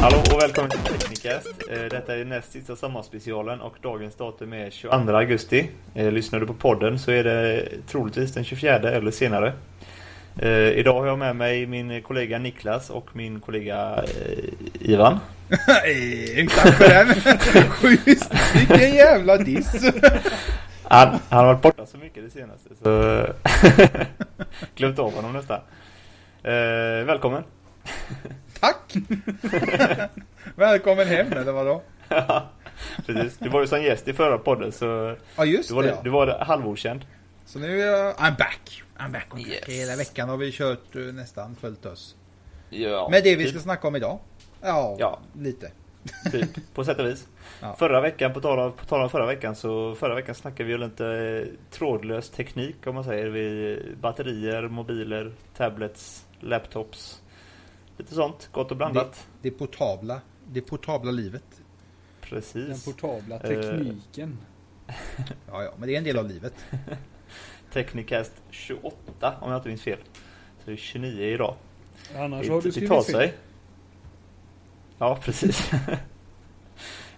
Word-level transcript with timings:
Hallå 0.00 0.18
och 0.18 0.42
välkommen 0.42 0.70
till 0.70 0.80
Teknikast. 0.80 1.48
Eh, 1.70 1.82
Detta 1.82 2.16
är 2.16 2.24
näst 2.24 2.52
sista 2.52 2.76
sommarspecialen 2.76 3.60
och 3.60 3.76
dagens 3.82 4.14
datum 4.16 4.52
är 4.52 4.70
22 4.70 4.94
augusti. 5.16 5.70
Eh, 5.94 6.12
Lyssnar 6.12 6.40
du 6.40 6.46
på 6.46 6.54
podden 6.54 6.98
så 6.98 7.10
är 7.10 7.24
det 7.24 7.68
troligtvis 7.86 8.34
den 8.34 8.44
24 8.44 8.76
eller 8.90 9.10
senare. 9.10 9.52
Eh, 10.38 10.50
Idag 10.68 11.00
har 11.00 11.06
jag 11.06 11.18
med 11.18 11.36
mig 11.36 11.66
min 11.66 12.02
kollega 12.02 12.38
Niklas 12.38 12.90
och 12.90 13.16
min 13.16 13.40
kollega 13.40 14.04
Ivan. 14.80 15.18
Nej, 15.68 16.48
tack 16.48 16.74
för 16.74 16.88
den! 16.88 17.14
Schysst! 17.70 18.32
Vilken 18.56 18.94
jävla 18.94 19.36
diss! 19.36 19.84
Han, 20.82 21.08
han 21.08 21.38
har 21.38 21.46
varit 21.46 21.62
borta 21.62 21.86
så 21.86 21.96
mycket 21.98 22.24
det 22.24 22.30
senaste 22.30 22.68
så 22.82 23.26
glömt 24.74 24.98
av 24.98 25.14
honom 25.14 25.32
nästan. 25.32 25.60
Välkommen! 27.06 27.42
Tack! 28.60 28.94
Välkommen 30.56 31.06
hem, 31.06 31.32
eller 31.32 31.52
vadå? 31.52 31.82
Ja, 32.08 32.48
Precis. 33.06 33.38
Du 33.38 33.48
var 33.48 33.60
ju 33.60 33.66
som 33.66 33.82
gäst 33.82 34.08
i 34.08 34.12
förra 34.12 34.38
podden 34.38 34.72
så 34.72 35.16
Ja, 35.36 35.44
just 35.44 35.68
du 35.68 35.74
var, 35.74 35.82
det 35.82 35.88
ja. 35.88 36.00
du 36.04 36.10
var 36.10 36.26
halvokänd. 36.38 37.04
Så 37.46 37.58
nu 37.58 37.80
är 37.82 37.86
jag... 37.86 38.14
I'm 38.14 38.36
back! 38.38 38.82
I'm 38.98 39.12
back 39.12 39.26
on 39.34 39.38
track. 39.44 39.52
Yes. 39.52 39.64
Hela 39.68 39.96
veckan 39.96 40.28
har 40.28 40.36
vi 40.36 40.52
kört 40.52 40.96
eh, 40.96 41.02
nästan 41.02 41.56
fullt 41.56 41.86
ös. 41.86 42.16
Ja, 42.70 43.08
Men 43.10 43.22
det 43.22 43.36
vi 43.36 43.44
typ. 43.44 43.52
ska 43.52 43.60
snacka 43.62 43.88
om 43.88 43.96
idag? 43.96 44.18
Ja, 44.60 44.96
Ja. 44.98 45.18
lite. 45.38 45.70
Typ, 46.32 46.74
på 46.74 46.84
sätt 46.84 46.98
och 46.98 47.06
vis. 47.06 47.26
Ja. 47.60 47.74
Förra 47.78 48.00
veckan, 48.00 48.32
på 48.32 48.40
tal, 48.40 48.58
om, 48.58 48.72
på 48.72 48.84
tal 48.84 49.00
om 49.02 49.10
förra 49.10 49.26
veckan, 49.26 49.54
så 49.56 49.94
förra 49.94 50.14
veckan 50.14 50.34
snackade 50.34 50.64
vi 50.64 50.72
ju 50.72 50.78
lite 50.78 51.06
eh, 51.06 51.54
trådlös 51.70 52.30
teknik 52.30 52.86
om 52.86 52.94
man 52.94 53.04
säger. 53.04 53.26
Vi, 53.26 53.78
batterier, 54.00 54.62
mobiler, 54.68 55.32
tablets, 55.56 56.26
laptops. 56.40 57.19
Lite 58.00 58.14
sånt, 58.14 58.48
gott 58.52 58.70
och 58.70 58.76
blandat. 58.76 59.26
Det 59.42 59.50
portabla, 59.50 60.20
det 60.48 60.60
portabla 60.60 61.10
livet. 61.10 61.44
Den 61.50 61.62
Precis. 62.20 62.84
portabla 62.84 63.36
Eh, 63.36 63.40
tekniken. 63.42 64.38
Ja, 65.50 65.62
ja, 65.64 65.72
men 65.78 65.88
det 65.88 65.94
är 65.94 65.98
en 65.98 66.04
del 66.04 66.18
av 66.18 66.28
livet. 66.28 66.54
Technicast 67.72 68.32
28 68.50 69.34
om 69.40 69.50
jag 69.50 69.58
inte 69.58 69.68
minns 69.68 69.82
fel. 69.82 69.98
Så 70.58 70.64
det 70.64 70.72
är 70.72 70.76
29 70.76 71.22
idag. 71.24 71.54
Annars 72.16 72.46
Det- 72.46 72.52
har 72.52 72.60
du 72.62 72.68
det 72.68 72.72
skrivit 72.72 72.90
tar 72.90 73.02
fel. 73.02 73.14
sig. 73.14 73.34
Ja, 74.98 75.18
precis. 75.22 75.70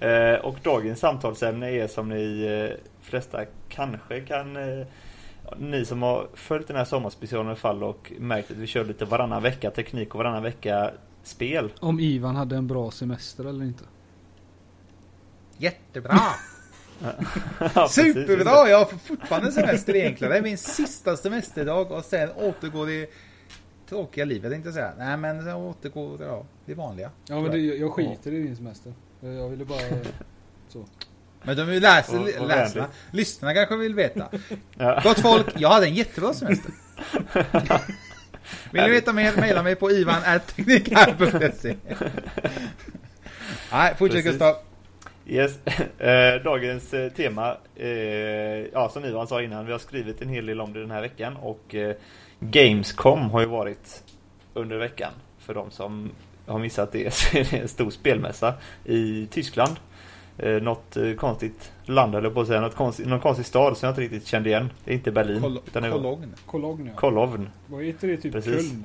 Eh, 0.01 0.35
och 0.35 0.57
dagens 0.63 1.01
samtalsämne 1.01 1.71
är 1.71 1.89
som 1.89 2.09
ni 2.09 2.43
eh, 2.45 2.77
flesta 3.01 3.45
kanske 3.69 4.21
kan 4.21 4.57
ni 5.59 5.85
som 5.85 6.03
har 6.03 6.29
följt 6.35 6.67
den 6.67 6.77
här 6.77 6.85
sommarspecialen 6.85 7.47
i 7.47 7.51
alla 7.51 7.57
fall 7.57 7.83
och 7.83 8.13
märkt 8.19 8.51
att 8.51 8.57
vi 8.57 8.67
kör 8.67 8.85
lite 8.85 9.05
varannan 9.05 9.43
vecka 9.43 9.71
teknik 9.71 10.15
och 10.15 10.19
varannan 10.19 10.43
vecka 10.43 10.91
spel. 11.23 11.73
Om 11.81 12.01
Ivan 12.01 12.37
hade 12.37 12.57
en 12.57 12.67
bra 12.67 12.91
semester 12.91 13.45
eller 13.45 13.65
inte. 13.65 13.85
Jättebra! 15.57 16.19
Ja. 17.75 17.89
Superbra! 17.89 18.69
Jag 18.69 18.79
har 18.79 18.85
fortfarande 18.85 19.53
semester 19.53 19.97
egentligen. 19.97 20.33
Det 20.33 20.39
är 20.39 20.43
min 20.43 20.59
sista 20.59 21.17
semesterdag 21.17 21.93
och 21.93 22.05
sen 22.05 22.31
återgår 22.31 22.87
det 22.87 23.11
tråkiga 23.89 24.25
livet 24.25 24.53
tänkte 24.53 24.69
jag 24.69 24.75
säga. 24.75 24.93
Nej 24.99 25.17
men 25.17 25.45
sen 25.45 25.55
återgår 25.55 26.19
det, 26.19 26.25
ja, 26.25 26.45
det 26.67 26.75
vanliga. 26.75 27.11
Ja 27.27 27.41
men 27.41 27.51
det, 27.51 27.59
jag 27.59 27.93
skiter 27.93 28.33
i 28.33 28.43
din 28.43 28.57
semester. 28.57 28.93
Jag 29.21 29.49
ville 29.49 29.65
bara... 29.65 29.79
Men 31.43 31.57
de 31.57 31.65
läsa, 31.81 32.13
Och- 32.21 32.29
och 32.41 32.49
läsa. 32.49 32.75
vänligt. 32.79 32.97
Lyssnarna 33.11 33.55
kanske 33.55 33.77
vill 33.77 33.95
veta. 33.95 34.29
Ja. 34.79 35.01
Gott 35.05 35.19
folk, 35.21 35.47
jag 35.57 35.69
hade 35.69 35.87
en 35.87 35.95
jättebra 35.95 36.35
semester. 36.35 36.71
Vill 38.71 38.83
ni 38.83 38.91
veta 38.91 39.13
mer, 39.13 39.33
mejla 39.37 39.63
mig 39.63 39.75
på 39.77 39.91
ivan.teknikar.se 39.91 41.75
Nej, 43.73 43.95
fortsätt. 43.99 44.25
Gustav. 44.25 44.55
Yes. 45.27 45.59
Eh, 45.99 46.35
Dagens 46.45 46.95
eh, 46.95 47.13
tema, 47.13 47.57
eh, 47.77 47.89
ja 48.73 48.89
som 48.93 49.05
Ivan 49.05 49.27
sa 49.27 49.43
innan, 49.43 49.67
vi 49.67 49.73
har 49.73 49.79
skrivit 49.79 50.23
en 50.23 50.29
hel 50.29 50.47
del 50.47 50.61
om 50.61 50.73
det 50.73 50.81
den 50.81 50.91
här 50.91 51.01
veckan 51.01 51.37
och 51.37 51.75
eh, 51.75 51.97
Gamescom 52.41 53.31
har 53.31 53.41
ju 53.41 53.47
varit 53.47 54.03
under 54.55 54.77
veckan. 54.79 55.13
För 55.39 55.55
de 55.55 55.71
som 55.71 56.11
har 56.47 56.59
missat 56.59 56.93
det 56.93 57.15
så 57.15 57.37
är 57.39 57.45
det 57.51 57.57
en 57.59 57.69
stor 57.69 57.91
spelmässa 57.91 58.55
i 58.85 59.27
Tyskland. 59.31 59.77
Eh, 60.39 60.63
något 60.63 60.97
eh, 60.97 61.13
konstigt 61.15 61.73
land 61.85 62.15
eller 62.15 62.31
på 62.31 62.41
att 62.41 62.47
säga, 62.47 62.61
något 62.61 62.75
konstigt, 62.75 63.07
någon 63.07 63.21
konstig 63.21 63.47
stad 63.47 63.77
som 63.77 63.87
jag 63.87 63.93
inte 63.93 64.01
riktigt 64.01 64.27
kände 64.27 64.49
igen. 64.49 64.71
Det 64.85 64.91
är 64.91 64.95
inte 64.95 65.11
Berlin. 65.13 65.41
Kol- 65.43 65.61
utan 65.67 65.91
Cologne. 65.91 66.29
Cologne 66.47 66.91
ja. 66.95 66.97
Kolovn. 67.01 67.49
Vad 67.67 67.85
heter 67.85 68.09
det? 68.09 68.17
Typ 68.17 68.33
Precis. 68.33 68.55
Köln? 68.55 68.85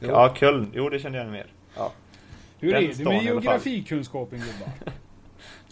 Jo. 0.00 0.08
Ja, 0.08 0.34
Köln. 0.34 0.70
Jo, 0.74 0.88
det 0.88 0.98
kände 0.98 1.18
jag 1.18 1.28
mer. 1.32 1.46
Ja. 1.76 1.92
Hur 2.58 2.72
Den 2.72 2.84
är 2.84 2.94
det 2.94 3.04
med 3.04 3.22
geografikunskapen 3.22 4.38
gubbar? 4.38 4.72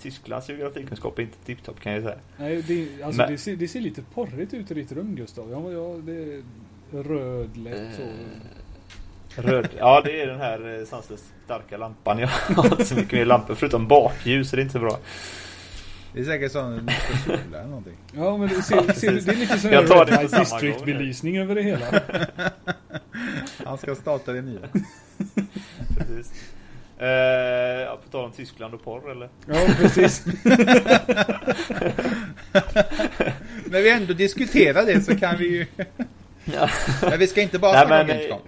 Tysklands 0.01 0.49
geografikunskap 0.49 1.19
är 1.19 1.23
inte 1.23 1.39
tipptopp 1.45 1.81
kan 1.81 1.93
jag 1.93 2.03
säga. 2.03 2.19
Nej, 2.37 2.63
det, 2.63 3.03
alltså, 3.03 3.23
Men- 3.23 3.31
det, 3.33 3.39
ser, 3.39 3.57
det 3.57 3.69
ser 3.69 3.81
lite 3.81 4.03
porrigt 4.15 4.55
ut 4.55 4.71
i 4.71 4.75
ditt 4.75 4.93
rum 4.93 5.15
Gustav. 5.17 5.51
Ja, 5.51 5.73
ja, 5.73 5.97
det 6.03 6.13
är 6.13 6.43
röd 7.03 7.57
lätt 7.57 7.95
så. 7.97 8.03
Röd. 9.37 9.69
Ja, 9.79 10.01
det 10.05 10.21
är 10.23 10.27
den 10.27 10.41
här 10.41 10.79
eh, 10.81 10.87
sanslöst 10.87 11.25
starka 11.45 11.77
lampan. 11.77 12.19
Jag 12.19 12.29
har 12.57 12.65
inte 12.65 12.85
så 12.85 12.95
mycket 12.95 13.13
mer 13.13 13.25
lampor 13.25 13.55
förutom 13.55 13.89
bakljus, 13.89 14.51
så 14.51 14.57
det 14.57 14.61
är 14.61 14.63
inte 14.63 14.73
så 14.73 14.79
bra. 14.79 14.99
Det 16.15 16.21
är 16.21 16.25
säkert 16.25 16.53
sån 16.53 16.91
sola 17.27 17.39
eller 17.59 17.65
någonting. 17.69 17.97
Ja 18.15 18.37
men 18.37 18.49
det, 18.49 18.63
ser, 18.63 18.77
Ja, 18.77 18.95
ser, 18.95 19.13
det 19.13 19.33
är 19.33 19.37
lite 19.37 19.59
sån 19.59 19.73
Jag 19.73 19.87
tar 19.89 20.05
det 20.05 20.13
på 20.13 20.19
Light 20.23 20.31
samma 20.31 20.43
District 20.45 20.77
gång. 20.77 20.87
belysning 20.87 21.39
över 21.39 21.55
det 21.55 21.63
hela. 21.63 21.87
Han 23.65 23.79
ska 23.79 23.95
starta 23.95 24.33
det 24.33 24.43
nya. 24.43 24.61
Precis. 25.99 26.33
Eh, 26.99 27.09
ja, 27.09 27.99
på 28.05 28.11
tal 28.11 28.25
om 28.25 28.33
Tyskland 28.33 28.75
och 28.75 28.85
porr 28.85 29.11
eller? 29.11 29.29
Ja 29.47 29.67
precis. 29.79 30.25
När 33.65 33.83
vi 33.83 33.91
ändå 33.91 34.13
diskuterar 34.13 34.87
det 34.87 35.01
så 35.03 35.17
kan 35.19 35.37
vi 35.39 35.49
ju... 35.49 35.67
Ja. 36.45 36.69
Men 37.03 37.19
vi 37.19 37.27
ska 37.27 37.43
inte 37.43 37.59
bara 37.59 37.73
Nej, 37.73 37.87
snacka 37.87 38.03
om 38.03 38.09
Gamescom. 38.09 38.41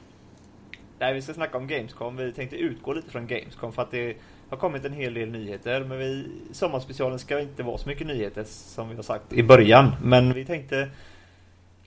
Nej, 1.05 1.15
vi 1.15 1.23
ska 1.23 1.35
snacka 1.35 1.59
om 1.59 1.67
Gamescom. 1.67 2.17
Vi 2.17 2.33
tänkte 2.33 2.57
utgå 2.57 2.93
lite 2.93 3.11
från 3.11 3.27
Gamescom 3.27 3.73
för 3.73 3.83
att 3.83 3.91
det 3.91 4.17
har 4.49 4.57
kommit 4.57 4.85
en 4.85 4.93
hel 4.93 5.15
del 5.15 5.31
nyheter. 5.31 5.85
Men 5.85 5.99
vi, 5.99 6.29
sommarspecialen 6.53 7.19
ska 7.19 7.41
inte 7.41 7.63
vara 7.63 7.79
så 7.79 7.89
mycket 7.89 8.07
nyheter 8.07 8.45
som 8.47 8.89
vi 8.89 8.97
har 8.97 9.03
sagt 9.03 9.33
i 9.33 9.43
början. 9.43 9.93
Men 10.03 10.35
vi 10.35 10.45
tänkte 10.45 10.91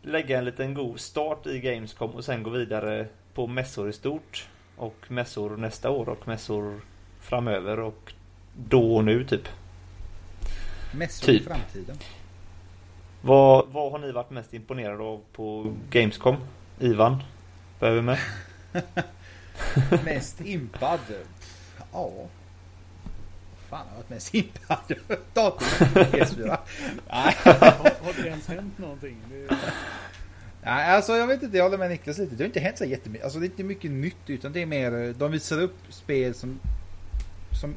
lägga 0.01 0.37
en 0.37 0.45
liten 0.45 0.73
god 0.73 0.99
start 0.99 1.47
i 1.47 1.59
Gamescom 1.59 2.11
och 2.11 2.25
sen 2.25 2.43
gå 2.43 2.49
vidare 2.49 3.07
på 3.33 3.47
mässor 3.47 3.89
i 3.89 3.93
stort. 3.93 4.47
Och 4.75 5.05
mässor 5.07 5.57
nästa 5.57 5.89
år 5.89 6.09
och 6.09 6.27
mässor 6.27 6.81
framöver 7.21 7.79
och 7.79 8.13
då 8.69 8.95
och 8.95 9.05
nu 9.05 9.23
typ. 9.23 9.47
Mässor 10.97 11.29
i 11.29 11.39
typ. 11.39 11.47
framtiden. 11.47 11.97
Vad, 13.21 13.67
vad 13.67 13.91
har 13.91 13.99
ni 13.99 14.11
varit 14.11 14.29
mest 14.29 14.53
imponerade 14.53 15.03
av 15.03 15.21
på 15.31 15.73
Gamescom? 15.89 16.35
Ivan? 16.79 17.23
Börjar 17.79 17.95
vi 17.95 18.01
med? 18.01 18.17
Mest 20.05 20.41
impad. 20.41 20.99
Ja. 21.91 22.11
Fan, 23.69 23.85
jag 23.87 23.91
har 23.91 23.97
varit 23.97 24.09
med 24.09 24.21
simpad 24.21 24.77
datorn 25.33 25.93
med 25.93 26.05
PS4. 26.05 26.57
Nej. 27.09 27.35
Har 28.01 28.21
det 28.23 28.27
ens 28.27 28.47
hänt 28.47 28.77
någonting? 28.77 29.17
Det... 29.29 29.57
Nej, 30.63 30.91
alltså 30.91 31.15
jag 31.15 31.27
vet 31.27 31.43
inte, 31.43 31.57
jag 31.57 31.63
håller 31.63 31.77
med 31.77 31.89
Niklas 31.89 32.17
lite. 32.17 32.35
Det 32.35 32.43
har 32.43 32.47
inte 32.47 32.59
hänt 32.59 32.77
så 32.77 32.85
jättemycket. 32.85 33.23
Alltså 33.23 33.39
det 33.39 33.45
är 33.45 33.49
inte 33.49 33.63
mycket 33.63 33.91
nytt 33.91 34.29
utan 34.29 34.53
det 34.53 34.61
är 34.61 34.65
mer, 34.65 34.93
eh, 34.93 35.09
de 35.09 35.31
visar 35.31 35.61
upp 35.61 35.77
spel 35.89 36.33
som, 36.33 36.59
som 37.61 37.75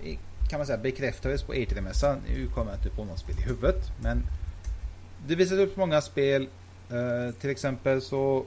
kan 0.50 0.58
man 0.58 0.66
säga 0.66 0.78
bekräftades 0.78 1.42
på 1.42 1.54
E3-mässan. 1.54 2.16
Nu 2.28 2.46
kommer 2.46 2.70
jag 2.70 2.78
inte 2.78 2.90
på 2.90 3.04
något 3.04 3.18
spel 3.18 3.36
i 3.38 3.42
huvudet. 3.42 3.84
Men 4.02 4.22
det 5.26 5.34
visas 5.34 5.58
upp 5.58 5.76
många 5.76 6.00
spel. 6.00 6.48
Eh, 6.90 7.34
till 7.34 7.50
exempel 7.50 8.02
så 8.02 8.44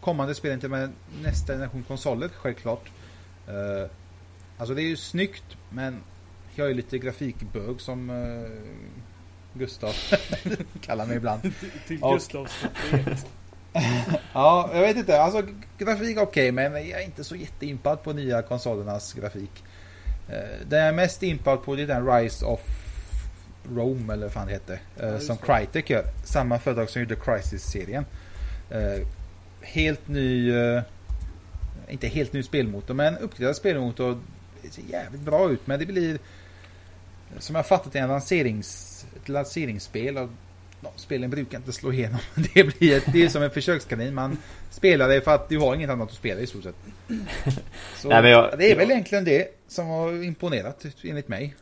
kommande 0.00 0.34
spelen 0.34 0.60
till 0.60 0.68
med 0.68 0.90
nästa 1.22 1.52
generation 1.52 1.82
konsoler 1.88 2.28
självklart. 2.36 2.90
Eh, 3.48 3.90
alltså 4.58 4.74
det 4.74 4.82
är 4.82 4.88
ju 4.88 4.96
snyggt 4.96 5.44
men 5.70 5.96
jag 6.54 6.70
är 6.70 6.74
lite 6.74 6.98
grafikbög 6.98 7.80
som 7.80 8.10
eh, 8.10 8.50
Gustav 9.58 9.94
kallar 10.80 11.06
mig 11.06 11.16
ibland. 11.16 11.42
Till. 11.86 12.00
Gustavs 12.00 12.52
tapet. 12.90 13.26
Ja, 14.32 14.70
jag 14.74 14.80
vet 14.80 14.96
inte. 14.96 15.20
Alltså 15.22 15.42
grafik 15.78 16.18
okej, 16.18 16.52
men 16.52 16.72
jag 16.72 17.00
är 17.00 17.04
inte 17.04 17.24
så 17.24 17.36
jätteimpad 17.36 18.02
på 18.02 18.12
nya 18.12 18.42
konsolernas 18.42 19.12
grafik. 19.12 19.64
Eh, 20.28 20.66
Det 20.68 20.76
jag 20.76 20.88
är 20.88 20.92
mest 20.92 21.22
impad 21.22 21.62
på 21.64 21.74
det 21.76 21.82
är 21.82 21.86
den 21.86 22.06
Rise 22.06 22.44
of 22.44 22.60
Rome, 23.74 24.12
eller 24.12 24.22
vad 24.26 24.32
fan 24.32 24.46
det 24.46 24.52
heter. 24.52 24.80
eh, 24.96 25.08
Ja, 25.08 25.20
som. 25.20 25.36
Crytek 25.36 25.90
gör. 25.90 26.04
Samma 26.24 26.58
företag 26.58 26.90
som 26.90 27.02
gjorde 27.02 27.16
Crisis-serien. 27.16 28.04
Helt 29.62 30.08
ny... 30.08 30.52
eh, 30.52 30.82
Inte 31.88 32.06
helt 32.08 32.32
ny 32.32 32.42
spelmotor, 32.42 32.94
men 32.94 33.18
uppgraderad 33.18 33.56
spelmotor. 33.56 34.18
Det 34.62 34.70
ser 34.70 34.82
jävligt 34.82 35.20
bra 35.22 35.50
ut, 35.50 35.66
men 35.66 35.78
det 35.80 35.86
blir... 35.86 36.18
Som 37.38 37.56
jag 37.56 37.66
fattat 37.66 37.94
en 37.94 38.08
lanserings, 38.08 39.06
ett 39.22 39.28
lanseringsspel. 39.28 40.18
Och 40.18 40.28
ja, 40.80 40.92
spelen 40.96 41.30
brukar 41.30 41.58
inte 41.58 41.72
slå 41.72 41.92
igenom. 41.92 42.18
Det, 42.54 42.64
blir 42.78 42.96
ett, 42.96 43.04
det 43.12 43.22
är 43.24 43.28
som 43.28 43.42
en 43.42 43.50
försökskanin. 43.50 44.14
Man 44.14 44.38
spelar 44.70 45.08
det 45.08 45.20
för 45.20 45.34
att 45.34 45.48
du 45.48 45.58
har 45.58 45.74
inget 45.74 45.90
annat 45.90 46.08
att 46.08 46.14
spela 46.14 46.40
i 46.40 46.46
stort 46.46 46.62
sett. 46.62 46.74
Så 47.96 48.08
Nej, 48.08 48.30
jag- 48.30 48.58
det 48.58 48.70
är 48.72 48.76
väl 48.76 48.88
jag- 48.88 48.90
egentligen 48.94 49.24
det 49.24 49.48
som 49.68 49.86
har 49.86 50.24
imponerat 50.24 50.86
enligt 51.02 51.28
mig. 51.28 51.54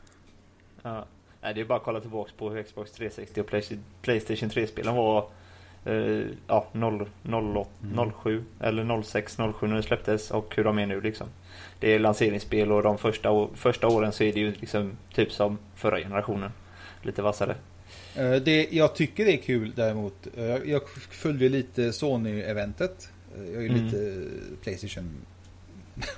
Ja. 0.82 1.06
Nej, 1.42 1.54
det 1.54 1.60
är 1.60 1.64
bara 1.64 1.78
att 1.78 1.84
kolla 1.84 2.00
tillbaks 2.00 2.32
på 2.32 2.50
hur 2.50 2.62
Xbox 2.62 2.92
360 2.92 3.40
och 3.40 3.46
Play- 3.46 3.78
Playstation 4.02 4.50
3-spelen 4.50 4.94
var 4.94 5.28
eh, 5.84 6.22
ja, 6.46 6.66
0, 6.72 7.08
08, 7.54 7.70
07 8.22 8.44
eller 8.60 9.02
06, 9.02 9.36
07 9.60 9.66
när 9.66 9.76
det 9.76 9.82
släpptes 9.82 10.30
och 10.30 10.52
hur 10.56 10.64
de 10.64 10.78
är 10.78 10.86
nu 10.86 11.00
liksom. 11.00 11.26
Det 11.80 11.94
är 11.94 11.98
lanseringsspel 11.98 12.72
och 12.72 12.82
de 12.82 12.98
första, 12.98 13.48
första 13.54 13.88
åren 13.88 14.12
så 14.12 14.24
är 14.24 14.32
det 14.32 14.40
ju 14.40 14.54
liksom 14.60 14.96
typ 15.14 15.32
som 15.32 15.58
förra 15.76 15.98
generationen. 15.98 16.50
Lite 17.02 17.22
vassare. 17.22 17.54
Eh, 18.16 18.32
Det, 18.32 18.68
jag 18.70 18.94
tycker 18.94 19.24
det 19.24 19.32
är 19.32 19.36
kul 19.42 19.72
däremot. 19.76 20.26
Eh, 20.36 20.44
Jag, 20.44 20.68
jag 20.68 20.88
följde 21.10 21.48
lite 21.48 21.92
Sony-eventet. 21.92 23.08
Eh, 23.36 23.44
Jag 23.54 23.64
är 23.64 23.68
Mm. 23.70 23.84
lite 23.84 24.22
Playstation 24.62 25.10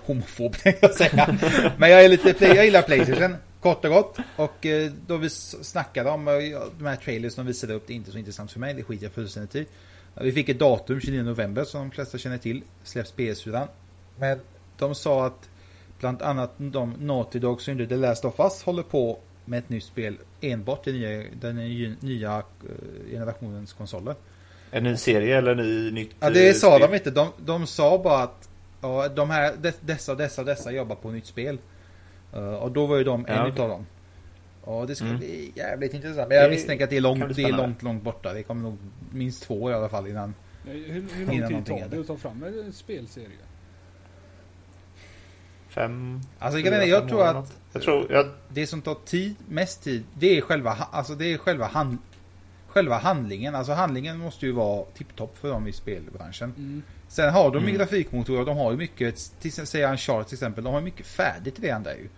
homofob 0.06 0.55
jag 0.81 0.94
säga. 0.94 1.38
Men 1.79 1.91
jag 1.91 2.05
är 2.05 2.08
lite 2.08 2.47
jag 2.47 2.65
gillar 2.65 2.82
Playstation. 2.82 3.35
Kort 3.62 3.85
och 3.85 3.91
gott. 3.91 4.19
Och 4.37 4.67
eh, 4.67 4.91
då 5.06 5.17
vi 5.17 5.31
snackade 5.31 6.11
om 6.11 6.29
eh, 6.29 6.35
de 6.79 6.87
här 6.87 6.97
trailers 6.97 7.32
som 7.32 7.47
visade 7.47 7.75
upp. 7.75 7.87
Det 7.87 7.93
är 7.93 7.94
inte 7.94 8.11
så 8.11 8.19
intressant 8.19 8.53
för 8.53 8.61
mig. 8.61 8.75
Det 8.75 8.82
skiter 8.82 9.05
jag 9.05 9.12
fullständigt 9.12 9.55
i. 9.55 9.67
Vi 10.20 10.32
fick 10.32 10.49
ett 10.49 10.59
datum 10.59 11.00
29 11.00 11.23
november 11.23 11.64
som 11.64 11.81
de 11.81 11.91
flesta 11.91 12.19
känner 12.19 12.38
till. 12.38 12.62
Släpps 12.85 13.14
PS4. 13.14 13.67
Men 14.19 14.41
de 14.79 14.94
sa 14.94 15.26
att 15.26 15.49
bland 16.00 16.23
annat 16.23 16.50
de 16.56 16.94
Naughty 16.99 17.38
Dog 17.38 17.62
som 17.62 17.73
gjorde 17.73 17.87
The 17.87 17.97
Last 17.97 18.25
of 18.25 18.41
Us 18.41 18.62
håller 18.62 18.82
på 18.82 19.19
med 19.44 19.59
ett 19.59 19.69
nytt 19.69 19.85
spel 19.85 20.17
enbart 20.41 20.85
till 20.85 20.94
nya, 20.94 21.25
den 21.41 21.56
nya, 22.00 22.37
eh, 22.38 23.11
generationens 23.11 23.73
konsoler. 23.73 24.15
En 24.70 24.85
ny 24.85 24.97
serie 24.97 25.38
eller 25.38 25.50
en 25.50 25.56
ny 25.56 25.91
nytt 25.91 26.11
Ja, 26.20 26.31
det 26.31 26.55
sa 26.55 26.76
spel? 26.76 26.91
de 26.91 26.97
inte. 26.97 27.11
De, 27.11 27.29
de 27.38 27.67
sa 27.67 27.99
bara 27.99 28.23
att 28.23 28.49
ja, 28.81 29.08
de 29.08 29.31
här, 29.31 29.55
de, 29.61 29.73
dessa 29.81 30.12
och 30.12 30.19
dessa 30.19 30.43
och 30.43 30.47
dessa 30.47 30.73
jobbar 30.73 30.97
på 30.97 31.11
nytt 31.11 31.26
spel. 31.26 31.58
Eh, 32.32 32.55
och 32.55 32.73
då 32.73 32.87
var 32.87 32.96
ju 32.96 33.05
de 33.05 33.25
Ja, 33.29 33.34
en 33.34 33.52
utav 33.52 33.69
dem. 33.69 33.87
Och 34.64 34.87
det 34.87 34.94
ska 34.94 35.05
Mm. 35.05 35.19
bli 35.19 35.52
jävligt 35.55 35.94
intressant. 35.94 36.29
Men 36.29 36.37
jag 36.38 36.50
misstänker 36.50 36.84
att 36.84 36.90
det 36.90 36.96
är, 36.96 37.00
långt, 37.00 37.37
det 37.37 37.43
är 37.43 37.52
långt, 37.52 37.82
långt 37.82 38.02
borta. 38.02 38.32
Det 38.32 38.43
kommer 38.43 38.62
nog 38.62 38.79
minst 39.12 39.43
två 39.43 39.70
i 39.70 39.75
alla 39.75 39.88
fall 39.88 40.06
innan. 40.08 40.34
Hur, 40.64 41.05
hur 41.14 41.26
lång 41.26 41.64
tid 41.64 41.67
tar 41.67 41.88
det 41.88 42.00
att 42.00 42.06
ta 42.06 42.17
fram 42.17 42.43
en 42.44 42.73
spelserie? 42.73 43.29
Fem... 45.69 46.20
Alltså, 46.38 46.61
fyra, 46.61 46.84
jag 46.84 47.00
fem 47.00 47.08
tror 47.08 47.23
att-. 47.26 47.58
Jag 47.73 47.82
tror... 47.82 48.12
Jag, 48.12 48.26
Det 48.49 48.67
som 48.67 48.82
tar 48.82 48.96
tid, 49.05 49.34
mest 49.49 49.82
tid, 49.82 50.05
det 50.14 50.37
är 50.38 50.40
själva, 50.40 50.70
alltså 50.90 51.14
det 51.14 51.32
är 51.32 51.38
själva, 51.38 51.67
hand, 51.67 51.99
själva 52.67 52.99
handlingen. 52.99 53.55
Alltså 53.55 53.73
handlingen 53.73 54.19
måste 54.19 54.46
ju 54.46 54.52
vara 54.52 54.84
tipptopp 54.94 55.38
för 55.38 55.49
dem 55.49 55.69
i 55.69 55.73
spelbranschen. 55.73 56.55
Mm. 56.56 56.82
Sen 57.08 57.32
har 57.32 57.50
de 57.50 57.55
ju 57.58 57.69
Mm. 57.69 57.76
grafikmotorer, 57.79 58.44
de 58.44 58.56
har 58.56 58.70
ju 58.70 58.76
mycket, 58.76 59.32
till, 59.40 59.52
säga 59.52 59.90
Uncharted 59.90 60.26
till 60.29 60.34
exempel, 60.37 60.64
de 60.64 60.73
har 60.73 60.81
ju 60.81 60.84
mycket 60.84 61.06
färdigt 61.06 61.61
redan 61.61 61.82
där 61.82 61.94
ju. 61.94 62.08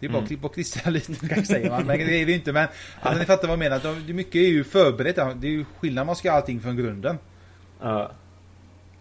Det 0.00 0.06
är 0.06 0.10
bara 0.10 0.14
Mm. 0.14 0.22
att 0.24 0.28
klippa 0.28 0.46
och 0.46 0.54
klistra 0.54 0.90
lite 0.90 1.14
kanske 1.28 1.44
säger 1.46 1.70
man, 1.70 1.86
men 1.86 1.98
det 1.98 2.04
är 2.04 2.26
det 2.26 2.32
ju 2.32 2.34
inte. 2.38 2.52
Men 2.52 2.68
alltså, 3.00 3.18
ni 3.20 3.26
fattar 3.26 3.48
vad 3.48 3.52
jag 3.52 3.58
menar, 3.80 4.12
mycket 4.12 4.34
är 4.34 4.48
ju 4.48 4.64
förberett, 4.64 5.16
det 5.16 5.46
är 5.46 5.50
ju 5.50 5.64
skillnad 5.80 6.06
man 6.06 6.16
ska 6.16 6.28
göra 6.28 6.36
allting 6.36 6.60
från 6.60 6.76
grunden. 6.76 7.18
ja. 7.82 8.10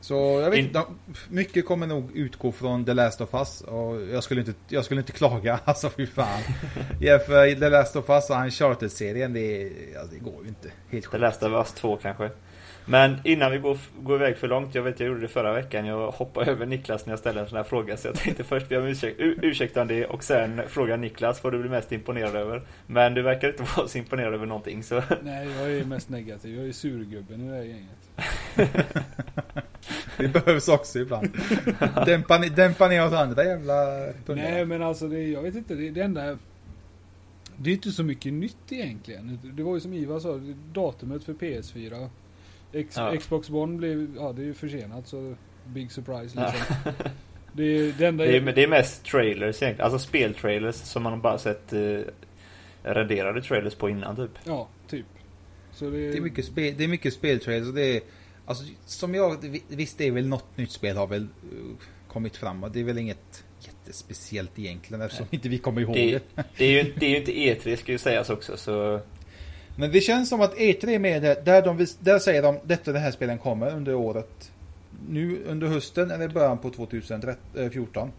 Så 0.02 0.14
jag 0.44 0.50
vet 0.50 0.60
In- 0.60 0.66
inte, 0.66 0.84
mycket 1.30 1.66
kommer 1.66 1.88
nog 1.88 2.12
utgå 2.16 2.52
från 2.52 2.86
The 2.86 2.94
Last 2.94 3.22
of 3.22 3.34
Us 3.34 3.62
och 3.62 4.02
jag 4.02 4.24
skulle 4.24 4.42
inte, 4.42 4.54
jag 4.68 4.86
skulle 4.86 5.02
inte 5.02 5.12
klaga, 5.12 5.60
alltså 5.66 5.90
fy 5.90 6.06
fan. 6.08 6.42
Jämför 7.02 7.56
The 7.60 7.70
Last 7.70 7.96
of 7.96 8.10
Us 8.10 8.30
och 8.30 8.36
Uncharted-serien, 8.36 9.34
det, 9.34 9.72
ja, 9.94 10.04
det 10.12 10.18
går 10.20 10.44
ju 10.44 10.48
inte. 10.50 10.70
Helt 10.92 11.06
sjukt. 11.06 11.22
läste 11.22 11.46
av 11.46 11.54
oss 11.54 11.74
två 11.74 11.98
kanske. 11.98 12.30
Men 12.88 13.18
innan 13.24 13.52
vi 13.52 13.58
går, 13.58 13.78
går 14.00 14.16
iväg 14.16 14.38
för 14.38 14.48
långt, 14.48 14.76
jag 14.76 14.84
vet 14.84 15.00
jag 15.00 15.08
gjorde 15.08 15.22
det 15.22 15.28
förra 15.28 15.54
veckan, 15.54 15.86
jag 15.86 16.12
hoppade 16.12 16.52
över 16.52 16.66
Niklas 16.66 17.06
när 17.06 17.12
jag 17.12 17.20
ställde 17.20 17.42
en 17.42 17.48
sån 17.48 17.58
här 17.58 17.64
fråga 17.64 17.98
så 17.98 18.08
jag 18.08 18.16
tänkte 18.16 18.44
först 18.44 18.70
be 18.70 18.78
om 18.78 18.86
ursäkt, 18.86 19.16
ursäkt 19.20 19.78
om 19.78 19.88
det 19.88 20.06
och 20.06 20.24
sen 20.24 20.62
fråga 20.68 20.98
Niklas 20.98 21.44
vad 21.44 21.54
du 21.54 21.60
blir 21.60 21.70
mest 21.72 21.92
imponerad 21.92 22.36
över. 22.36 22.62
Men 22.88 23.14
du 23.14 23.22
verkar 23.22 23.48
inte 23.48 23.64
vara 23.78 23.88
så 23.88 23.98
imponerad 23.98 24.34
över 24.34 24.46
någonting 24.46 24.84
så 24.84 25.04
Nej, 25.22 25.48
jag 25.60 25.72
är 25.72 25.86
mest 25.86 26.10
negativ. 26.10 26.56
Jag 26.58 26.68
är 26.68 26.72
surgubben 26.72 27.42
i 27.42 27.48
det 27.50 27.56
här 27.56 27.64
gänget. 27.64 28.96
Det 30.18 30.28
behövs 30.28 30.68
också 30.68 31.00
ibland. 31.00 31.30
Dämpa, 32.06 32.38
ner- 32.38 32.50
dämpa 32.56 32.88
ner 32.88 33.08
åt 33.08 33.14
andra 33.14 33.44
jävla 33.44 33.74
Nej, 33.86 34.14
tunnlar. 34.26 34.66
men 34.66 34.82
alltså 34.82 35.08
det, 35.08 35.22
jag 35.24 35.42
vet 35.42 35.56
inte. 35.56 35.76
Det, 35.76 35.90
det 35.90 36.02
enda... 36.02 36.38
Det 37.58 37.70
är 37.70 37.74
inte 37.74 37.92
så 37.92 38.04
mycket 38.04 38.34
nytt 38.34 38.58
egentligen. 38.72 39.40
Det 39.44 39.64
var 39.64 39.74
ju 39.76 39.80
som 39.82 39.94
Ivar 39.94 40.20
sa, 40.20 40.40
datumet 40.74 41.24
för 41.24 41.34
PS4. 41.34 42.10
X, 42.76 42.96
Ja. 42.98 43.16
Xbox 43.20 43.50
One 43.50 43.78
blev, 43.78 44.16
ja 44.18 44.34
det 44.34 44.42
är 44.42 44.46
ju 44.46 44.54
försenat 44.54 45.08
så 45.08 45.36
big 45.66 45.92
surprise 45.92 46.40
Ja. 46.40 46.54
liksom. 46.54 46.94
Det, 47.54 47.92
det 47.98 48.06
enda 48.06 48.24
det 48.24 48.38
är, 48.38 48.42
det 48.42 48.64
är 48.64 48.68
mest 48.68 49.04
trailers 49.06 49.62
egentligen, 49.62 49.92
alltså 49.92 50.08
speltrailers 50.08 50.76
som 50.76 51.04
man 51.04 51.14
har 51.14 51.20
bara 51.20 51.38
sett 51.38 51.74
eh, 51.74 52.00
renderade 52.84 53.42
trailers 53.42 53.76
på 53.76 53.90
innan 53.90 54.16
typ. 54.16 54.32
Ja, 54.44 54.68
typ. 54.88 55.06
Så 55.72 55.90
det, 55.90 56.12
Det 56.12 56.18
är 56.18 56.22
mycket, 56.22 56.46
spel, 56.46 56.74
det 56.78 56.84
är 56.84 56.88
mycket 56.88 57.14
speltrailers 57.14 57.68
och 57.68 57.74
det 57.76 57.98
är... 57.98 58.02
Alltså, 58.46 58.64
som 58.86 59.16
jag... 59.16 59.60
Visst, 59.68 59.98
det 59.98 60.08
är 60.08 60.12
väl 60.12 60.28
något 60.28 60.58
nytt 60.58 60.72
spel 60.72 60.98
har 60.98 61.08
väl 61.08 61.22
uh, 61.22 61.76
kommit 62.08 62.38
fram 62.38 62.64
och 62.64 62.72
det 62.72 62.80
är 62.80 62.84
väl 62.84 62.98
inget 62.98 63.44
jättespeciellt 63.60 64.60
egentligen 64.60 65.02
eftersom 65.02 65.26
inte 65.30 65.50
vi 65.50 65.58
kommer 65.58 65.82
ihåg 65.82 65.96
Det, 65.96 66.12
det. 66.36 66.44
det, 66.58 66.66
är 66.66 66.84
ju, 66.84 66.94
det 66.98 67.06
är 67.06 67.10
ju 67.10 67.18
inte 67.18 67.32
E3 67.72 67.76
ska 67.76 67.92
ju 67.92 67.98
sägas 67.98 68.30
också 68.30 68.58
så 68.58 69.00
Men 69.78 69.92
det 69.92 70.02
känns 70.02 70.30
som 70.30 70.42
att 70.42 70.56
E3 70.58 70.88
är 70.90 71.00
med 71.00 71.22
där, 71.22 71.36
där, 71.46 71.62
de, 71.62 71.78
vis- 71.78 71.98
där 72.00 72.20
säger 72.20 72.42
de 72.42 72.60
detta 72.64 72.92
den 72.92 73.02
här 73.02 73.12
spelen 73.12 73.38
kommer 73.38 73.76
under 73.76 73.94
året. 73.96 74.52
Nu 75.10 75.44
under 75.48 75.68
hösten 75.68 76.12
eller 76.12 76.28
början 76.28 76.58
på 76.58 76.70
2014. 76.70 78.12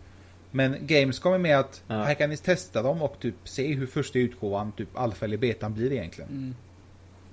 Men 0.51 0.77
Gamescom 0.81 1.33
är 1.33 1.39
med 1.39 1.59
att 1.59 1.83
Ja. 1.89 1.95
här 2.03 2.15
kan 2.15 2.31
ni 2.31 2.37
testa 2.37 2.83
dem 2.83 3.03
och 3.03 3.17
typ 3.21 3.35
se 3.45 3.75
hur 3.75 3.87
första 3.87 4.19
utgåvan, 4.19 4.73
typ 4.73 4.89
alfa 4.99 5.25
eller 5.25 5.37
betan 5.37 5.75
blir 5.75 5.93
egentligen. 5.93 6.31
Mm. 6.31 6.55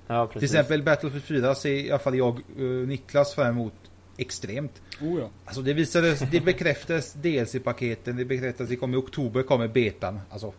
Ja 0.07 0.27
Till 0.27 0.43
exempel 0.43 0.83
Battlefield 0.83 1.23
4 1.23 1.55
ser 1.55 1.69
i 1.73 1.89
alla 1.91 1.99
fall 1.99 2.15
jag, 2.17 2.39
uh, 2.59 2.87
Niklas 2.87 3.33
fram 3.35 3.47
emot 3.47 3.73
extremt. 4.17 4.81
Oh 5.01 5.19
ja. 5.19 5.29
Alltså 5.45 5.61
det 5.61 5.73
visades, 5.73 6.19
det 6.31 6.39
bekräftades 6.45 7.13
DLC-paketen, 7.13 8.15
det 8.15 8.25
bekräftades 8.25 8.61
att 8.61 8.69
det 8.69 8.75
kommer 8.75 8.97
i 8.97 9.01
oktober 9.01 9.43
kommer 9.43 9.67
betan. 9.67 10.19
Alltså, 10.29 10.53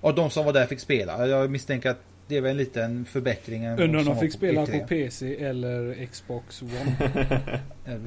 och 0.00 0.14
de 0.14 0.30
som 0.30 0.44
var 0.44 0.52
där 0.52 0.66
fick 0.66 0.80
spela. 0.80 1.26
Jag 1.26 1.50
misstänker 1.50 1.90
att 1.90 2.00
det 2.28 2.36
är 2.36 2.40
väl 2.40 2.50
en 2.50 2.56
liten 2.56 3.04
förbättring. 3.04 3.64
än 3.64 3.78
Undrar 3.78 4.00
om 4.00 4.06
de 4.06 4.20
fick 4.20 4.32
spela 4.32 4.64
E3. 4.64 4.80
på 4.80 4.86
PC 4.86 5.44
eller 5.44 6.06
Xbox 6.12 6.62
One. 6.62 6.96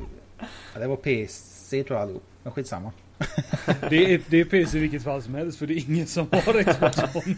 Ja, 0.73 0.79
det 0.79 0.87
var 0.87 0.95
PC 0.95 1.83
tror 1.83 1.99
jag 1.99 2.03
allihop. 2.03 2.23
Men 2.43 2.53
skitsamma. 2.53 2.91
Det 3.89 4.13
är, 4.13 4.21
det 4.29 4.39
är 4.39 4.45
PC 4.45 4.77
i 4.77 4.81
vilket 4.81 5.03
fall 5.03 5.23
som 5.23 5.35
helst 5.35 5.59
för 5.59 5.67
det 5.67 5.73
är 5.73 5.89
ingen 5.89 6.07
som 6.07 6.27
har 6.31 6.63
Xbox 6.73 7.15
One. 7.15 7.35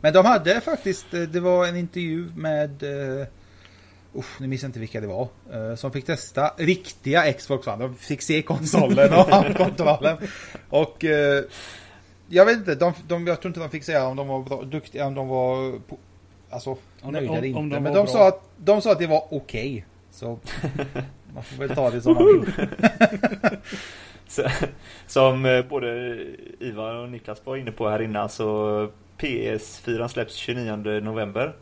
Men 0.00 0.12
de 0.12 0.24
hade 0.24 0.60
faktiskt, 0.60 1.14
eh, 1.14 1.20
det 1.20 1.40
var 1.40 1.66
en 1.66 1.76
intervju 1.76 2.28
med 2.36 2.82
uh, 2.82 3.26
nu 4.38 4.46
minns 4.46 4.62
jag 4.62 4.68
inte 4.68 4.78
vilka 4.80 5.00
det 5.00 5.06
var. 5.06 5.28
eh, 5.52 5.74
som 5.74 5.92
fick 5.92 6.06
testa 6.06 6.52
riktiga 6.56 7.32
Xbox 7.32 7.66
One. 7.66 7.84
De 7.84 7.94
fick 7.94 8.22
se 8.22 8.42
konsolen 8.42 9.12
och 9.12 9.28
handkontrollen. 9.28 10.16
Och 10.68 11.04
eh, 11.04 11.44
jag 12.28 12.44
vet 12.46 12.56
inte, 12.58 12.74
de, 12.74 12.92
de, 13.08 13.26
jag 13.26 13.40
tror 13.40 13.50
inte 13.50 13.60
de 13.60 13.70
fick 13.70 13.84
säga 13.84 14.06
om 14.06 14.16
de 14.16 14.28
var 14.28 14.42
bra, 14.42 14.62
duktiga, 14.62 15.06
om 15.06 15.14
de 15.14 15.28
var 15.28 15.78
på, 15.78 15.96
alltså, 16.50 16.76
Om 17.02 17.12
nöjda 17.12 17.30
om- 17.30 17.36
eller 17.38 17.56
om 17.56 17.64
inte. 17.64 17.76
de 17.76 17.82
Men 17.82 17.92
de 17.94 18.04
bra. 18.04 18.06
sa, 18.06 18.28
att, 18.28 18.42
de 18.56 18.82
sa 18.82 18.92
att 18.92 18.98
det 18.98 19.06
var 19.06 19.24
okej. 19.30 19.84
Så 20.10 20.26
man 21.34 21.42
får 21.42 21.56
väl 21.56 21.74
ta 21.76 21.90
det 21.90 22.00
som 22.00 22.14
man 22.14 22.26
vill. 22.26 22.52
Så, 24.28 24.42
som 25.06 25.44
eh, 25.44 25.62
både 25.64 26.18
Ivar 26.60 26.94
och 26.94 27.08
Niklas 27.08 27.46
var 27.46 27.56
inne 27.56 27.72
på 27.72 27.88
här 27.88 28.02
innan 28.02 28.28
så 28.28 28.88
PS4 29.18 30.08
släpps 30.08 30.34
29 30.34 30.76
november 31.00 31.52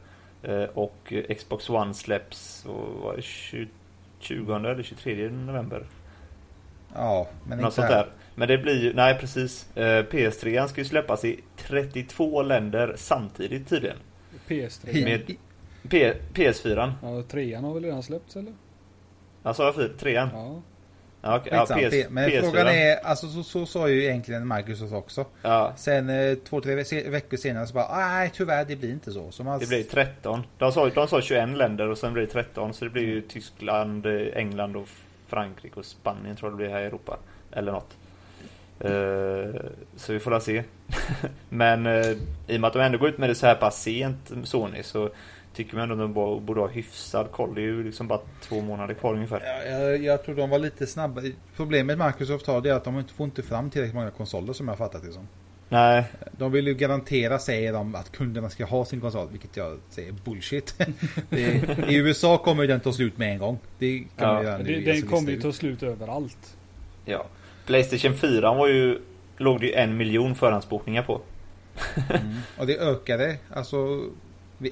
eh, 0.43 0.63
och 0.63 1.13
Xbox 1.39 1.71
One 1.71 1.95
släpps 1.95 2.65
vad 2.67 3.03
var 3.03 3.17
det, 3.17 3.23
20, 3.23 3.69
20 4.19 4.55
eller 4.55 4.83
23 4.83 5.29
november. 5.31 5.87
Ja, 6.95 7.29
men 7.49 7.59
Något 7.59 7.65
inte 7.65 7.75
sånt 7.75 7.89
här. 7.89 7.97
där. 7.97 8.09
Men 8.35 8.49
det 8.49 8.59
blir 8.59 8.83
ju, 8.83 8.95
nej 8.95 9.15
precis. 9.21 9.77
Eh, 9.77 10.05
PS3 10.05 10.67
ska 10.67 10.81
ju 10.81 10.85
släppas 10.85 11.25
i 11.25 11.41
32 11.57 12.43
länder 12.43 12.95
samtidigt 12.97 13.69
tydligen. 13.69 13.97
PS3. 14.49 14.89
Hit- 14.93 15.05
Med- 15.05 15.37
P, 15.91 16.13
PS4. 16.35 16.93
Ja, 17.03 17.23
trean 17.23 17.65
har 17.65 17.75
väl 17.75 17.85
redan 17.85 18.03
släppts 18.03 18.37
eller? 18.37 18.53
Alltså 19.43 19.63
jag 19.63 19.75
fyra, 19.75 19.89
trean? 19.99 20.29
Ja. 20.33 20.63
Ja, 21.23 21.37
okej. 21.37 21.53
ja, 21.55 21.65
PS, 21.67 22.11
men 22.11 22.31
PS4. 22.31 22.41
frågan 22.41 22.67
är, 22.67 22.97
alltså 23.05 23.29
så, 23.29 23.43
så 23.43 23.67
sa 23.67 23.89
ju 23.89 24.05
egentligen 24.05 24.49
Microsoft 24.49 24.93
också. 24.93 25.25
Ja, 25.43 25.73
Sen 25.77 26.11
eh, 26.11 26.35
två, 26.35 26.61
tre 26.61 26.75
ve- 26.75 27.09
veckor 27.11 27.37
senare 27.37 27.67
så 27.67 27.75
bara, 27.75 27.97
nej 28.09 28.31
tyvärr 28.35 28.65
det 28.65 28.77
blir 28.77 28.91
inte 28.91 29.13
så. 29.13 29.31
så 29.31 29.45
man, 29.45 29.59
det 29.59 29.67
blir 29.69 29.83
13. 29.83 30.43
De 30.59 30.73
sa, 30.73 30.89
de 30.89 31.09
sa 31.09 31.21
21 31.21 31.49
länder 31.57 31.89
och 31.89 31.99
sen 31.99 32.13
blir 32.13 32.23
det 32.27 32.33
13. 32.33 32.75
Så 32.75 32.85
det 32.85 32.91
blir 32.91 33.03
ju 33.07 33.21
Tyskland, 33.21 34.07
eh, 34.07 34.13
England 34.35 34.77
och 34.77 34.89
Frankrike 35.27 35.81
och 35.81 35.87
Spanien 35.87 36.37
tror 36.37 36.51
jag 36.51 36.59
det 36.59 36.65
blir 36.65 36.75
här 36.75 36.83
i 36.83 36.87
Europa. 36.87 37.19
Eller 37.53 37.73
något. 37.73 37.97
Eh, 38.81 39.61
så 39.97 40.13
vi 40.13 40.21
får 40.21 40.31
la 40.31 40.41
se. 40.41 40.63
Men 41.49 41.87
eh, 41.87 42.11
i 42.47 42.57
och 42.57 42.61
med 42.61 42.65
att 42.65 42.73
de 42.73 42.81
ändå 42.81 42.99
går 42.99 43.09
ut 43.09 43.19
med 43.19 43.31
det 43.31 43.35
så 43.35 43.47
här 43.47 43.55
pass 43.55 43.83
sent, 43.83 44.33
Sony, 44.45 44.83
så 44.83 45.11
tycker 45.55 45.77
man 45.77 45.91
ändå 45.91 46.05
att 46.05 46.15
de 46.15 46.45
borde 46.47 46.61
ha 46.61 46.69
hyfsad 46.69 47.31
koll. 47.31 47.55
Det 47.55 47.61
är 47.61 47.63
ju 47.63 47.85
liksom 47.85 48.09
bara 48.09 48.21
två 48.43 48.61
månader 48.61 48.95
kvar 48.95 49.15
ungefär. 49.15 49.41
Jag, 49.45 49.83
jag, 49.83 50.03
jag 50.03 50.25
tror 50.25 50.35
de 50.35 50.51
var 50.51 50.59
lite 50.59 50.87
snabba. 50.87 51.23
Problemet 51.57 51.99
Microsoft 51.99 52.47
har 52.47 52.61
det 52.61 52.71
är 52.71 52.75
att 52.75 52.85
de 52.85 52.99
inte 52.99 53.15
får 53.15 53.25
inte 53.25 53.43
fram 53.43 53.71
tillräckligt 53.71 53.95
många 53.95 54.11
konsoler 54.11 54.53
som 54.53 54.69
jag 54.69 54.79
fattat 54.79 55.03
det 55.03 55.13
som. 55.13 55.29
Nej, 55.75 56.05
De 56.33 56.53
vill 56.53 56.67
ju 56.67 56.75
garantera, 56.75 57.39
säger 57.39 57.73
de, 57.73 57.95
att 57.95 58.13
kunderna 58.13 58.51
ska 58.51 58.65
ha 58.65 58.85
sin 58.85 59.01
konsol, 59.01 59.29
vilket 59.31 59.57
jag 59.57 59.79
säger 59.91 60.09
är 60.13 60.13
bullshit. 60.25 60.75
det, 61.31 61.79
I 61.89 61.97
USA 61.97 62.39
kommer 62.39 62.67
den 62.67 62.81
ta 62.81 62.93
slut 62.93 63.19
med 63.19 63.33
en 63.33 63.39
gång. 63.39 63.59
Det 63.79 64.05
kan 64.17 64.45
Ja, 64.45 64.59
nu, 64.59 64.65
Det, 64.65 64.93
den 64.93 65.03
kommer 65.03 65.31
ju 65.31 65.41
ta 65.41 65.53
slut 65.53 65.83
överallt. 65.83 66.57
ja. 67.05 67.27
Playstation 67.67 68.15
4 68.15 68.55
var 68.55 68.69
ju, 68.69 68.99
låg 69.37 69.61
det 69.61 69.67
ju 69.67 69.73
en 69.73 69.97
miljon 69.97 70.35
förhandsbokningar 70.35 71.03
på. 71.03 71.21
Mm. 72.11 72.37
Och 72.59 72.67
det 72.67 72.79
ökade, 72.79 73.37
alltså 73.55 74.01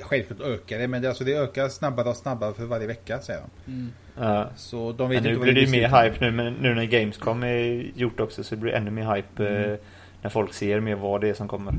Självklart 0.01 0.41
ökar 0.41 0.79
det, 0.79 0.89
men 0.89 1.03
det, 1.03 1.09
alltså, 1.09 1.25
det 1.25 1.35
ökar 1.35 1.69
snabbare 1.69 2.09
och 2.09 2.17
snabbare 2.17 2.55
för 2.55 2.65
varje 2.65 2.87
vecka 2.87 3.19
säger 3.19 3.41
de. 3.41 3.73
Mm. 3.73 3.93
Ja. 4.19 4.51
Så 4.57 4.93
de 4.93 5.11
vet 5.11 5.17
Men 5.17 5.23
nu 5.25 5.29
inte 5.29 5.39
vad 5.39 5.43
blir 5.43 5.55
det 5.55 5.61
ju 5.61 5.67
blir 5.67 5.81
mer 5.89 6.03
hype 6.05 6.17
nu, 6.25 6.31
men 6.31 6.53
nu 6.53 6.75
när 6.75 6.85
Gamescom 6.85 7.43
är 7.43 7.91
gjort 7.97 8.21
också 8.21 8.45
så 8.45 8.57
blir 8.57 8.73
det 8.73 8.79
ännu 8.79 8.91
mer 8.91 9.15
hype 9.15 9.49
Mm. 9.49 9.79
När 10.23 10.31
folk 10.31 10.55
ser 10.55 10.81
mer 10.81 10.95
vad 10.95 11.21
det 11.21 11.29
är 11.29 11.35
som 11.35 11.49
kommer. 11.49 11.75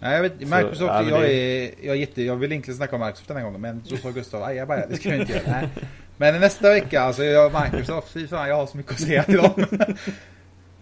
Nej, 0.00 0.14
jag 0.14 0.22
vet, 0.22 0.40
Microsoft, 0.40 0.80
ja, 0.80 1.00
men 1.02 1.08
jag, 1.08 1.22
det- 1.22 1.32
är, 1.32 1.70
jag, 1.82 1.96
är 1.96 2.00
jätte, 2.00 2.22
jag 2.22 2.36
vill 2.36 2.52
egentligen 2.52 2.76
snacka 2.78 2.96
om 2.96 3.00
Microsoft 3.02 3.28
den 3.28 3.36
här 3.36 3.44
gången, 3.44 3.60
men 3.60 3.84
så 3.84 3.96
sa 3.96 4.10
Gustav, 4.10 4.42
aj 4.42 4.56
jag 4.56 4.68
bara, 4.68 4.86
det 4.86 4.96
ska 4.96 5.08
jag 5.08 5.18
inte 5.20 5.32
göra. 5.32 5.42
Nej. 5.46 5.68
Men 6.16 6.40
nästa 6.40 6.68
vecka, 6.70 7.00
alltså 7.02 7.24
jag, 7.24 7.52
Microsoft, 7.64 8.12
fy 8.12 8.26
fan 8.26 8.48
jag 8.48 8.56
har 8.56 8.66
så 8.66 8.76
mycket 8.76 8.92
att 8.92 9.00
säga 9.00 9.22
till 9.22 9.36
dem. 9.36 9.64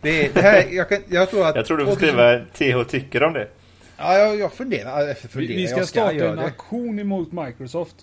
Det, 0.01 0.27
är- 0.27 0.31
det 0.35 0.41
här, 0.43 0.67
jag, 0.71 0.89
kan, 0.89 0.99
jag 1.09 1.31
tror 1.31 1.47
att... 1.47 1.57
Jag 1.57 1.67
tror 1.67 1.79
du 1.79 1.85
får 1.85 1.93
2000 1.93 2.09
skriva 2.57 2.85
TH 2.85 2.91
tycker 2.91 3.23
om 3.23 3.33
det. 3.33 3.49
Ja, 3.97 4.19
jag, 4.19 4.39
jag 4.39 4.53
funderar. 4.53 5.01
Jag 5.01 5.07
Vi, 5.07 5.15
funderar 5.15 5.57
vi 5.57 5.67
ska 5.67 5.77
jag 5.79 5.89
starta 5.89 6.15
en 6.15 6.37
det. 6.37 6.43
aktion 6.45 6.99
emot 6.99 7.33
Microsoft. 7.33 7.97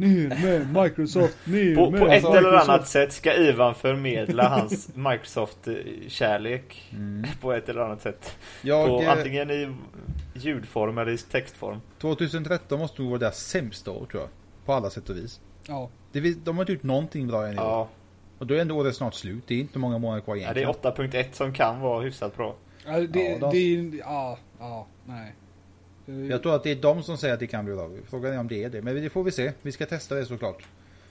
Ner 0.00 0.28
med 0.28 0.82
Microsoft, 0.82 1.36
ner 1.44 1.74
På, 1.76 1.90
med 1.90 2.00
på 2.00 2.06
ett 2.06 2.24
eller 2.24 2.40
Microsoft. 2.42 2.68
annat 2.68 2.88
sätt 2.88 3.12
ska 3.12 3.34
Ivan 3.34 3.74
förmedla 3.74 4.48
hans 4.48 4.88
Microsoft-kärlek. 4.94 6.88
Mm. 6.92 7.24
På 7.40 7.52
ett 7.52 7.68
eller 7.68 7.80
annat 7.80 8.02
sätt. 8.02 8.36
Jag, 8.62 8.88
På, 8.88 9.02
eh, 9.02 9.12
antingen 9.12 9.50
i 9.50 9.74
ljudform 10.34 10.98
eller 10.98 11.12
i 11.12 11.18
textform. 11.18 11.80
2013 12.00 12.78
måste 12.78 13.02
nog 13.02 13.10
vara 13.10 13.18
deras 13.20 13.38
sämsta 13.38 13.90
år 13.90 14.06
tror 14.10 14.22
jag. 14.22 14.30
På 14.66 14.72
alla 14.72 14.90
sätt 14.90 15.10
och 15.10 15.16
vis. 15.16 15.40
Ja, 15.68 15.88
Det, 16.12 16.44
de 16.44 16.56
har 16.56 16.62
inte 16.62 16.72
gjort 16.72 16.82
någonting 16.82 17.26
bra 17.26 17.46
än 17.46 17.54
i 17.54 17.58
år. 17.58 17.64
Ja, 17.64 17.88
Och 18.38 18.46
då 18.46 18.54
är 18.54 18.58
ändå 18.60 18.76
året 18.76 18.96
snart 18.96 19.14
slut. 19.14 19.44
Det 19.46 19.54
är 19.54 19.58
inte 19.58 19.78
många 19.78 19.98
månader 19.98 20.20
kvar 20.22 20.36
ja, 20.36 20.52
det 20.52 20.60
är 20.60 20.62
egentligen. 20.62 21.24
8.1 21.26 21.32
som 21.32 21.52
kan 21.52 21.80
vara 21.80 22.00
hyfsat 22.02 22.36
bra. 22.36 22.54
ja 22.86 22.92
det, 23.00 23.20
Ja, 23.20 23.38
de- 23.38 23.50
det 23.50 23.58
är... 23.58 23.98
Ja, 23.98 24.38
ja, 24.58 24.86
nej. 25.06 25.34
Eh, 26.08 26.26
Jag 26.30 26.42
tror 26.42 26.54
att 26.56 26.62
det 26.62 26.70
är 26.70 26.76
de 26.76 27.02
som 27.02 27.16
säger 27.18 27.34
att 27.34 27.40
det 27.40 27.46
kan 27.46 27.64
bli 27.64 27.74
bra. 27.74 27.90
Frågan 28.10 28.32
är 28.32 28.38
om 28.38 28.48
det 28.48 28.64
är 28.64 28.70
det. 28.70 28.82
Men 28.82 28.94
det 29.02 29.10
får 29.10 29.24
vi 29.24 29.32
se. 29.32 29.52
Vi 29.62 29.72
ska 29.72 29.86
testa 29.86 30.14
det 30.14 30.26
såklart. 30.26 30.62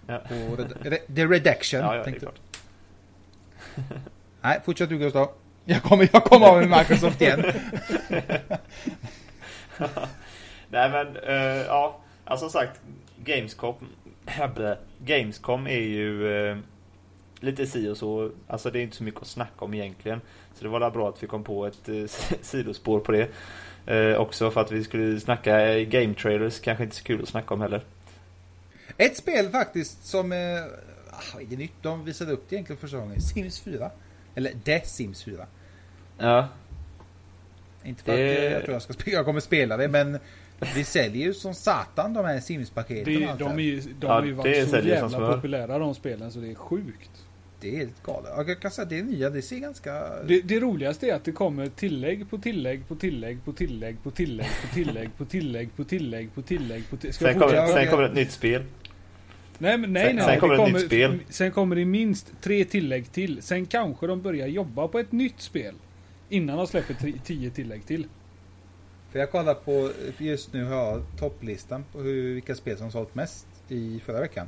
Ja. 0.08 0.18
På 0.30 0.64
red, 0.90 1.00
The 1.16 1.26
Redaction. 1.26 1.80
Ja, 1.80 1.96
ja, 1.96 2.04
tänkte. 2.04 2.20
klart. 2.20 2.40
Nej, 4.42 4.62
fortsätt 4.66 4.90
du 4.90 4.98
Gustav. 4.98 5.30
Jag 5.66 5.84
kommer, 5.84 6.10
jag 6.14 6.24
kommer 6.24 6.48
av 6.48 6.58
med 6.58 6.70
Microsoft 6.70 7.22
igen. 7.22 7.44
Nej 10.70 10.90
men, 10.90 11.18
eh, 11.18 11.62
ja. 11.66 12.00
Alltså 12.26 12.50
som 12.50 12.62
sagt, 12.62 12.82
Gamescom, 13.24 13.76
Gamescom 15.00 15.68
är 15.68 15.80
ju 15.80 16.38
eh, 16.50 16.58
lite 17.40 17.66
si 17.66 17.90
och 17.90 17.98
så. 17.98 18.32
Alltså 18.48 18.72
det 18.72 18.80
är 18.80 18.84
inte 18.84 18.96
så 18.98 19.04
mycket 19.04 19.22
att 19.22 19.28
snacka 19.28 19.66
om 19.66 19.74
egentligen. 19.74 20.22
Så 20.54 20.64
det 20.64 20.70
var 20.70 20.92
bra 20.92 21.10
att 21.10 21.24
vi 21.24 21.28
kom 21.28 21.44
på 21.44 21.66
ett 21.66 21.90
eh, 21.90 22.06
sidospår 22.42 23.00
på 23.00 23.12
det. 23.12 23.28
Eh, 23.88 24.16
också 24.16 24.52
för 24.52 24.62
att 24.62 24.72
vi 24.72 24.84
skulle 24.84 25.20
snacka 25.20 25.74
eh, 25.74 25.88
game 25.88 26.14
trailers, 26.14 26.60
kanske 26.60 26.84
inte 26.84 26.96
så 26.96 27.04
kul 27.04 27.22
att 27.22 27.30
snacka 27.30 27.54
om 27.54 27.62
heller. 27.62 27.84
Ett 28.98 29.18
spel 29.18 29.50
faktiskt 29.50 30.06
som... 30.06 30.32
Eh, 30.32 30.38
ah, 31.12 31.40
är 31.42 31.46
det 31.50 31.58
nytt? 31.58 31.74
De 31.82 32.06
visade 32.06 32.32
upp 32.32 32.44
det 32.50 32.56
egentligen 32.56 32.80
första 32.80 32.98
gången. 32.98 33.22
Sims 33.22 33.60
4. 33.60 33.92
Eller 34.36 34.52
The 34.66 34.82
Sims 34.86 35.24
4. 35.24 35.48
Ja, 36.18 36.48
Inte 37.84 38.04
för 38.04 38.18
Det- 38.18 38.48
att 38.48 38.52
jag 38.54 38.62
tror 38.64 38.74
jag 38.74 38.82
ska 38.82 38.94
spela, 38.94 39.18
jag 39.18 39.26
kommer 39.26 39.40
spela 39.40 39.78
det 39.78 39.88
men 39.88 40.20
vi 40.76 40.84
säljer 40.84 41.26
ju 41.28 41.34
som 41.34 41.54
satan 41.54 42.14
de 42.14 42.26
här 42.26 42.40
Sims-paketen 42.40 43.04
Det, 43.14 43.20
de, 43.20 43.20
det 43.38 43.44
är 43.46 43.50
här. 43.50 43.60
ju, 43.60 43.80
de 43.82 43.94
Ja, 44.08 44.14
har 44.14 44.24
ju 44.24 44.30
det 44.32 44.38
varit 44.38 44.70
så 44.70 44.78
jävla 44.78 45.34
populära 45.36 45.80
de 45.80 45.96
spelen 45.96 46.32
så 46.32 46.40
det 46.40 46.52
är 46.52 46.56
sjukt. 46.56 47.25
Det 47.66 47.76
är 47.76 47.78
helt 47.78 48.04
galet. 48.04 48.32
Jag 48.48 48.62
kan 48.62 48.72
säga 48.72 48.84
att 48.84 48.90
det 48.90 49.00
är 49.00 49.04
nya, 49.04 49.30
det 49.30 49.42
ser 49.42 49.60
ganska... 49.60 50.24
Det, 50.28 50.42
det 50.42 50.60
roligaste 50.60 51.10
är 51.10 51.14
att 51.14 51.24
det 51.24 51.32
kommer 51.32 51.68
tillägg 51.68 52.30
på 52.30 52.38
tillägg 52.38 52.88
på 52.88 52.96
tillägg 52.96 53.44
på 53.44 53.52
tillägg 53.52 54.04
på 54.04 54.12
tillägg 54.12 54.58
på 54.64 54.70
tillägg 54.74 55.10
på 55.18 55.26
tillägg 55.26 55.70
på 55.78 55.84
tillägg 55.84 56.36
på 56.36 56.42
tillägg 56.42 56.90
på 56.90 56.98
tillägg. 56.98 57.14
Sen 57.14 57.40
kommer, 57.40 57.68
sen 57.68 57.88
kommer 57.88 58.04
ett 58.04 58.14
nytt 58.14 58.32
spel. 58.32 58.64
Nej, 59.58 59.78
men 59.78 59.94
nej, 59.94 60.06
sen- 60.06 60.16
nej. 60.16 60.26
sen 60.26 60.34
det 60.34 60.40
kommer 60.40 60.68
ett 60.68 60.74
nytt 60.74 60.86
spel. 60.86 61.20
Sen 61.30 61.52
kommer 61.52 61.76
det 61.76 61.86
minst 61.86 62.32
tre 62.42 62.66
tillägg 62.66 63.12
till. 63.12 63.42
Sen 63.42 63.66
kanske 63.66 64.08
de 64.08 64.22
börjar 64.22 64.48
jobba 64.48 64.88
på 64.88 65.00
ett 65.00 65.12
nytt 65.12 65.42
spel. 65.42 65.76
Innan 66.30 66.58
de 66.58 66.68
släpper 66.68 67.14
tio 67.26 67.50
tillägg 67.50 67.86
till. 67.86 68.08
För 69.12 69.20
jag 69.20 69.32
kollar 69.32 69.54
på, 69.54 69.92
just 70.18 70.54
nu 70.54 70.64
har 70.64 70.76
jag 70.76 71.02
topplistan 71.20 71.84
på 71.92 72.00
hur, 72.00 72.34
vilka 72.34 72.56
spel 72.56 72.78
som 72.78 72.92
sålt 72.92 73.16
mest 73.16 73.48
i 73.68 74.02
förra 74.06 74.20
veckan. 74.20 74.48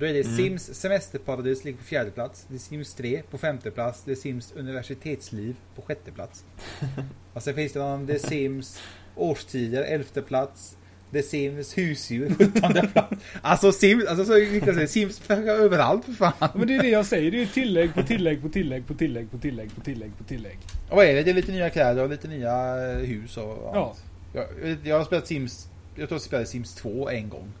Då 0.00 0.06
är 0.06 0.12
det 0.12 0.20
Mm. 0.24 0.36
Sims 0.36 0.74
Semesterparadis 0.74 1.64
ligger 1.64 1.78
på 1.78 1.84
fjärde 1.84 2.10
plats. 2.10 2.46
Det 2.48 2.54
är 2.54 2.58
Sims 2.58 2.94
3 2.94 3.22
på 3.30 3.38
femte 3.38 3.70
plats. 3.70 4.02
Det 4.04 4.10
är 4.12 4.16
Sims 4.16 4.52
Universitetsliv 4.56 5.56
på 5.76 5.82
sjätte 5.82 6.10
plats. 6.12 6.44
och 7.32 7.42
sen 7.42 7.54
finns 7.54 7.72
det 7.72 7.78
någon 7.78 8.06
The 8.06 8.18
Sims 8.18 8.78
Årstider 9.16 9.82
elfte 9.82 10.22
plats. 10.22 10.76
The 11.12 11.22
Sims 11.22 11.78
Husdjur 11.78 12.34
sjuttonde 12.38 12.88
plats. 12.92 13.16
Alltså 13.42 13.72
Sims, 13.72 14.04
alltså 14.06 14.24
så 14.24 14.34
Niklas 14.34 14.74
säger, 14.74 14.86
Sims 14.86 15.30
överallt 15.30 16.04
för 16.04 16.12
fan. 16.12 16.32
Ja, 16.38 16.50
Men 16.54 16.68
det 16.68 16.76
är 16.76 16.82
det 16.82 16.88
jag 16.88 17.06
säger. 17.06 17.30
Det 17.30 17.42
är 17.42 17.46
tillägg 17.46 17.94
på 17.94 18.02
tillägg 18.02 18.42
på 18.42 18.48
tillägg 18.48 18.86
på 18.86 18.94
tillägg 18.94 19.30
på 19.30 19.38
tillägg 19.38 19.74
på 19.74 19.80
tillägg 19.80 20.10
på 20.18 20.24
tillägg. 20.24 20.58
Och 20.90 20.96
vad 20.96 21.06
är 21.06 21.14
det? 21.14 21.22
Det 21.22 21.30
är 21.30 21.34
lite 21.34 21.52
nya 21.52 21.70
kläder 21.70 22.02
och 22.04 22.10
lite 22.10 22.28
nya 22.28 22.52
eh, 22.92 22.96
hus 22.98 23.36
och 23.36 23.44
Ja. 23.74 23.88
allt. 23.88 24.04
Jag, 24.34 24.76
jag 24.84 24.98
har 24.98 25.04
spelat 25.04 25.26
Sims, 25.26 25.68
jag 25.96 26.08
tror 26.08 26.16
jag 26.16 26.22
spelade 26.22 26.46
Sims 26.46 26.74
2 26.74 27.08
en 27.10 27.28
gång. 27.28 27.52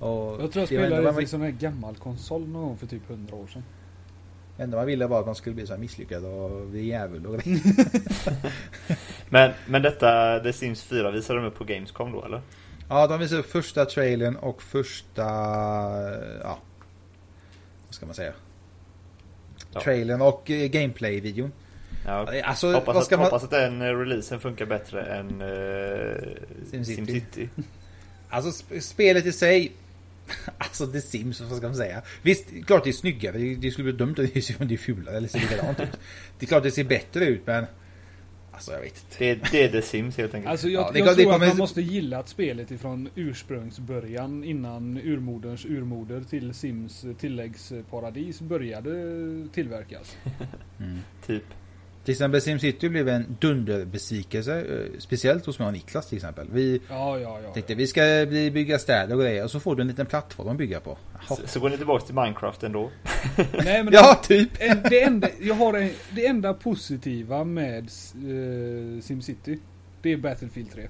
Och 0.00 0.42
Jag 0.42 0.52
tror 0.52 0.60
jag 0.60 0.66
spelade 0.66 1.02
man, 1.02 1.18
en 1.20 1.28
sån 1.28 1.40
här 1.40 1.50
gammal 1.50 1.96
konsol 1.96 2.48
någon 2.48 2.62
gång 2.62 2.76
för 2.76 2.86
typ 2.86 3.10
100 3.10 3.36
år 3.36 3.46
sedan. 3.46 3.64
Det 4.56 4.62
enda 4.62 4.76
man 4.76 4.86
ville 4.86 5.06
var 5.06 5.20
att 5.20 5.26
man 5.26 5.34
skulle 5.34 5.54
bli 5.54 5.66
så 5.66 5.72
här 5.72 5.80
misslyckad 5.80 6.24
och 6.24 6.66
bli 6.66 6.86
djävul 6.86 7.26
och. 7.26 7.40
Men, 9.28 9.52
men 9.66 9.82
detta, 9.82 10.40
The 10.40 10.52
Sims 10.52 10.82
4 10.82 11.10
visade 11.10 11.38
de 11.38 11.46
upp 11.46 11.54
på 11.58 11.64
Gamescom 11.64 12.12
då 12.12 12.24
eller? 12.24 12.40
Ja, 12.88 13.06
de 13.06 13.18
visade 13.20 13.40
upp 13.40 13.50
första 13.50 13.84
trailern 13.84 14.36
och 14.36 14.62
första... 14.62 15.22
Ja. 16.42 16.58
Vad 17.86 17.94
ska 17.94 18.06
man 18.06 18.14
säga? 18.14 18.32
Ja. 19.72 19.80
Trailern 19.80 20.20
och 20.22 20.50
eh, 20.50 20.68
gameplay-videon. 20.68 21.52
Ja, 22.06 22.42
Alltså, 22.44 22.72
hoppas, 22.72 22.94
vad 22.94 23.02
att, 23.02 23.10
man... 23.10 23.20
hoppas 23.20 23.44
att 23.44 23.50
den 23.50 23.82
eh, 23.82 23.84
releasen 23.84 24.40
funkar 24.40 24.66
bättre 24.66 25.02
än 25.02 25.42
uh, 25.42 26.16
SimCity. 26.70 26.94
SimCity. 26.96 27.48
Alltså 28.28 28.64
sp- 28.64 28.80
spelet 28.80 29.26
i 29.26 29.32
sig. 29.32 29.72
Alltså 30.58 30.86
The 30.86 31.00
Sims, 31.00 31.40
vad 31.40 31.56
ska 31.58 31.66
man 31.66 31.76
säga? 31.76 32.02
Visst, 32.22 32.46
klart 32.66 32.84
det 32.84 32.90
är 32.90 32.92
snyggare. 32.92 33.38
Det, 33.38 33.70
skulle 33.70 33.84
bli 33.92 33.98
dumt 33.98 34.14
om 34.18 34.26
det 34.34 34.36
är- 34.50 34.60
om 34.62 34.68
det 34.68 34.74
är 34.74 34.78
fulare 34.78 35.16
eller 35.16 35.28
ser 35.28 35.40
likadant 35.40 35.80
ut. 35.80 35.88
Det 36.38 36.46
är 36.46 36.48
klart 36.48 36.62
det 36.62 36.70
ser 36.70 36.84
bättre 36.84 37.24
ut 37.24 37.46
men... 37.46 37.64
Alltså 38.52 38.72
jag 38.72 38.80
vet 38.80 39.04
inte. 39.04 39.16
Det, 39.18 39.30
är- 39.30 39.40
det 39.52 39.64
är 39.64 39.68
The 39.68 39.82
Sims 39.82 40.16
helt 40.16 40.34
enkelt. 40.34 40.50
Alltså 40.50 40.68
jag, 40.68 40.82
Ja, 40.82 40.90
det 40.92 40.98
jag 40.98 41.08
det 41.08 41.14
tror 41.22 41.32
kommer- 41.32 41.46
att 41.46 41.52
man 41.52 41.58
måste 41.58 41.80
gilla 41.82 42.26
spelet 42.26 42.70
ifrån 42.70 43.08
ursprungsbörjan 43.14 44.44
innan 44.44 44.96
urmoderns 45.04 45.64
urmoder 45.64 46.20
till 46.30 46.54
Sims 46.54 47.04
tilläggsparadis 47.18 48.40
började 48.40 48.90
tillverkas. 49.52 50.16
Typ. 51.26 51.44
Till 52.10 52.14
exempel 52.14 52.40
SimCity 52.40 52.88
blev 52.88 53.08
en 53.08 53.36
dunderbesvikelse. 53.40 54.60
eh, 54.60 54.98
Speciellt 54.98 55.46
hos 55.46 55.58
mig 55.58 55.66
och 55.66 55.72
Niklas 55.72 56.08
till 56.08 56.16
exempel. 56.16 56.46
Vi 56.52 56.80
Ja, 56.88 57.18
ja, 57.18 57.40
ja. 57.44 57.52
tänkte 57.52 57.74
vi 57.74 57.86
ska 57.86 58.00
bli, 58.28 58.50
bygga 58.50 58.78
städer 58.78 59.14
och 59.16 59.20
grejer 59.22 59.44
och 59.44 59.50
så 59.50 59.60
får 59.60 59.76
du 59.76 59.82
en 59.82 59.88
liten 59.88 60.06
plattform 60.06 60.48
att 60.48 60.56
bygga 60.56 60.80
på. 60.80 60.98
Så, 61.28 61.36
så 61.46 61.60
går 61.60 61.70
ni 61.70 61.76
tillbaka 61.76 62.04
till 62.06 62.14
Minecraft 62.14 62.62
ändå. 62.62 62.90
Nej, 63.64 63.84
men 63.84 63.92
Ja, 63.92 64.20
typ. 64.24 64.48
en, 64.58 64.82
det, 64.90 65.02
enda, 65.02 65.28
jag 65.40 65.54
har 65.54 65.74
en, 65.74 65.90
det 66.10 66.26
enda 66.26 66.54
positiva 66.54 67.44
med 67.44 67.82
uh, 68.24 69.00
SimCity. 69.00 69.58
Det 70.02 70.12
är 70.12 70.16
Battlefield 70.16 70.72
3. 70.72 70.88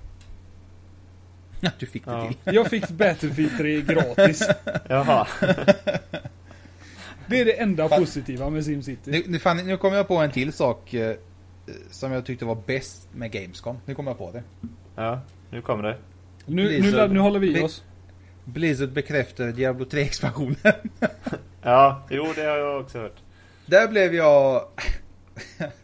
Ja, 1.60 1.70
du 1.78 1.86
fick 1.86 2.04
det 2.04 2.10
Ja. 2.12 2.28
till. 2.44 2.54
Jag 2.54 2.66
fick 2.66 2.88
Battlefield 2.88 3.58
3 3.58 3.80
gratis. 3.80 4.48
Jaha. 4.88 5.26
Det 7.30 7.40
är 7.40 7.44
det 7.44 7.52
enda 7.60 7.88
positiva 7.88 8.50
med 8.50 8.64
SimCity. 8.64 9.10
Nu, 9.10 9.22
nu, 9.26 9.38
fan, 9.38 9.56
nu 9.56 9.76
kommer 9.76 9.96
jag 9.96 10.08
på 10.08 10.16
en 10.16 10.30
till 10.30 10.52
sak 10.52 10.94
eh, 10.94 11.16
som 11.90 12.12
jag 12.12 12.26
tyckte 12.26 12.44
var 12.44 12.58
bäst 12.66 13.08
med 13.12 13.32
Gamescom. 13.32 13.78
Nu 13.84 13.94
kommer 13.94 14.10
jag 14.10 14.18
på 14.18 14.30
det. 14.32 14.42
Ja, 14.96 15.20
nu 15.50 15.62
kommer 15.62 15.82
det. 15.82 15.96
Nu, 16.46 16.62
nu, 16.64 16.80
Blizzard- 16.80 17.12
nu 17.12 17.18
håller 17.20 17.40
vi 17.40 17.52
Bli- 17.52 17.62
oss. 17.62 17.84
Blizzard 18.44 18.92
bekräftar 18.92 19.46
Diablo 19.52 19.84
3 19.84 20.00
expansionen. 20.02 20.56
Ja, 21.62 22.02
jo 22.10 22.32
det 22.34 22.42
har 22.42 22.56
jag 22.56 22.80
också 22.80 22.98
hört. 22.98 23.16
Där 23.66 23.88
blev 23.88 24.14
jag... 24.14 24.62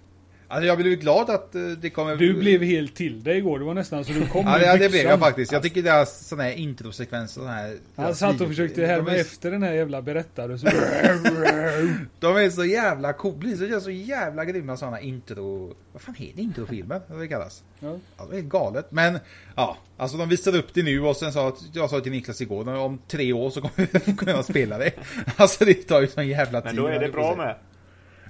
Alltså 0.49 0.67
jag 0.67 0.79
blev 0.79 0.99
glad 0.99 1.31
att 1.31 1.55
eh, 1.55 1.63
det 1.63 1.91
kommer... 1.91 2.17
Du 2.17 2.35
blev 2.35 2.63
helt 2.63 2.95
till 2.95 3.23
dig 3.23 3.39
igår. 3.39 3.59
Det 3.59 3.65
var 3.65 3.75
nästan 3.75 4.05
så 4.05 4.13
du 4.13 4.27
kom 4.27 4.47
Ja, 4.47 4.53
med 4.53 4.61
det, 4.61 4.79
det 4.79 4.89
blev 4.89 5.07
jag 5.07 5.19
faktiskt. 5.19 5.53
Jag 5.53 5.63
tycker 5.63 5.83
deras 5.83 6.27
sådana 6.27 6.43
här 6.43 6.53
introsekvenser, 6.53 7.41
sådana 7.41 7.53
här... 7.53 7.77
Han 7.97 8.15
satt 8.15 8.41
och 8.41 8.49
försökte 8.49 8.87
härma 8.87 9.13
är, 9.13 9.21
efter 9.21 9.51
den 9.51 9.63
här 9.63 9.73
jävla 9.73 10.03
berättaren. 10.03 10.59
Så... 10.59 10.67
de 12.21 12.37
är 12.37 12.51
så 12.51 12.65
jävla 12.65 13.13
coola. 13.13 13.37
Blizzard 13.37 13.69
gör 13.69 13.81
så 13.81 13.91
jävla 13.91 14.45
grymma 14.45 14.77
sådana 14.77 15.01
intro... 15.01 15.75
Vad 15.93 16.03
fan 16.03 16.15
heter 16.15 16.41
introfilmer? 16.41 17.01
Vad 17.07 17.21
det 17.21 17.29
kallas? 17.29 17.63
Ja. 17.81 17.97
Ja, 18.17 18.27
det 18.31 18.37
är 18.37 18.43
galet. 18.43 18.87
Men 18.91 19.19
ja, 19.55 19.77
alltså 19.97 20.17
de 20.17 20.29
visade 20.29 20.59
upp 20.59 20.75
det 20.75 20.83
nu 20.83 21.01
och 21.01 21.17
sen 21.17 21.33
sa 21.33 21.49
att 21.49 21.63
jag 21.73 21.91
sa 21.91 22.01
till 22.01 22.13
Niklas 22.13 22.41
igår, 22.41 22.75
om 22.75 22.99
tre 23.09 23.33
år 23.33 23.51
så 23.51 23.61
kommer 23.61 24.05
vi 24.07 24.13
kunna 24.13 24.43
spela 24.43 24.79
det. 24.79 24.91
Alltså 25.37 25.65
det 25.65 25.75
tar 25.75 26.01
ju 26.01 26.07
sån 26.07 26.29
jävla 26.29 26.61
tid. 26.61 26.75
Men 26.75 26.85
då 26.85 26.89
är 26.89 27.01
det 27.01 27.09
bra 27.09 27.37
med. 27.37 27.55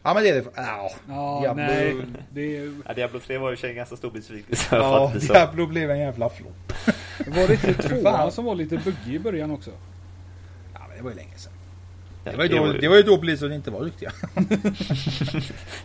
Ja 0.07 0.15
men 0.15 0.23
det 0.23 0.29
är 0.29 0.35
det. 0.35 0.45
Ja, 0.57 0.91
Ja, 1.09 1.41
Diablo- 1.45 1.55
nej. 1.57 1.97
Det 2.31 2.57
är... 2.57 2.73
Ja, 2.87 2.95
Diablo 2.95 3.21
3 3.21 3.39
var 3.39 3.51
ju 3.51 3.69
en 3.69 3.77
ganska 3.77 3.97
stor 3.97 4.11
besvikelse. 4.11 4.77
Ja. 4.77 5.13
Diablo 5.21 5.67
blev 5.67 5.91
en 5.91 5.99
jävla 5.99 6.29
flopp. 6.29 6.73
Var 7.27 7.49
det 7.49 7.53
inte 7.53 7.75
tvåan 7.89 8.03
Fan. 8.03 8.33
som 8.33 8.45
var 8.45 8.55
lite 8.55 8.77
buggig 8.77 9.15
i 9.15 9.19
början 9.19 9.51
också? 9.51 9.71
Ja 10.75 10.81
men 10.89 10.97
det 10.97 11.03
var 11.03 11.11
ju 11.11 11.17
länge 11.17 11.37
sedan. 11.39 11.53
Ja, 12.25 12.31
Det 12.31 12.37
var 12.37 12.45
ju 12.45 12.51
då, 12.51 12.73
det 12.73 12.89
var 12.89 12.97
ju 12.97 13.03
då 13.03 13.19
Blizzard 13.19 13.53
inte 13.53 13.71
var 13.71 13.85
duktiga. 13.85 14.13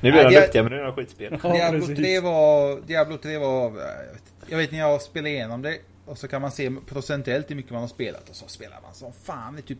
Nu 0.01 0.11
Nej, 0.11 0.23
de 0.23 0.35
duktiga 0.35 0.63
men 0.63 0.71
nu 0.71 0.79
är 0.79 0.83
de 0.83 0.95
skitspel. 0.95 1.37
Diablo 1.41 1.79
precis. 1.79 1.97
3 1.97 2.19
var... 2.19 2.81
Diablo 2.87 3.17
3 3.17 3.37
var... 3.37 3.61
Jag 3.63 3.71
vet, 4.13 4.23
jag 4.47 4.57
vet 4.57 4.71
när 4.71 4.79
jag 4.79 5.01
spelade 5.01 5.29
igenom 5.29 5.61
det 5.61 5.77
och 6.05 6.17
så 6.17 6.27
kan 6.27 6.41
man 6.41 6.51
se 6.51 6.71
procentuellt 6.87 7.49
hur 7.51 7.55
mycket 7.55 7.71
man 7.71 7.81
har 7.81 7.87
spelat 7.87 8.29
och 8.29 8.35
så 8.35 8.47
spelar 8.47 8.81
man 8.83 8.93
som 8.93 9.13
fan 9.23 9.59
i 9.59 9.61
typ 9.61 9.79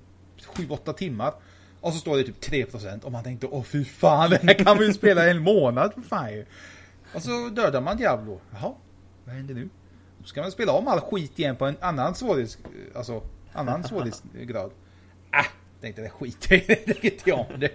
7-8 0.55 0.93
timmar. 0.93 1.33
Och 1.81 1.93
så 1.93 1.99
står 1.99 2.17
det 2.17 2.23
typ 2.23 2.43
3% 2.43 3.03
och 3.03 3.11
man 3.11 3.23
tänkte 3.23 3.47
åh 3.47 3.63
fy 3.63 3.85
fan 3.85 4.29
det 4.29 4.43
här 4.43 4.53
kan 4.53 4.77
vi 4.77 4.85
ju 4.85 4.93
spela 4.93 5.29
en 5.29 5.39
månad 5.39 5.93
för 5.93 6.01
fan 6.01 6.33
ju. 6.33 6.45
Och 7.13 7.21
så 7.21 7.49
dödar 7.49 7.81
man 7.81 7.97
Diablo. 7.97 8.41
Jaha, 8.51 8.73
vad 9.25 9.35
händer 9.35 9.53
nu? 9.53 9.69
Då 10.17 10.25
ska 10.25 10.41
man 10.41 10.51
spela 10.51 10.71
om 10.71 10.87
all 10.87 10.99
skit 10.99 11.39
igen 11.39 11.55
på 11.55 11.65
en 11.65 11.75
annan 11.79 12.15
svårighets... 12.15 12.57
Alltså, 12.95 13.23
annan 13.53 13.83
svårighetsgrad. 13.83 14.71
Äh, 15.33 15.45
tänkte 15.81 16.01
det 16.01 16.09
skiter 16.09 16.55
i 16.55 16.63
det, 16.67 16.85
det 16.85 17.03
inte 17.03 17.29
jag 17.29 17.39
om 17.39 17.59
det. 17.59 17.71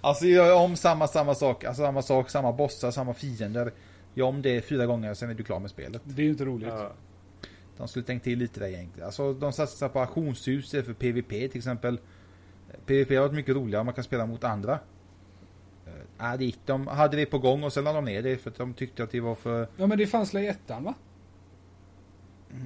Alltså 0.00 0.26
jag 0.26 0.46
gör 0.46 0.56
om 0.56 0.76
samma, 0.76 1.08
samma 1.08 1.34
sak, 1.34 1.64
alltså 1.64 1.82
samma 1.82 2.02
sak, 2.02 2.30
samma 2.30 2.52
bossar, 2.52 2.90
samma 2.90 3.14
fiender. 3.14 3.72
Gör 4.14 4.26
om 4.26 4.42
det 4.42 4.60
fyra 4.62 4.86
gånger, 4.86 5.14
sen 5.14 5.30
är 5.30 5.34
du 5.34 5.44
klar 5.44 5.60
med 5.60 5.70
spelet. 5.70 6.02
Det 6.04 6.22
är 6.22 6.24
ju 6.24 6.30
inte 6.30 6.44
roligt. 6.44 6.68
Ja. 6.68 6.92
De 7.76 7.88
skulle 7.88 8.04
tänkt 8.04 8.24
till 8.24 8.38
lite 8.38 8.60
där 8.60 8.66
egentligen. 8.66 9.06
Alltså 9.06 9.32
de 9.32 9.52
satsar 9.52 9.88
på 9.88 10.00
auktionshus 10.00 10.64
istället 10.64 10.86
för 10.86 10.94
PVP 10.94 11.28
till 11.28 11.56
exempel. 11.56 12.00
PVP 12.86 13.10
har 13.10 13.20
varit 13.20 13.32
mycket 13.34 13.56
roligare, 13.56 13.84
man 13.84 13.94
kan 13.94 14.04
spela 14.04 14.26
mot 14.26 14.44
andra. 14.44 14.78
Äh, 16.20 16.34
det 16.38 16.44
gick, 16.44 16.58
de 16.66 16.86
hade 16.86 17.16
det 17.16 17.26
på 17.26 17.38
gång 17.38 17.62
och 17.62 17.72
sen 17.72 17.84
lade 17.84 17.96
de 17.98 18.04
ner 18.04 18.22
det 18.22 18.36
för 18.36 18.50
att 18.50 18.56
de 18.56 18.74
tyckte 18.74 19.02
att 19.02 19.10
det 19.10 19.20
var 19.20 19.34
för... 19.34 19.68
Ja 19.76 19.86
men 19.86 19.98
det 19.98 20.06
fanns 20.06 20.34
väl 20.34 20.42
i 20.42 20.46
ettan 20.46 20.84
va? 20.84 20.94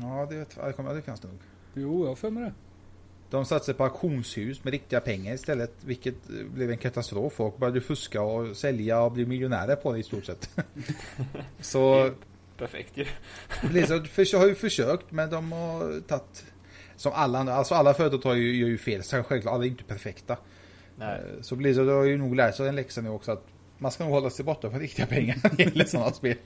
Ja, 0.03 0.27
det, 0.31 0.47
ja, 0.57 0.67
det, 0.67 0.73
kommer- 0.73 0.91
ja, 0.91 0.97
det 0.97 1.03
fanns 1.03 1.23
nog. 1.23 1.33
Jo, 1.75 2.07
jag 2.07 2.17
har 2.23 2.31
mig 2.31 2.43
det. 2.43 2.53
De 3.31 3.45
satsade 3.45 3.79
på 3.79 3.85
auktionshus 3.85 4.65
med 4.65 4.71
riktiga 4.71 5.01
pengar 5.01 5.35
istället, 5.35 5.73
vilket 5.85 6.31
eh, 6.31 6.47
blev 6.55 6.71
en 6.71 6.79
katastrof. 6.79 7.33
Folk 7.33 7.57
började 7.59 7.81
fuska 7.81 8.23
och 8.23 8.57
sälja 8.57 9.01
och 9.03 9.13
bli 9.13 9.27
miljonärer 9.27 9.77
på 9.77 9.93
det 9.93 9.99
i 9.99 10.03
stort 10.03 10.25
sett. 10.25 10.59
Så 11.61 12.11
Perfekt 12.59 12.97
ju. 12.97 13.07
Blizzard 13.69 14.09
har 14.41 14.47
ju 14.47 14.55
försökt, 14.55 15.11
men 15.11 15.31
de 15.31 15.53
har 15.53 16.01
tagit... 16.01 16.45
Som 17.03 17.13
alla 17.15 17.39
andra, 17.39 17.55
alltså 17.55 17.75
alla 17.75 17.95
företag 17.95 18.23
tar 18.23 18.35
ju, 18.35 18.57
gör 18.57 18.69
ju 18.69 18.79
fel, 18.79 19.03
så 19.03 19.23
självklart, 19.23 19.55
alla 19.55 19.65
är 19.65 19.69
inte 19.69 19.85
perfekta. 19.85 20.37
Nej. 20.97 21.15
Eh, 21.37 21.43
Så 21.43 21.57
Blizzard 21.57 21.89
har 21.89 22.05
ju 22.05 22.17
nog 22.19 22.37
lärt 22.37 22.55
sig 22.55 22.69
en 22.69 22.77
läxa 22.77 23.01
nu 23.01 23.09
också 23.09 23.33
att 23.33 23.45
man 23.79 23.91
ska 23.93 24.05
nog 24.05 24.13
hålla 24.13 24.31
sig 24.31 24.45
borta 24.45 24.71
från 24.71 24.81
riktiga 24.81 25.07
pengar 25.07 25.37
när 25.43 25.51
det 25.57 25.63
gäller 25.63 25.85
sådana 25.85 26.13
spel. 26.13 26.37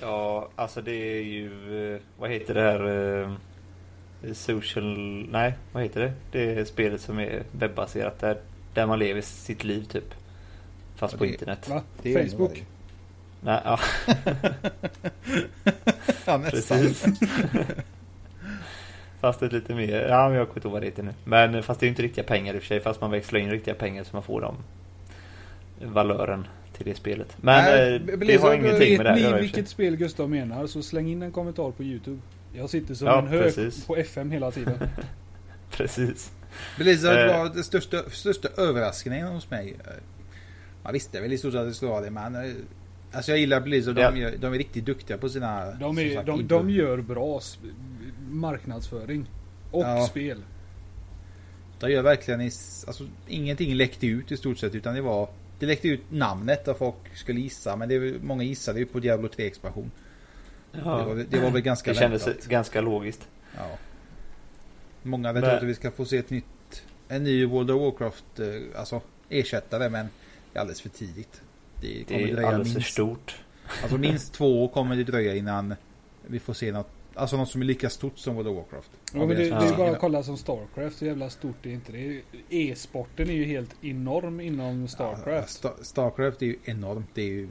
Ja, 0.00 0.48
alltså 0.56 0.82
det 0.82 0.92
är 1.18 1.22
ju... 1.22 1.48
eh, 1.94 2.00
Vad 2.18 2.30
heter 2.30 2.54
det 2.54 2.60
här? 2.60 3.22
eh, 3.22 4.32
Social... 4.34 5.28
Nej, 5.30 5.54
vad 5.72 5.82
heter 5.82 6.00
det? 6.00 6.12
Det 6.32 6.54
är 6.60 6.64
spelet 6.64 7.00
som 7.00 7.18
är 7.18 7.42
webbaserat 7.52 8.18
där, 8.20 8.38
där 8.74 8.86
man 8.86 8.98
lever 8.98 9.20
sitt 9.20 9.64
liv 9.64 9.84
typ. 9.84 10.14
Fast 10.96 11.12
Ja, 11.14 11.18
på 11.18 11.24
det- 11.24 11.30
internet. 11.30 11.68
Va? 11.68 11.82
Det 12.02 12.14
är 12.14 12.28
Facebook? 12.28 12.64
Nej, 13.40 13.60
ja, 13.64 13.80
Ja, 16.26 16.36
nästan. 16.36 16.78
precis. 16.80 17.04
Fast 19.24 19.42
ett 19.42 19.52
lite 19.52 19.74
mer... 19.74 20.06
Ja, 20.08 20.28
men 20.28 20.38
jag 20.38 20.46
kommer 20.48 20.58
inte 20.58 20.68
ihåg 20.68 20.72
vad 20.72 20.82
det 20.82 20.86
heter 20.86 21.02
nu. 21.02 21.10
Men 21.24 21.62
fast 21.62 21.80
det 21.80 21.84
är 21.84 21.88
ju 21.88 21.90
inte 21.90 22.02
riktiga 22.02 22.24
pengar 22.24 22.54
i 22.54 22.58
och 22.58 22.62
för 22.62 22.66
sig. 22.68 22.80
Fast 22.80 23.00
man 23.00 23.10
växlar 23.10 23.40
in 23.40 23.50
riktiga 23.50 23.74
pengar 23.74 24.04
så 24.04 24.10
man 24.12 24.22
får 24.22 24.40
dem 24.40 24.56
valören 25.82 26.46
till 26.76 26.84
det 26.86 26.94
spelet. 26.94 27.36
Men 27.40 27.64
Nej, 27.64 27.94
eh, 27.94 28.00
det 28.00 28.16
Blizzard- 28.16 28.40
har 28.40 28.54
ingenting 28.54 28.96
med 28.96 29.06
det 29.06 29.12
här 29.20 29.40
vilket 29.40 29.68
spel 29.68 29.96
Gustav 29.96 30.30
menar 30.30 30.66
så 30.66 30.82
släng 30.82 31.08
in 31.08 31.22
en 31.22 31.32
kommentar 31.32 31.70
på 31.70 31.82
Youtube. 31.82 32.18
Jag 32.52 32.70
sitter 32.70 32.94
som 32.94 33.06
Ja, 33.06 33.18
en 33.18 33.26
hök 33.26 33.42
precis. 33.54 33.86
på 33.86 33.96
FM 33.96 34.30
hela 34.30 34.50
tiden. 34.50 34.78
Precis. 35.70 36.32
Blizzard 36.78 37.16
Eh. 37.18 37.38
var 37.38 37.48
den 37.54 37.64
största, 37.64 38.02
största 38.10 38.48
överraskningen 38.56 39.26
hos 39.28 39.50
mig. 39.50 39.76
Eh, 39.84 39.90
Man 40.82 40.92
visste 40.92 41.20
väl 41.20 41.32
i 41.32 41.38
stort 41.38 41.52
sett 41.52 41.60
att 41.60 41.66
det 41.68 41.74
skulle 41.74 41.90
vara 41.90 42.00
det, 42.00 42.10
men... 42.10 42.34
Alltså 43.14 43.30
jag 43.30 43.38
gillar 43.38 43.60
Blizzard, 43.60 43.98
Ja. 43.98 44.10
de, 44.10 44.20
gör- 44.20 44.36
de 44.36 44.54
är 44.54 44.58
riktigt 44.58 44.84
duktiga 44.84 45.18
på 45.18 45.28
sina... 45.28 45.70
De, 45.70 45.98
är, 45.98 46.14
sagt, 46.14 46.26
de, 46.26 46.46
de 46.46 46.70
gör 46.70 46.98
bra 47.00 47.40
marknadsföring. 48.30 49.26
Och 49.70 49.82
Ja. 49.84 50.06
spel. 50.06 50.42
De 51.80 51.90
gör 51.90 52.02
verkligen 52.02 52.40
alltså, 52.40 53.06
ingenting 53.28 53.74
läckte 53.74 54.06
ut 54.06 54.32
i 54.32 54.36
stort 54.36 54.58
sett 54.58 54.74
utan 54.74 54.94
det 54.94 55.00
var 55.00 55.28
Det 55.58 55.66
läckte 55.66 55.88
ut 55.88 56.00
namnet 56.10 56.64
där 56.64 56.74
folk 56.74 56.94
skulle 57.14 57.40
gissa 57.40 57.76
men 57.76 57.88
det, 57.88 57.94
är- 57.94 58.18
många 58.22 58.42
gissade 58.42 58.78
ju 58.78 58.86
på 58.86 59.00
Diablo 59.00 59.28
3 59.28 59.46
expansion. 59.46 59.90
Det, 60.72 60.80
var, 60.82 61.24
det 61.30 61.40
var 61.40 61.50
väl 61.50 61.62
ganska 61.62 61.90
Det 61.92 61.98
kändes 61.98 62.26
väntat. 62.26 62.46
ganska 62.46 62.80
logiskt. 62.80 63.28
Ja. 63.56 63.78
Många 65.02 65.32
vet 65.32 65.44
Men- 65.44 65.56
att 65.56 65.62
vi 65.62 65.74
ska 65.74 65.90
få 65.90 66.04
se 66.04 66.16
ett 66.18 66.30
nytt 66.30 66.44
En 67.08 67.24
ny 67.24 67.46
World 67.46 67.70
of 67.70 67.80
Warcraft 67.82 68.40
eh, 68.40 68.46
Alltså 68.80 69.00
ersättare 69.28 69.88
men 69.90 70.08
Det 70.52 70.58
är 70.58 70.60
alldeles 70.60 70.80
för 70.80 70.88
tidigt. 70.88 71.40
Det 71.84 72.04
kommer 72.04 72.18
Det 72.26 72.30
är 72.30 72.34
dröja 72.34 72.48
alldeles 72.48 72.68
för 72.68 72.74
minst 72.78 72.92
stort. 72.92 73.34
Alltså 73.82 73.98
minst 73.98 74.32
två 74.32 74.64
år 74.64 74.68
kommer 74.68 74.96
det 74.96 75.04
dröja 75.04 75.34
innan 75.34 75.74
Vi 76.26 76.38
får 76.38 76.54
se 76.54 76.72
något 76.72 76.88
Alltså 77.16 77.36
något 77.36 77.48
som 77.48 77.60
är 77.60 77.64
lika 77.64 77.90
stort 77.90 78.18
som 78.18 78.34
World 78.34 78.48
of 78.48 78.56
Warcraft. 78.56 78.90
Ja, 79.12 79.18
men 79.18 79.28
det, 79.28 79.34
det 79.36 79.44
Ja. 79.48 79.62
är 79.72 79.76
bara 79.76 79.90
att 79.90 79.98
kolla 80.00 80.22
som 80.22 80.36
Starcraft, 80.36 80.98
så 80.98 81.04
jävla 81.04 81.30
stort 81.30 81.56
det 81.62 81.68
är 81.70 81.74
inte. 81.74 81.92
Det 81.92 82.20
E-sporten 82.50 83.28
är 83.30 83.34
ju 83.34 83.44
helt 83.44 83.84
enorm 83.84 84.40
inom 84.40 84.80
Ja, 84.82 84.88
Starcraft. 84.88 85.62
Sta- 85.64 85.82
Starcraft 85.82 86.42
är 86.42 86.46
ju 86.46 86.56
enormt. 86.64 87.06
Det 87.14 87.22
är 87.22 87.26
ju 87.26 87.48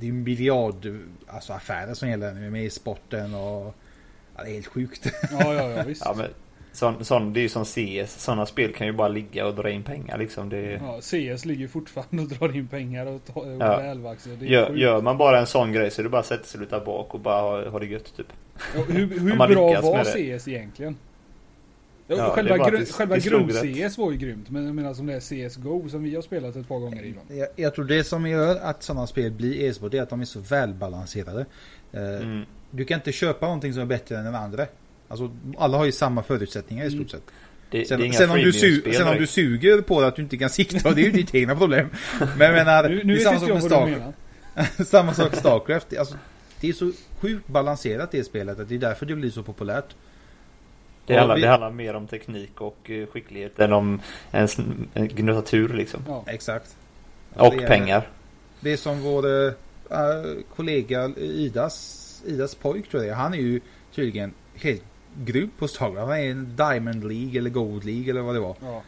det 0.00 0.06
är 0.06 0.06
ju 0.06 0.12
miljard 0.12 0.98
alltså 1.26 1.52
affärer 1.52 1.94
som 1.94 2.08
gäller 2.08 2.32
nu 2.32 2.50
med 2.50 2.72
sporten 2.72 3.34
och 3.34 3.74
ja, 4.36 4.44
det 4.44 4.50
är 4.50 4.54
helt 4.54 4.66
sjukt. 4.66 5.06
Ja, 5.30 5.54
ja, 5.54 5.70
ja 5.70 5.82
visst. 5.82 6.02
Ja, 6.04 6.14
men 6.16 6.26
sån, 6.74 7.04
sån, 7.04 7.32
det 7.32 7.40
är 7.40 7.42
ju 7.42 7.48
som 7.48 7.64
CS. 7.64 8.20
Sådana 8.22 8.46
spel 8.46 8.72
kan 8.72 8.86
ju 8.86 8.92
bara 8.92 9.08
ligga 9.08 9.46
och 9.46 9.54
dra 9.54 9.70
in 9.70 9.82
pengar 9.82 10.18
liksom. 10.18 10.48
Det, 10.48 10.80
Ja, 10.82 11.00
CS 11.00 11.44
ligger 11.44 11.68
fortfarande 11.68 12.22
och 12.22 12.28
drar 12.28 12.56
in 12.56 12.68
pengar 12.68 13.06
och 13.06 13.24
tar 13.24 13.46
Ja. 13.60 13.80
är 13.80 14.44
gör, 14.46 14.70
gör 14.74 15.02
man 15.02 15.18
bara 15.18 15.40
en 15.40 15.46
sån 15.46 15.72
grej 15.72 15.90
så 15.90 16.00
är 16.00 16.02
det 16.02 16.08
bara 16.08 16.20
att 16.20 16.26
sätta 16.26 16.44
sig 16.44 16.60
luta 16.60 16.80
bak 16.80 17.14
och 17.14 17.20
bara 17.20 17.40
ha, 17.40 17.68
ha 17.70 17.78
det 17.78 17.86
gött 17.86 18.16
typ. 18.16 18.26
Ja, 18.76 18.82
hur 18.88 19.06
hur 19.20 19.36
bra 19.36 19.80
var. 19.80 20.04
CS 20.04 20.48
egentligen? 20.48 20.96
Ja, 22.06 22.16
Ja, 22.16 22.30
själva 22.30 22.56
gru- 22.56 22.92
själva 22.92 23.16
grund-CS 23.16 23.98
var 23.98 24.12
ju 24.12 24.18
grymt. 24.18 24.50
Men 24.50 24.66
jag 24.66 24.74
menar 24.74 24.94
som 24.94 25.06
det 25.06 25.14
är 25.14 25.48
CSGO 25.48 25.88
som 25.88 26.02
vi 26.02 26.14
har 26.14 26.22
spelat 26.22 26.56
ett 26.56 26.68
par 26.68 26.78
gånger 26.78 27.04
Ivan. 27.04 27.24
Jag, 27.28 27.48
jag 27.56 27.74
tror 27.74 27.84
det 27.84 28.04
som 28.04 28.26
gör 28.26 28.56
att 28.56 28.82
sådana 28.82 29.06
spel 29.06 29.32
blir 29.32 29.60
e-sport 29.60 29.94
är 29.94 30.02
att 30.02 30.10
de 30.10 30.20
är 30.20 30.24
så 30.24 30.40
välbalanserade. 30.40 31.46
Eh, 31.92 32.00
Mm. 32.02 32.42
Du 32.70 32.84
kan 32.84 32.94
inte 32.98 33.12
köpa 33.12 33.46
någonting 33.46 33.72
som 33.72 33.82
är 33.82 33.86
bättre 33.86 34.18
än 34.18 34.24
den 34.24 34.34
andra. 34.34 34.66
Alltså 35.22 35.30
alla 35.58 35.76
har 35.78 35.84
ju 35.84 35.92
samma 35.92 36.22
förutsättningar 36.22 36.84
i 36.86 36.90
stort 36.90 37.10
sett. 37.10 37.22
Det, 37.70 37.78
det 37.78 37.84
är 37.84 37.84
Sen, 37.88 38.02
inga 38.04 38.12
sen, 38.12 38.30
om 38.30 38.36
du, 38.36 38.50
su- 38.50 38.92
sen 38.92 39.08
om 39.08 39.16
du 39.16 39.26
suger 39.26 39.80
på 39.80 40.00
det 40.00 40.06
att 40.06 40.16
du 40.16 40.22
inte 40.22 40.36
kan 40.36 40.50
sikta, 40.50 40.90
det 40.92 41.00
är 41.00 41.04
ju 41.04 41.10
ditt 41.10 41.34
egna 41.34 41.56
problem. 41.56 41.88
Men 42.18 42.46
jag 42.46 42.52
menar, 42.54 42.88
Nu, 42.88 42.98
det 42.98 43.04
nu 43.04 43.12
är 43.12 43.16
vet 43.16 43.24
samma 43.40 43.40
sak 43.40 43.48
med 43.48 43.62
Starcraft. 43.62 44.88
samma 44.90 45.14
sak 45.14 45.34
Starcraft. 45.34 45.86
Det- 45.90 45.98
Alltså, 45.98 46.16
det 46.60 46.68
är 46.68 46.72
så 46.72 46.92
sjukt 47.20 47.46
balanserat 47.48 48.10
det 48.10 48.24
spelet 48.24 48.58
att 48.60 48.68
det 48.68 48.74
är 48.74 48.78
därför 48.78 49.06
det 49.06 49.14
blir 49.16 49.30
så 49.30 49.42
populärt. 49.42 49.94
Det 51.06 51.16
handlar, 51.16 51.34
vi- 51.36 51.42
det 51.42 51.48
handlar 51.48 51.70
mer 51.70 51.94
om 51.94 52.06
teknik 52.06 52.60
och 52.60 52.90
eh, 52.90 53.06
skicklighet 53.06 53.58
än 53.60 53.72
om 53.72 54.00
en, 54.30 54.48
en 54.94 55.08
gnutta 55.08 55.42
tur 55.42 55.68
liksom. 55.68 56.04
Ja. 56.08 56.24
Exakt. 56.26 56.76
Och 57.34 57.54
det 57.56 57.62
är- 57.64 57.68
pengar. 57.68 58.08
Det 58.60 58.72
är 58.72 58.76
som 58.76 59.00
vår 59.00 59.46
äh, 59.46 59.52
kollega 60.56 61.08
Idas, 61.16 62.00
Idas 62.26 62.54
pojk 62.54 62.88
tror 62.88 63.02
jag 63.02 63.10
det 63.10 63.14
är. 63.14 63.16
Han 63.22 63.34
är 63.34 63.38
ju 63.38 63.60
tydligen 63.94 64.32
helt 64.54 64.82
grym 65.24 65.50
på 65.58 65.68
Starcraft. 65.68 66.08
Han 66.08 66.18
är 66.18 66.30
en 66.30 66.56
Diamond 66.56 67.04
League 67.08 67.38
eller 67.38 67.50
Gold 67.50 67.84
League 67.84 68.10
eller 68.10 68.20
vad 68.22 68.34
det 68.34 68.40
var. 68.40 68.56
Ja. 68.62 68.82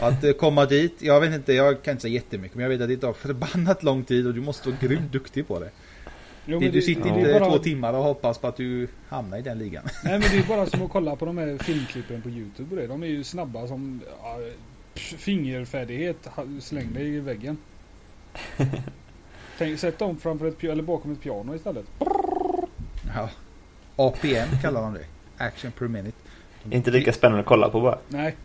Att 0.00 0.24
eh, 0.24 0.32
komma 0.32 0.66
dit, 0.66 0.94
jag 0.98 1.20
vet 1.20 1.34
inte, 1.34 1.52
jag 1.52 1.82
kan 1.82 1.92
inte 1.92 2.02
säga 2.02 2.14
jättemycket 2.14 2.54
men 2.56 2.62
jag 2.62 2.70
vet 2.70 2.80
att 2.80 2.88
det 2.88 2.96
tar 2.96 3.12
förbannat 3.12 3.82
lång 3.82 4.04
tid 4.04 4.26
och 4.26 4.34
du 4.34 4.40
måste 4.40 4.68
vara 4.68 4.78
grymt 4.80 5.12
duktig 5.12 5.48
på 5.48 5.60
det. 5.60 5.70
Jo, 6.44 6.60
det 6.60 6.68
du 6.68 6.82
sitter 6.82 7.02
det 7.02 7.08
är 7.08 7.18
inte 7.18 7.40
bara- 7.40 7.50
två 7.50 7.58
timmar 7.58 7.94
och 7.94 8.02
hoppas 8.04 8.38
på 8.38 8.46
att 8.46 8.56
du 8.56 8.88
hamnar 9.08 9.38
i 9.38 9.42
den 9.42 9.58
ligan. 9.58 9.84
Nej 10.04 10.12
men 10.18 10.30
det 10.30 10.38
är 10.38 10.48
bara 10.48 10.66
som 10.70 10.82
att 10.82 10.90
kolla 10.90 11.16
på 11.16 11.24
de 11.24 11.38
här 11.38 11.58
filmklippen 11.58 12.22
på 12.22 12.28
Youtube 12.28 12.70
och 12.70 12.76
det. 12.80 12.86
De 12.86 13.02
är 13.02 13.06
ju 13.06 13.24
snabba 13.24 13.66
som 13.66 14.00
ja, 14.22 14.38
fingerfärdighet. 14.94 16.28
Släng 16.60 16.92
dig 16.94 17.14
i 17.14 17.20
väggen. 17.20 17.56
Tänk, 19.58 19.78
sätt 19.78 19.98
dem 19.98 20.16
framför 20.16 20.46
ett, 20.46 20.64
eller 20.64 20.82
bakom 20.82 21.12
ett 21.12 21.20
piano 21.20 21.54
istället. 21.54 21.84
Ja. 23.14 23.30
APM 23.96 24.48
kallar 24.62 24.82
de 24.82 24.94
det. 24.94 25.04
Action 25.38 25.72
per 25.72 25.88
minute. 25.88 26.16
Inte 26.70 26.90
lika 26.90 27.12
spännande 27.12 27.40
att 27.40 27.46
kolla 27.46 27.68
på 27.68 27.80
bara. 27.80 27.98
Nej. 28.08 28.36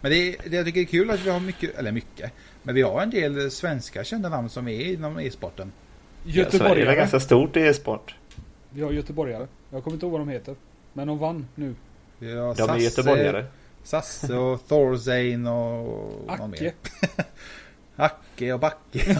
Men 0.00 0.10
det, 0.10 0.16
är, 0.28 0.50
det 0.50 0.56
jag 0.56 0.66
tycker 0.66 0.80
är 0.80 0.84
kul 0.84 1.10
att 1.10 1.20
vi 1.26 1.30
har 1.30 1.40
mycket, 1.40 1.78
eller 1.78 1.92
mycket, 1.92 2.32
men 2.62 2.74
vi 2.74 2.82
har 2.82 3.02
en 3.02 3.10
del 3.10 3.50
svenska 3.50 4.04
kända 4.04 4.28
namn 4.28 4.48
som 4.48 4.68
är 4.68 4.84
inom 4.84 5.18
e-sporten. 5.18 5.72
Ja, 6.24 6.32
Sverige 6.32 6.40
är 6.40 6.44
Göteborgare. 6.44 6.96
ganska 6.96 7.20
stort 7.20 7.56
i 7.56 7.60
e-sport. 7.60 8.14
Vi 8.70 8.82
har 8.82 8.90
göteborgare. 8.92 9.46
Jag 9.70 9.84
kommer 9.84 9.94
inte 9.94 10.06
ihåg 10.06 10.12
vad 10.12 10.20
de 10.20 10.28
heter. 10.28 10.54
Men 10.92 11.06
de 11.08 11.18
vann 11.18 11.46
nu. 11.54 11.74
Vi 12.18 12.36
har 12.36 12.54
De 12.54 12.70
är 12.70 12.76
göteborgare. 12.76 13.44
Sasse 13.84 14.34
och 14.34 14.68
Thorzane 14.68 15.50
och 15.50 16.26
någon 16.38 16.54
Acke. 16.54 16.62
mer. 16.64 16.72
Acke 17.96 18.52
och 18.52 18.60
Backe. 18.60 19.16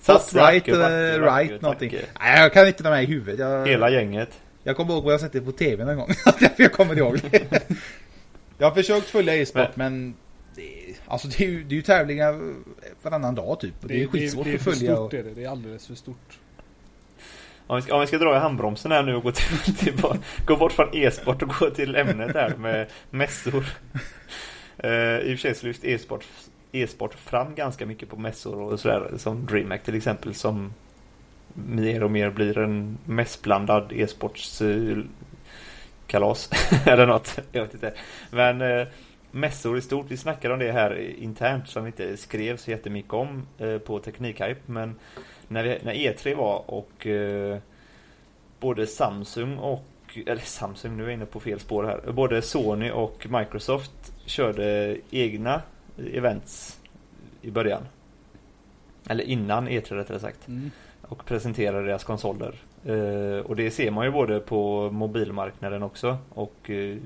Sasse, 0.00 0.38
right, 0.38 0.62
Acke, 0.62 0.72
Backe, 0.72 1.14
eh, 1.14 1.20
Backe, 1.20 1.40
right 1.40 1.62
någonting. 1.62 1.90
Backe. 1.90 2.06
Nej, 2.20 2.40
jag 2.40 2.52
kan 2.52 2.66
inte 2.66 2.82
de 2.82 2.88
här 2.88 3.02
i 3.02 3.06
huvudet. 3.06 3.40
Jag, 3.40 3.66
Hela 3.66 3.90
gänget. 3.90 4.30
Jag 4.66 4.76
kommer 4.76 4.94
ihåg 4.94 5.04
vad 5.04 5.12
jag 5.12 5.20
sett 5.20 5.32
det 5.32 5.40
på 5.40 5.52
tv 5.52 5.84
någon 5.84 5.96
gång. 5.96 6.08
Jag 6.56 6.72
kommer 6.72 6.98
ihåg 6.98 7.18
det. 7.30 7.62
Jag 8.58 8.66
har 8.66 8.74
försökt 8.74 9.06
följa 9.06 9.34
e-sport 9.34 9.76
men 9.76 10.14
det 10.54 10.90
är, 10.90 10.94
alltså 11.06 11.28
det 11.28 11.44
är, 11.44 11.48
ju, 11.48 11.64
det 11.64 11.74
är 11.74 11.76
ju 11.76 11.82
tävlingar 11.82 12.54
varannan 13.02 13.34
dag 13.34 13.60
typ. 13.60 13.74
Och 13.82 13.88
det, 13.88 14.02
är 14.02 14.06
skitsvårt 14.06 14.44
det 14.44 14.50
är 14.50 14.54
att 14.54 14.62
följa. 14.62 14.96
stort 14.96 15.12
Och, 15.12 15.14
är 15.14 15.22
det. 15.22 15.34
Det 15.34 15.44
är 15.44 15.48
alldeles 15.48 15.86
för 15.86 15.94
stort. 15.94 16.38
Om 17.66 17.76
vi, 17.76 17.82
ska, 17.82 17.94
om 17.94 18.00
vi 18.00 18.06
ska 18.06 18.18
dra 18.18 18.36
i 18.36 18.38
handbromsen 18.38 18.92
här 18.92 19.02
nu 19.02 19.14
och 19.14 19.22
gå, 19.22 19.32
till, 19.32 19.74
till, 19.78 19.94
gå 20.46 20.56
bort 20.56 20.72
från 20.72 20.88
e-sport 20.92 21.42
och 21.42 21.48
gå 21.48 21.70
till 21.70 21.96
ämnet 21.96 22.34
här 22.34 22.56
med 22.56 22.86
mässor. 23.10 23.64
Uh, 24.84 25.18
I 25.18 25.34
och 25.34 25.38
för 25.38 25.48
sig 25.48 25.54
så 25.54 25.66
lyfts 25.66 25.84
e-sport, 25.84 26.24
e-sport 26.72 27.14
fram 27.14 27.54
ganska 27.54 27.86
mycket 27.86 28.08
på 28.08 28.16
mässor 28.16 28.60
och 28.60 28.80
sådär 28.80 29.12
som 29.16 29.46
DreamHack 29.46 29.82
till 29.82 29.94
exempel 29.94 30.34
som 30.34 30.72
mer 31.68 32.02
och 32.02 32.10
mer 32.10 32.30
blir 32.30 32.58
en 32.58 32.98
mässblandad 33.04 33.92
e-sports 33.92 34.62
kalas 36.06 36.50
eller 36.86 37.06
något. 37.06 37.38
Jag 37.52 37.62
vet 37.62 37.74
inte. 37.74 37.92
Men 38.30 38.60
eh, 38.60 38.86
mässor 39.30 39.78
i 39.78 39.80
stort, 39.80 40.06
vi 40.08 40.16
snackade 40.16 40.54
om 40.54 40.60
det 40.60 40.72
här 40.72 40.98
internt 41.18 41.68
som 41.68 41.84
vi 41.84 41.86
inte 41.86 42.16
skrev 42.16 42.56
så 42.56 42.70
jättemycket 42.70 43.12
om 43.12 43.46
eh, 43.58 43.78
på 43.78 43.98
Teknikhype 43.98 44.60
men 44.66 44.94
när, 45.48 45.64
vi, 45.64 45.78
när 45.82 45.94
E3 45.94 46.36
var 46.36 46.70
och 46.70 47.06
eh, 47.06 47.58
både 48.60 48.86
Samsung 48.86 49.58
och 49.58 49.84
eller 50.26 50.42
Samsung, 50.42 50.96
nu 50.96 51.02
är 51.02 51.06
jag 51.06 51.14
inne 51.14 51.26
på 51.26 51.40
fel 51.40 51.60
spår 51.60 51.84
här. 51.84 52.12
Både 52.12 52.42
Sony 52.42 52.90
och 52.90 53.26
Microsoft 53.30 54.12
körde 54.26 54.96
egna 55.10 55.62
events 56.12 56.80
i 57.42 57.50
början. 57.50 57.82
Eller 59.08 59.24
innan 59.24 59.68
E3 59.68 59.94
rättare 59.94 60.20
sagt. 60.20 60.48
Mm. 60.48 60.70
Och 61.08 61.24
presenterade 61.24 61.86
deras 61.86 62.04
konsoler. 62.04 62.54
Eh, 62.84 63.46
och 63.46 63.56
det 63.56 63.70
ser 63.70 63.90
man 63.90 64.04
ju 64.04 64.12
både 64.12 64.40
på 64.40 64.90
mobilmarknaden 64.90 65.82
också 65.82 66.18
och 66.28 66.70
eh, 66.70 66.96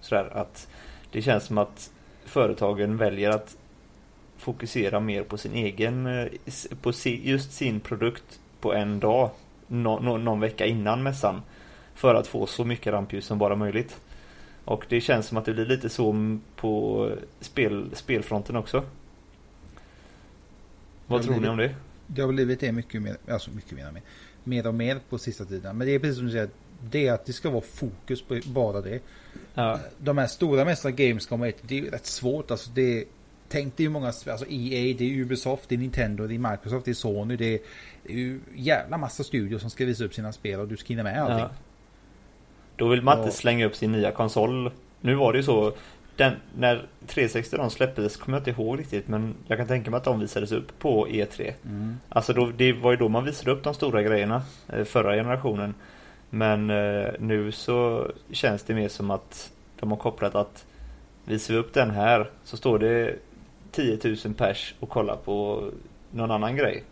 sådär 0.00 0.28
att 0.32 0.68
det 1.12 1.22
känns 1.22 1.44
som 1.44 1.58
att 1.58 1.90
företagen 2.24 2.96
väljer 2.96 3.30
att 3.30 3.56
fokusera 4.36 5.00
mer 5.00 5.22
på 5.22 5.38
sin 5.38 5.54
egen, 5.54 6.06
eh, 6.06 6.28
på 6.82 6.92
si, 6.92 7.30
just 7.30 7.52
sin 7.52 7.80
produkt 7.80 8.40
på 8.60 8.74
en 8.74 9.00
dag, 9.00 9.30
nå, 9.66 10.00
nå, 10.00 10.16
någon 10.16 10.40
vecka 10.40 10.66
innan 10.66 11.02
mässan. 11.02 11.42
För 11.94 12.14
att 12.14 12.26
få 12.26 12.46
så 12.46 12.64
mycket 12.64 12.92
rampljus 12.92 13.26
som 13.26 13.38
bara 13.38 13.56
möjligt. 13.56 14.00
Och 14.64 14.86
det 14.88 15.00
känns 15.00 15.26
som 15.26 15.36
att 15.36 15.44
det 15.44 15.52
blir 15.52 15.66
lite 15.66 15.88
så 15.88 16.38
på 16.56 17.08
spel, 17.40 17.90
spelfronten 17.92 18.56
också. 18.56 18.82
Vad 21.06 21.20
Ja, 21.20 21.24
tror 21.24 21.40
ni 21.40 21.48
om 21.48 21.56
det? 21.56 21.74
Det 22.14 22.22
har 22.22 22.32
blivit 22.32 22.60
det 22.60 22.72
mycket 22.72 23.02
mer, 23.02 23.16
alltså 23.28 23.50
mycket 23.50 23.72
mer, 23.72 23.90
mer, 23.92 24.02
mer 24.44 24.66
och 24.66 24.74
mer 24.74 24.98
på 25.08 25.18
sista 25.18 25.44
tiden. 25.44 25.78
Men 25.78 25.86
det 25.86 25.94
är 25.94 25.98
precis 25.98 26.16
som 26.16 26.26
du 26.26 26.32
säger, 26.32 26.48
det 26.90 27.06
är 27.06 27.12
att 27.12 27.26
det 27.26 27.32
ska 27.32 27.50
vara 27.50 27.60
fokus 27.60 28.22
på 28.22 28.40
bara 28.44 28.80
det. 28.80 29.00
Ja. 29.54 29.78
De 29.98 30.18
här 30.18 30.26
stora 30.26 30.64
mästarna 30.64 30.94
Gamescom 30.94 31.40
och 31.40 31.52
det 31.62 31.78
är 31.78 31.82
ju 31.82 31.90
rätt 31.90 32.06
svårt. 32.06 32.50
Alltså 32.50 32.70
det, 32.74 33.04
tänk 33.48 33.80
är 33.80 33.84
ju 33.84 33.90
många, 33.90 34.06
alltså 34.06 34.46
EA, 34.48 34.94
det 34.98 35.04
är 35.04 35.20
Ubisoft, 35.20 35.68
det 35.68 35.74
är 35.74 35.78
Nintendo, 35.78 36.26
det 36.26 36.34
är 36.34 36.50
Microsoft, 36.50 36.84
det 36.84 36.90
är 36.90 36.94
Sony, 36.94 37.36
det 37.36 37.54
är, 37.54 37.58
det 38.02 38.12
är 38.12 38.16
ju 38.16 38.40
jävla 38.54 38.98
massa 38.98 39.24
studios 39.24 39.60
som 39.60 39.70
ska 39.70 39.84
visa 39.84 40.04
upp 40.04 40.14
sina 40.14 40.32
spel 40.32 40.60
och 40.60 40.68
du 40.68 40.76
ska 40.76 40.88
hinna 40.88 41.02
med 41.02 41.22
allting. 41.22 41.38
Ja. 41.38 41.50
Då 42.76 42.88
vill 42.88 43.02
man 43.02 43.18
inte 43.18 43.32
slänga 43.32 43.66
upp 43.66 43.76
sin 43.76 43.92
nya 43.92 44.12
konsol. 44.12 44.70
Nu 45.00 45.14
var 45.14 45.32
det 45.32 45.38
ju 45.38 45.42
så. 45.42 45.72
Den, 46.20 46.32
när 46.58 46.86
360 47.06 47.56
de 47.56 47.70
släpptes 47.70 48.16
kommer 48.16 48.38
jag 48.38 48.40
inte 48.40 48.62
ihåg 48.62 48.78
riktigt 48.78 49.08
men 49.08 49.34
jag 49.46 49.58
kan 49.58 49.66
tänka 49.66 49.90
mig 49.90 49.98
att 49.98 50.04
de 50.04 50.20
visades 50.20 50.52
upp 50.52 50.78
på 50.78 51.06
E3. 51.06 51.52
Mm. 51.64 52.00
Alltså 52.08 52.32
då, 52.32 52.52
det 52.56 52.72
var 52.72 52.90
ju 52.90 52.96
då 52.96 53.08
man 53.08 53.24
visade 53.24 53.50
upp 53.50 53.62
de 53.62 53.74
stora 53.74 54.02
grejerna 54.02 54.42
eh, 54.68 54.84
förra 54.84 55.14
generationen. 55.14 55.74
Men 56.30 56.70
eh, 56.70 57.08
nu 57.18 57.52
så 57.52 58.10
känns 58.30 58.62
det 58.62 58.74
mer 58.74 58.88
som 58.88 59.10
att 59.10 59.52
de 59.80 59.90
har 59.90 59.98
kopplat 59.98 60.34
att 60.34 60.66
visar 61.24 61.54
vi 61.54 61.60
upp 61.60 61.74
den 61.74 61.90
här 61.90 62.30
så 62.44 62.56
står 62.56 62.78
det 62.78 63.16
10 63.70 63.98
000 64.24 64.34
pers 64.34 64.74
och 64.80 64.88
kollar 64.88 65.16
på 65.16 65.64
någon 66.10 66.30
annan 66.30 66.56
grej 66.56 66.84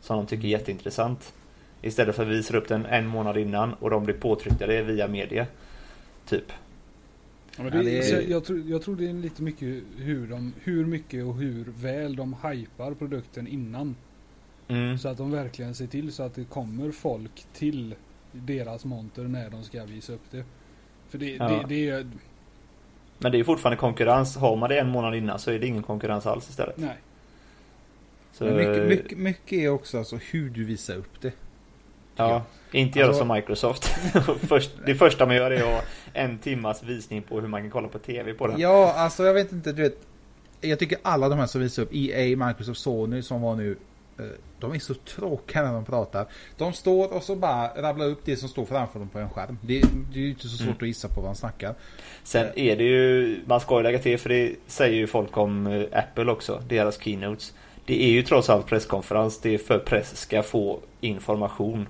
som 0.00 0.16
de 0.16 0.26
tycker 0.26 0.44
är 0.44 0.50
jätteintressant. 0.52 1.32
Istället 1.82 2.16
för 2.16 2.22
att 2.22 2.28
visa 2.28 2.56
upp 2.56 2.68
den 2.68 2.86
en 2.86 3.06
månad 3.06 3.36
innan 3.36 3.74
och 3.74 3.90
de 3.90 4.04
blir 4.04 4.14
påtryckta 4.14 4.66
via 4.66 5.08
media. 5.08 5.46
Typ. 6.28 6.52
Ja, 7.56 7.62
men 7.62 7.72
Ja, 7.72 7.82
det, 7.82 7.90
det 7.90 8.10
är- 8.10 8.30
jag, 8.30 8.44
tror, 8.44 8.62
jag 8.66 8.82
tror 8.82 8.96
det 8.96 9.08
är 9.08 9.12
lite 9.12 9.42
mycket 9.42 9.82
hur, 9.96 10.26
de, 10.26 10.52
hur 10.62 10.86
mycket 10.86 11.24
och 11.24 11.34
hur 11.34 11.64
väl 11.76 12.16
de 12.16 12.36
hypar 12.42 12.94
produkten 12.94 13.46
innan. 13.46 13.96
Mm. 14.68 14.98
Så 14.98 15.08
att 15.08 15.18
de 15.18 15.30
verkligen 15.30 15.74
ser 15.74 15.86
till 15.86 16.12
så 16.12 16.22
att 16.22 16.34
det 16.34 16.44
kommer 16.44 16.90
folk 16.90 17.46
till 17.52 17.94
deras 18.32 18.84
monter 18.84 19.22
när 19.22 19.50
de 19.50 19.62
ska 19.64 19.84
visa 19.84 20.12
upp 20.12 20.30
det. 20.30 20.44
För 21.08 21.18
det, 21.18 21.30
Ja. 21.36 21.48
det, 21.48 21.64
det 21.68 21.88
är... 21.88 22.06
Men 23.18 23.32
det 23.32 23.36
är 23.36 23.38
ju 23.38 23.44
fortfarande 23.44 23.76
konkurrens. 23.80 24.36
Har 24.36 24.56
man 24.56 24.68
det 24.68 24.78
en 24.80 24.88
månad 24.88 25.14
innan 25.14 25.38
så 25.38 25.50
är 25.50 25.58
det 25.58 25.66
ingen 25.66 25.82
konkurrens 25.82 26.26
alls 26.26 26.48
istället. 26.50 26.76
Nej. 26.78 26.96
Så, 28.32 28.44
mycket, 28.44 28.88
mycket, 28.88 29.18
mycket 29.18 29.52
är 29.52 29.68
också 29.68 29.98
alltså 29.98 30.16
hur 30.30 30.50
du 30.50 30.64
visar 30.64 30.96
upp 30.96 31.20
det. 31.20 31.32
Ja, 32.16 32.42
inte 32.72 32.98
göra 32.98 33.08
Alltså- 33.08 33.18
som 33.26 33.34
Microsoft. 33.34 33.84
Först, 34.48 34.70
det 34.86 34.94
första 34.94 35.26
man 35.26 35.36
gör 35.36 35.50
är 35.50 35.78
att 35.78 35.84
en 36.12 36.38
timmas 36.38 36.82
visning 36.82 37.22
på 37.22 37.40
hur 37.40 37.48
man 37.48 37.60
kan 37.62 37.70
kolla 37.70 37.88
på 37.88 37.98
TV 37.98 38.32
på 38.32 38.46
den. 38.46 38.60
Ja, 38.60 38.92
alltså 38.92 39.24
jag 39.24 39.34
vet 39.34 39.52
inte, 39.52 39.72
du 39.72 39.82
vet. 39.82 39.98
Jag 40.60 40.78
tycker 40.78 40.98
alla 41.02 41.28
de 41.28 41.38
här 41.38 41.46
som 41.46 41.60
visar 41.60 41.82
upp 41.82 41.94
EA, 41.94 42.46
Microsoft, 42.46 42.80
Sony 42.80 43.22
som 43.22 43.42
var 43.42 43.56
nu. 43.56 43.76
eh, 44.18 44.24
De 44.60 44.72
är 44.74 44.78
så 44.78 44.94
tråkiga 44.94 45.62
när 45.62 45.72
de 45.72 45.84
pratar. 45.84 46.26
De 46.56 46.72
står 46.72 47.12
och 47.14 47.22
så 47.22 47.36
bara 47.36 47.68
rabblar 47.82 48.06
upp 48.06 48.20
det 48.24 48.36
som 48.36 48.48
står 48.48 48.64
framför 48.64 48.98
dem 48.98 49.08
på 49.08 49.18
en 49.18 49.30
skärm. 49.30 49.58
Det, 49.62 49.80
det 50.12 50.18
är 50.18 50.22
ju 50.22 50.28
inte 50.30 50.48
så 50.48 50.56
svårt 50.56 50.62
Mm. 50.66 50.76
att 50.80 50.82
gissa 50.88 51.08
på 51.08 51.20
vad 51.20 51.30
de 51.30 51.34
snackar. 51.34 51.74
Sen 52.22 52.46
är 52.56 52.76
det 52.76 52.84
ju, 52.84 53.40
man 53.46 53.60
ska 53.60 53.76
ju 53.76 53.82
lägga 53.82 53.98
till 53.98 54.18
för 54.18 54.28
det 54.28 54.54
säger 54.66 54.94
ju 54.96 55.06
folk 55.06 55.36
om 55.36 55.66
eh, 55.66 55.82
Apple 55.92 56.30
också, 56.32 56.62
deras 56.68 57.00
keynotes. 57.02 57.54
Det 57.84 58.02
är 58.04 58.08
ju 58.10 58.22
trots 58.22 58.50
allt 58.50 58.66
presskonferens, 58.66 59.40
det 59.40 59.54
är 59.54 59.58
för 59.58 59.78
press 59.78 60.16
ska 60.16 60.42
få 60.42 60.80
information. 61.00 61.86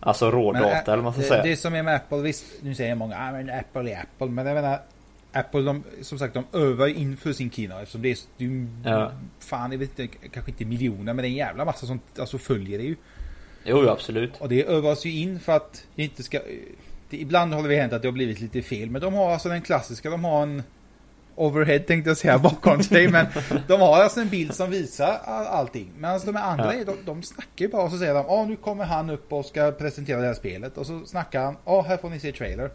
Alltså 0.00 0.30
rådata 0.30 0.66
Men, 0.66 0.76
eller 0.84 0.96
vad 0.96 1.04
man 1.04 1.12
ska 1.12 1.22
det, 1.22 1.28
säga. 1.28 1.42
det 1.42 1.56
som 1.56 1.74
är 1.74 1.82
med 1.82 1.94
Apple, 1.94 2.18
visst, 2.18 2.44
nu 2.62 2.74
säger 2.74 2.94
många 2.94 3.16
ah, 3.18 3.32
men 3.32 3.50
Apple 3.50 3.90
är 3.92 4.00
Apple. 4.00 4.26
Men 4.26 4.46
jag 4.46 4.54
menar, 4.54 4.80
Apple, 5.32 5.60
de, 5.60 5.84
som 6.02 6.18
sagt, 6.18 6.34
de 6.34 6.44
övar 6.52 6.86
ju 6.86 6.94
inför 6.94 7.32
sin 7.32 7.50
keynote. 7.50 7.80
Eftersom 7.82 8.02
det 8.02 8.10
är, 8.10 8.18
det 8.36 8.44
är 8.44 8.92
Ja. 8.92 9.12
fan, 9.40 9.72
jag 9.72 9.78
vet 9.78 9.98
inte, 9.98 10.16
kanske 10.32 10.50
inte 10.50 10.64
miljoner, 10.64 11.04
men 11.14 11.16
det 11.16 11.22
är 11.22 11.30
en 11.30 11.34
jävla 11.34 11.64
massa 11.64 11.86
som 11.86 12.00
alltså, 12.18 12.38
följer 12.38 12.78
det 12.78 12.84
ju. 12.84 12.96
Jo, 13.64 13.82
jo, 13.82 13.88
absolut. 13.88 14.32
Och 14.38 14.48
det 14.48 14.64
övas 14.64 15.04
ju 15.06 15.12
in 15.12 15.40
för 15.40 15.52
att 15.56 15.86
det 15.94 16.02
inte 16.02 16.22
ska... 16.22 16.40
Det, 17.10 17.16
ibland 17.16 17.54
har 17.54 17.68
det 17.68 17.76
hänt 17.76 17.92
att 17.92 18.02
det 18.02 18.08
har 18.08 18.12
blivit 18.12 18.40
lite 18.40 18.62
fel, 18.62 18.90
men 18.90 19.00
de 19.00 19.14
har 19.14 19.30
alltså 19.32 19.48
den 19.48 19.62
klassiska, 19.62 20.10
de 20.10 20.24
har 20.24 20.42
en 20.42 20.62
overhead 21.38 21.78
tänkte 21.86 22.10
jag 22.10 22.16
säga 22.16 22.38
bakom 22.48 22.82
sig, 22.82 23.08
men 23.08 23.26
de 23.66 23.80
har 23.80 24.02
alltså 24.02 24.20
en 24.20 24.28
bild 24.28 24.54
som 24.54 24.70
visar 24.70 25.18
all, 25.24 25.46
allting. 25.46 25.92
Medan 25.98 26.20
de 26.24 26.36
andra, 26.36 26.74
Ja. 26.74 26.84
de, 26.84 26.96
de 27.04 27.22
snackar 27.22 27.64
ju 27.64 27.68
bara 27.68 27.82
och 27.82 27.90
så 27.90 27.98
säger 27.98 28.14
de, 28.14 28.24
ja 28.28 28.44
nu 28.48 28.56
kommer 28.56 28.84
han 28.84 29.10
upp 29.10 29.32
och 29.32 29.46
ska 29.46 29.70
presentera 29.72 30.20
det 30.20 30.26
här 30.26 30.34
spelet. 30.34 30.78
Och 30.78 30.86
så 30.86 31.04
snackar 31.06 31.42
han, 31.44 31.56
ja 31.64 31.82
här 31.82 31.96
får 31.96 32.10
ni 32.10 32.20
se 32.20 32.32
trailer. 32.32 32.70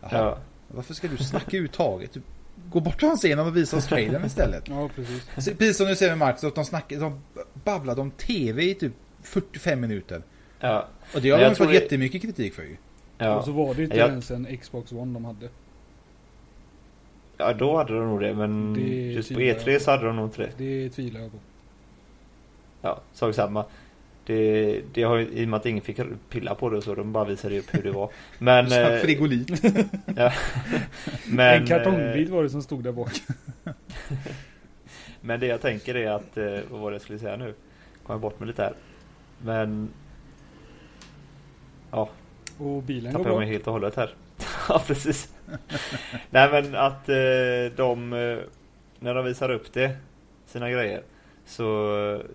Jaha, 0.00 0.10
Ja. 0.12 0.38
varför 0.68 0.94
ska 0.94 1.08
du 1.08 1.16
snacka 1.16 1.46
överhuvudtaget? 1.46 2.10
Gå 2.70 2.80
bort 2.80 3.00
från 3.00 3.16
scenen 3.16 3.46
och 3.46 3.56
visa 3.56 3.76
oss 3.76 3.86
trailern 3.86 4.24
istället. 4.26 4.68
Ja, 4.68 4.88
precis. 4.94 5.22
Så 5.38 5.50
Precis 5.54 5.76
som 5.76 5.86
du 5.86 5.96
ser 5.96 6.16
med 6.16 6.26
Microsoft, 6.28 6.54
de, 6.56 6.64
snackar, 6.64 6.96
de 7.00 7.20
babblade 7.64 8.00
om 8.00 8.10
TV 8.10 8.62
i 8.70 8.74
typ 8.74 8.92
45 9.22 9.80
minuter. 9.80 10.22
Ja. 10.60 10.88
Och 11.14 11.22
det 11.22 11.30
har 11.30 11.38
Men 11.38 11.48
de 11.48 11.54
fått 11.56 11.68
det- 11.68 11.74
jättemycket 11.74 12.22
kritik 12.22 12.54
för 12.54 12.62
ju. 12.62 12.76
Ja. 13.18 13.36
Och 13.36 13.44
så 13.44 13.52
var 13.52 13.74
det 13.74 13.82
inte 13.84 13.96
Jag- 13.96 14.08
ens 14.08 14.30
en 14.30 14.56
Xbox 14.58 14.92
One 14.92 15.14
de 15.14 15.24
hade. 15.24 15.48
Ja, 17.38 17.52
då 17.52 17.76
hade 17.76 17.94
de 17.94 18.08
nog 18.08 18.20
det. 18.20 18.34
Men 18.34 18.74
Det 18.74 18.80
just 18.80 19.28
på 19.28 19.34
tvivlar 19.34 19.54
jag 19.54 19.66
E3 19.66 19.78
på. 19.78 19.84
så 19.84 19.90
hade 19.90 20.06
de 20.06 20.16
nog 20.16 20.26
inte 20.26 20.42
det. 20.42 20.50
Det 20.56 20.90
tvivlar 20.90 21.20
jag 21.20 21.32
på. 21.32 21.38
Ja, 22.82 23.00
sak 23.12 23.34
samma. 23.34 23.64
Det, 24.26 24.80
det 24.92 25.02
har 25.02 25.16
ju, 25.16 25.26
i 25.28 25.44
och 25.44 25.48
med 25.48 25.56
att 25.56 25.66
ingen 25.66 25.82
fick 25.82 26.00
pilla 26.30 26.54
på 26.54 26.70
det 26.70 26.76
och 26.76 26.82
så, 26.84 26.94
de 26.94 27.12
bara 27.12 27.24
visade 27.24 27.58
upp 27.58 27.74
hur 27.74 27.82
det 27.82 27.90
var. 27.90 28.10
Men... 28.38 28.72
Eh, 28.72 29.00
frigolit. 29.00 29.50
ja. 30.16 30.32
men, 31.28 31.60
en 31.60 31.66
kartongbit 31.66 32.28
eh, 32.28 32.34
var 32.34 32.42
det 32.42 32.50
som 32.50 32.62
stod 32.62 32.84
där 32.84 32.92
bak. 32.92 33.12
Men 35.20 35.40
det 35.40 35.46
jag 35.46 35.60
tänker 35.60 35.94
är 35.94 36.10
att, 36.10 36.36
eh, 36.36 36.60
vad 36.70 36.80
var 36.80 36.90
det 36.90 36.94
jag 36.94 37.02
skulle 37.02 37.18
säga 37.18 37.36
nu? 37.36 37.54
Kom 38.06 38.12
jag 38.14 38.20
bort 38.20 38.40
mig 38.40 38.46
lite 38.46 38.62
här. 38.62 38.74
Men... 39.42 39.88
Ja, 41.90 42.08
Och 42.58 42.82
bilen 42.82 43.12
går 43.12 43.18
tappade 43.18 43.28
jag 43.28 43.36
bra. 43.36 43.40
mig 43.40 43.48
helt 43.48 43.66
och 43.66 43.72
hållet 43.72 43.94
här. 43.96 44.14
ja, 44.68 44.82
precis. 44.86 45.28
Nej 46.30 46.50
men 46.50 46.74
att 46.74 47.08
eh, 47.08 47.14
de, 47.76 48.12
eh, 48.12 48.38
när 48.98 49.14
de 49.14 49.24
visar 49.24 49.50
upp 49.50 49.72
det, 49.72 49.96
sina 50.46 50.70
grejer, 50.70 51.02
så... 51.46 51.64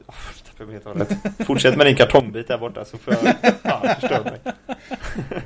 Oh, 0.07 0.15
tappade 0.43 0.57
jag 0.57 0.65
mig 0.67 0.73
helt 0.73 0.85
och 0.85 0.91
hållet. 0.91 1.17
Fortsätt 1.47 1.77
med 1.77 1.85
din 1.85 1.95
kartongbit 1.95 2.47
där 2.47 2.57
borta 2.57 2.85
så 2.85 2.97
får 2.97 3.13
jag 3.13 3.35
fan 3.61 3.95
förstör 3.99 4.23
mig. 4.23 4.39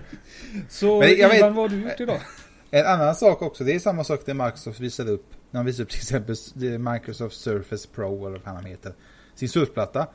Så 0.69 0.99
Men 0.99 1.17
jag 1.17 1.29
vet- 1.29 1.37
Ivan, 1.37 1.55
vad 1.55 1.71
har 1.71 1.77
du 1.77 1.83
gjort 1.83 1.99
idag? 1.99 2.19
En 2.71 2.85
annan 2.85 3.15
sak 3.15 3.41
också, 3.41 3.63
det 3.63 3.73
är 3.75 3.79
samma 3.79 4.03
sak 4.03 4.21
det 4.25 4.33
Microsoft 4.33 4.79
visade 4.79 5.11
upp. 5.11 5.25
När 5.51 5.59
de 5.59 5.65
visade 5.65 5.83
upp 5.83 5.89
till 5.89 5.97
exempel 5.99 6.35
Microsoft 6.79 7.35
Surface 7.35 7.87
Pro 7.95 8.27
eller 8.27 8.41
vad 8.45 8.55
han 8.55 8.65
heter. 8.65 8.93
Sin 9.35 9.49
surfplatta. 9.49 10.07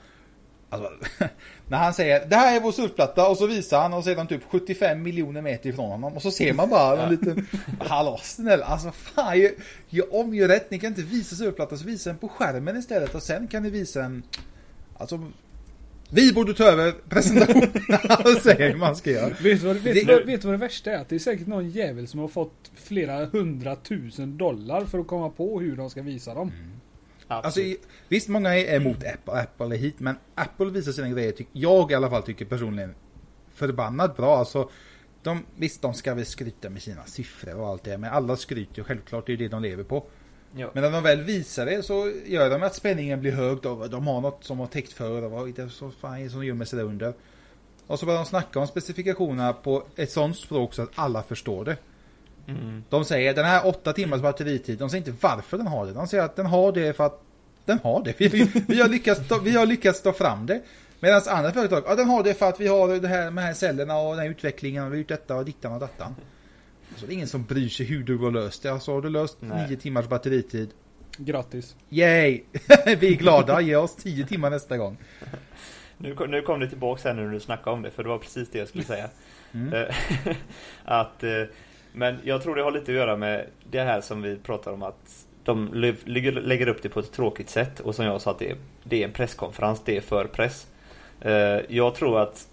Alltså, 0.73 0.91
när 1.69 1.79
han 1.79 1.95
säger 1.95 2.27
det 2.27 2.37
här 2.37 2.57
är 2.57 2.61
vår 2.61 2.73
surfplatta 2.73 3.29
och 3.29 3.37
så 3.37 3.47
visar 3.47 3.81
han 3.83 3.93
och 3.93 4.05
så 4.05 4.11
är 4.11 4.17
de 4.17 4.27
typ 4.27 4.43
75 4.51 5.03
miljoner 5.03 5.43
meter 5.43 5.71
ifrån 5.71 5.91
honom. 5.91 6.13
Och 6.17 6.23
så 6.23 6.31
ser 6.31 6.53
man 6.53 6.71
bara 6.71 7.03
en 7.03 7.11
liten... 7.11 7.47
Hallå 7.81 8.19
snälla, 8.23 8.65
alltså 8.65 8.91
fan. 8.93 9.39
Gör, 9.41 9.51
gör 9.89 10.15
om, 10.15 10.35
gör 10.35 10.49
rätt. 10.49 10.71
Ni 10.71 10.79
kan 10.79 10.89
inte 10.89 11.03
visa 11.03 11.37
surfplattan 11.37 11.79
så 11.79 11.85
visa 11.87 12.11
den 12.11 12.19
på 12.19 12.29
skärmen 12.29 12.77
istället. 12.77 13.15
Och 13.15 13.23
sen 13.23 13.49
kan 13.49 13.63
ni 13.63 13.71
visa 13.71 14.05
en... 14.05 14.23
Alltså... 14.99 15.25
Vi 16.15 16.33
borde 16.33 16.55
ta 16.55 16.65
över 16.65 16.93
presentationen. 17.09 17.71
säger 18.43 18.71
hur 18.71 18.77
man 18.79 18.97
ska 18.97 19.11
göra. 19.11 19.29
Vet 19.29 19.43
du, 19.43 19.55
vad, 19.67 19.77
vet, 19.77 19.95
Det- 19.95 20.15
vad, 20.15 20.27
vet 20.27 20.41
du 20.43 20.47
vad 20.49 20.55
det 20.55 20.61
värsta 20.61 20.91
är? 20.93 20.99
Att 20.99 21.09
det 21.09 21.15
är 21.15 21.19
säkert 21.19 21.47
någon 21.47 21.71
jävel 21.71 22.09
som 22.09 22.21
har 22.21 22.29
fått 22.29 22.71
flera 22.75 23.25
hundratusen 23.27 24.37
dollar 24.39 24.85
för 24.85 24.99
att 24.99 25.07
komma 25.07 25.29
på 25.31 25.61
hur 25.61 25.77
de 25.77 25.91
ska 25.91 26.03
visa 26.03 26.35
dem. 26.35 26.53
Alltså, 27.35 27.61
visst, 28.09 28.29
många 28.29 28.55
är 28.55 28.77
emot 28.77 28.97
Apple, 28.97 29.33
Apple 29.33 29.67
är 29.67 29.79
hit, 29.79 30.01
men 30.01 30.17
Apple 30.35 30.67
visar 30.67 30.93
sina 30.93 31.09
grejer, 31.09 31.35
jag 31.53 31.91
i 31.91 31.95
alla 31.95 32.11
fall 32.11 32.23
tycker 32.23 32.45
personligen, 32.45 32.95
förbannat 33.55 34.17
bra. 34.17 34.37
Alltså, 34.37 34.71
de, 35.23 35.45
visst, 35.57 35.83
de 35.83 35.95
ska 35.95 36.15
väl 36.15 36.27
skryta 36.27 36.71
med 36.71 36.83
sina 36.83 37.05
siffror 37.05 37.61
och 37.61 37.69
allt 37.69 37.85
det, 37.85 37.99
men 37.99 38.13
alla 38.13 38.37
skryter 38.37 38.79
ju 38.79 38.85
självklart, 38.85 39.27
det 39.27 39.33
är 39.33 39.37
ju 39.37 39.49
det 39.49 39.49
de 39.49 39.63
lever 39.63 39.85
på. 39.85 40.05
Ja. 40.57 40.71
Men 40.75 40.83
när 40.83 40.91
de 40.91 41.03
väl 41.03 41.23
visar 41.23 41.67
det 41.67 41.83
så 41.83 42.13
gör 42.27 42.51
de 42.51 42.63
att 42.63 42.75
spänningen 42.75 43.21
blir 43.21 43.33
hög, 43.33 43.59
de, 43.63 43.91
de 43.91 44.07
har 44.07 44.21
något 44.21 44.45
som 44.45 44.59
har 44.59 44.67
täckt 44.67 44.93
för, 44.93 45.23
och 45.23 45.31
vad 45.31 45.49
är 45.49 45.53
det 45.53 45.71
så 45.71 45.91
fan 45.91 46.31
som 46.31 46.45
gömmer 46.45 46.65
sig 46.65 46.77
där 46.77 46.87
under. 46.87 47.15
Och 47.87 47.99
så 47.99 48.07
börjar 48.07 48.21
de 48.21 48.27
snacka 48.27 48.61
om 48.61 48.67
specifikationerna 48.67 49.53
på 49.53 49.83
ett 49.97 50.11
sånt 50.11 50.37
språk 50.37 50.75
så 50.75 50.83
att 50.83 50.91
alla 50.95 51.23
förstår 51.23 51.65
det. 51.65 51.77
Mm. 52.47 52.85
De 52.89 53.05
säger 53.05 53.35
den 53.35 53.45
här 53.45 53.67
åtta 53.67 53.93
timmars 53.93 54.21
batteritid, 54.21 54.79
de 54.79 54.91
säger 54.91 55.07
inte 55.07 55.19
varför 55.21 55.59
den 55.59 55.67
har 55.67 55.87
det. 55.87 55.93
De 55.93 56.07
säger 56.07 56.25
att 56.25 56.37
den 56.37 56.47
har 56.47 56.73
det 56.73 56.97
för 56.97 57.07
att 57.07 57.23
den 57.65 57.79
har 57.79 58.05
det. 58.05 58.15
Vi, 58.21 58.51
vi, 58.69 58.81
har, 58.81 58.89
lyckats 58.89 59.29
ta, 59.29 59.39
vi 59.39 59.57
har 59.57 59.67
lyckats 59.67 60.03
ta 60.03 60.13
fram 60.13 60.47
det. 60.47 60.63
Medan 61.01 61.23
andra 61.29 61.53
företag, 61.53 61.85
ja 61.87 61.95
den 61.95 62.09
har 62.09 62.23
det 62.23 62.35
för 62.35 62.49
att 62.49 62.61
vi 62.61 62.67
har 62.67 63.01
det 63.01 63.09
här 63.09 63.31
med 63.31 63.45
de 63.45 63.47
här 63.47 63.55
cellerna 63.55 63.97
och 63.97 64.11
den 64.11 64.25
här 64.25 64.31
utvecklingen 64.31 64.85
och 64.85 64.93
vi 64.93 64.97
har 64.97 64.99
gjort 64.99 65.09
detta 65.09 65.37
och 65.37 65.45
dittan 65.45 65.73
och 65.73 65.81
dattan. 65.81 66.15
Så 66.97 67.07
det 67.07 67.13
är 67.13 67.15
ingen 67.15 67.29
som 67.29 67.45
bryr 67.45 67.69
sig 67.69 67.87
hur 67.87 68.03
du 68.03 68.19
har 68.19 68.31
löst 68.31 68.63
det. 68.63 68.73
Alltså 68.73 68.93
har 68.93 69.03
du 69.03 69.09
löst 69.09 69.37
Nej. 69.41 69.69
nio 69.69 69.77
timmars 69.77 70.09
batteritid. 70.09 70.71
Grattis. 71.17 71.77
Yay! 71.89 72.43
vi 72.99 73.13
är 73.13 73.17
glada, 73.17 73.61
ge 73.61 73.77
oss 73.77 73.97
tio 73.97 74.27
timmar 74.27 74.51
nästa 74.51 74.77
gång. 74.77 74.97
Nu, 75.97 76.15
kom- 76.15 76.31
nu 76.31 76.43
kom 76.43 76.61
det 76.61 76.69
tillbaks 76.69 77.05
här 77.05 77.15
nu 77.15 77.23
när 77.25 77.33
du 77.33 77.41
snackade 77.41 77.77
om 77.77 77.83
det, 77.83 77.91
för 77.91 78.03
det 78.03 78.09
var 78.09 78.19
precis 78.19 78.51
det 78.51 78.59
jag 78.59 78.69
skulle 78.69 78.85
säga. 78.85 79.09
Mm. 79.53 79.73
Eh, 79.73 79.95
att, 80.85 81.23
eh, 81.23 81.31
men 81.93 82.19
jag 82.25 82.43
tror 82.43 82.57
det 82.57 82.63
har 82.63 82.71
lite 82.71 82.93
att 82.93 82.97
göra 82.97 83.17
med 83.17 83.47
det 83.71 83.81
här 83.81 84.01
som 84.01 84.23
vi 84.23 84.37
pratar 84.37 84.73
om 84.73 84.83
att 84.83 85.27
de 85.45 85.71
lägger, 86.05 86.69
upp 86.69 86.83
det 86.83 86.89
på 86.89 87.01
ett 87.01 87.13
tråkigt 87.13 87.51
sätt 87.51 87.81
och 87.81 87.95
som 87.95 88.05
jag 88.05 88.21
sa 88.21 88.31
att 88.31 88.39
det 88.39 88.51
är, 88.51 88.57
det 88.85 89.03
är 89.03 89.07
en 89.07 89.13
presskonferens, 89.13 89.83
det 89.85 89.97
är 89.97 90.01
för 90.01 90.25
press. 90.25 90.67
Eh, 91.21 91.61
jag 91.69 91.95
tror 91.95 92.21
att 92.21 92.49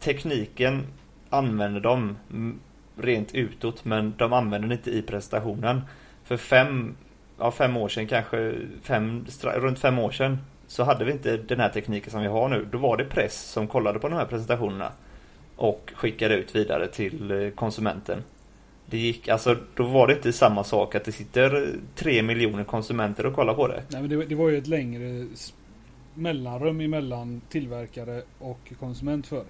tekniken 0.00 0.86
använder 1.30 1.80
de 1.80 2.16
rent 2.96 3.34
utåt 3.34 3.84
men 3.84 4.14
de 4.18 4.32
använder 4.32 4.68
den 4.68 4.78
inte 4.78 4.90
i 4.90 5.02
presentationen. 5.02 5.82
För 6.24 6.36
fem, 6.36 6.96
ja, 7.38 7.50
fem 7.50 7.76
år 7.76 7.88
sedan 7.88 8.06
kanske, 8.06 8.54
fem, 8.82 9.26
runt 9.42 9.78
fem 9.78 9.98
år 9.98 10.10
sedan 10.10 10.38
så 10.66 10.84
hade 10.84 11.04
vi 11.04 11.12
inte 11.12 11.36
den 11.36 11.60
här 11.60 11.68
tekniken 11.68 12.10
som 12.10 12.20
vi 12.20 12.26
har 12.26 12.48
nu. 12.48 12.66
Då 12.72 12.78
var 12.78 12.96
det 12.96 13.04
press 13.04 13.50
som 13.50 13.68
kollade 13.68 13.98
på 13.98 14.08
de 14.08 14.14
här 14.14 14.26
presentationerna 14.26 14.92
och 15.56 15.92
skickade 15.94 16.34
ut 16.34 16.56
vidare 16.56 16.88
till 16.88 17.30
eh, 17.30 17.50
konsumenten. 17.50 18.22
Det 18.86 18.98
gick, 18.98 19.28
alltså 19.28 19.56
då 19.74 19.84
var 19.84 20.06
det 20.06 20.14
inte 20.14 20.32
samma 20.32 20.64
sak 20.64 20.94
att 20.94 21.04
det 21.04 21.12
sitter 21.12 21.72
tre 21.94 22.22
miljoner 22.22 22.64
konsumenter 22.64 23.26
och 23.26 23.34
kollar 23.34 23.54
på 23.54 23.68
det. 23.68 23.82
Nej, 23.88 24.00
men 24.00 24.10
det, 24.10 24.24
det 24.24 24.34
var 24.34 24.48
ju 24.48 24.58
ett 24.58 24.66
längre 24.66 25.26
mellanrum 26.14 26.80
emellan 26.80 27.40
tillverkare 27.48 28.22
och 28.38 28.72
konsument 28.80 29.26
för. 29.26 29.44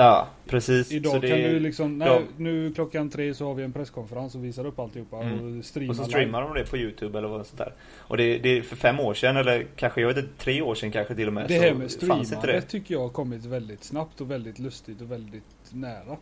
Ja, 0.00 0.28
precis. 0.46 0.92
Idag 0.92 1.12
Så 1.12 1.18
det- 1.18 1.28
kan 1.28 1.38
du 1.38 1.60
liksom, 1.60 1.98
nej, 1.98 2.20
nu 2.36 2.72
klockan 2.74 3.10
tre 3.10 3.34
så 3.34 3.46
har 3.46 3.54
vi 3.54 3.62
en 3.64 3.72
presskonferens 3.72 4.34
och 4.34 4.44
visar 4.44 4.66
upp 4.66 4.78
alltihopa 4.78 5.16
Mm. 5.22 5.58
och 5.58 5.64
streamar 5.64 5.90
Och 5.90 5.96
så 5.96 6.04
streamar 6.04 6.42
de 6.42 6.54
det 6.54 6.70
på 6.70 6.76
Youtube 6.76 7.18
eller 7.18 7.28
vad 7.28 7.46
sånt 7.46 7.58
där. 7.58 7.72
Och 7.98 8.16
det, 8.16 8.38
det 8.38 8.48
är 8.58 8.62
för 8.62 8.76
fem 8.76 9.00
år 9.00 9.14
sedan 9.14 9.36
eller 9.36 9.66
kanske, 9.76 10.00
jag 10.00 10.08
vet 10.08 10.16
inte, 10.16 10.30
tre 10.38 10.62
år 10.62 10.74
sedan 10.74 10.90
kanske 10.92 11.14
till 11.14 11.26
och 11.26 11.32
med. 11.32 11.48
Det 11.48 11.54
här 11.54 11.60
med 11.60 11.70
fanns 11.78 11.82
inte 11.82 12.06
streamande 12.06 12.52
det. 12.52 12.60
tycker 12.60 12.94
jag 12.94 13.00
har 13.00 13.08
kommit 13.08 13.44
väldigt 13.44 13.84
snabbt 13.84 14.20
och 14.20 14.30
väldigt 14.30 14.58
lustigt 14.58 15.00
och 15.00 15.12
väldigt 15.12 15.44
nära. 15.72 16.16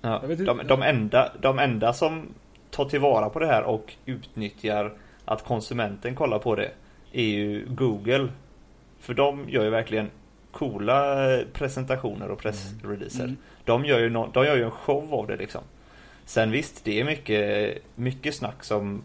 Ja, 0.00 0.22
de, 0.38 0.60
de, 0.66 0.82
enda, 0.82 1.32
de 1.40 1.58
enda 1.58 1.92
som 1.92 2.26
tar 2.70 2.84
tillvara 2.84 3.28
på 3.30 3.38
det 3.38 3.46
här 3.46 3.62
och 3.62 3.94
utnyttjar 4.06 4.92
att 5.24 5.44
konsumenten 5.44 6.14
kollar 6.14 6.38
på 6.38 6.54
det 6.56 6.70
är 7.12 7.22
ju 7.24 7.66
Google. 7.68 8.28
För 9.00 9.14
de 9.14 9.48
gör 9.48 9.64
ju 9.64 9.70
verkligen 9.70 10.10
coola 10.54 11.28
presentationer 11.52 12.30
och 12.30 12.38
pressreleaser. 12.38 13.24
Mm. 13.24 13.36
De, 13.64 13.84
gör 13.84 13.98
ju 13.98 14.10
no, 14.10 14.30
de 14.34 14.44
gör 14.44 14.56
ju 14.56 14.64
en 14.64 14.70
show 14.70 15.14
av 15.14 15.26
det 15.26 15.36
liksom. 15.36 15.62
Sen 16.24 16.50
visst, 16.50 16.84
det 16.84 17.00
är 17.00 17.04
mycket, 17.04 17.78
mycket 17.94 18.34
snack 18.34 18.64
som 18.64 19.02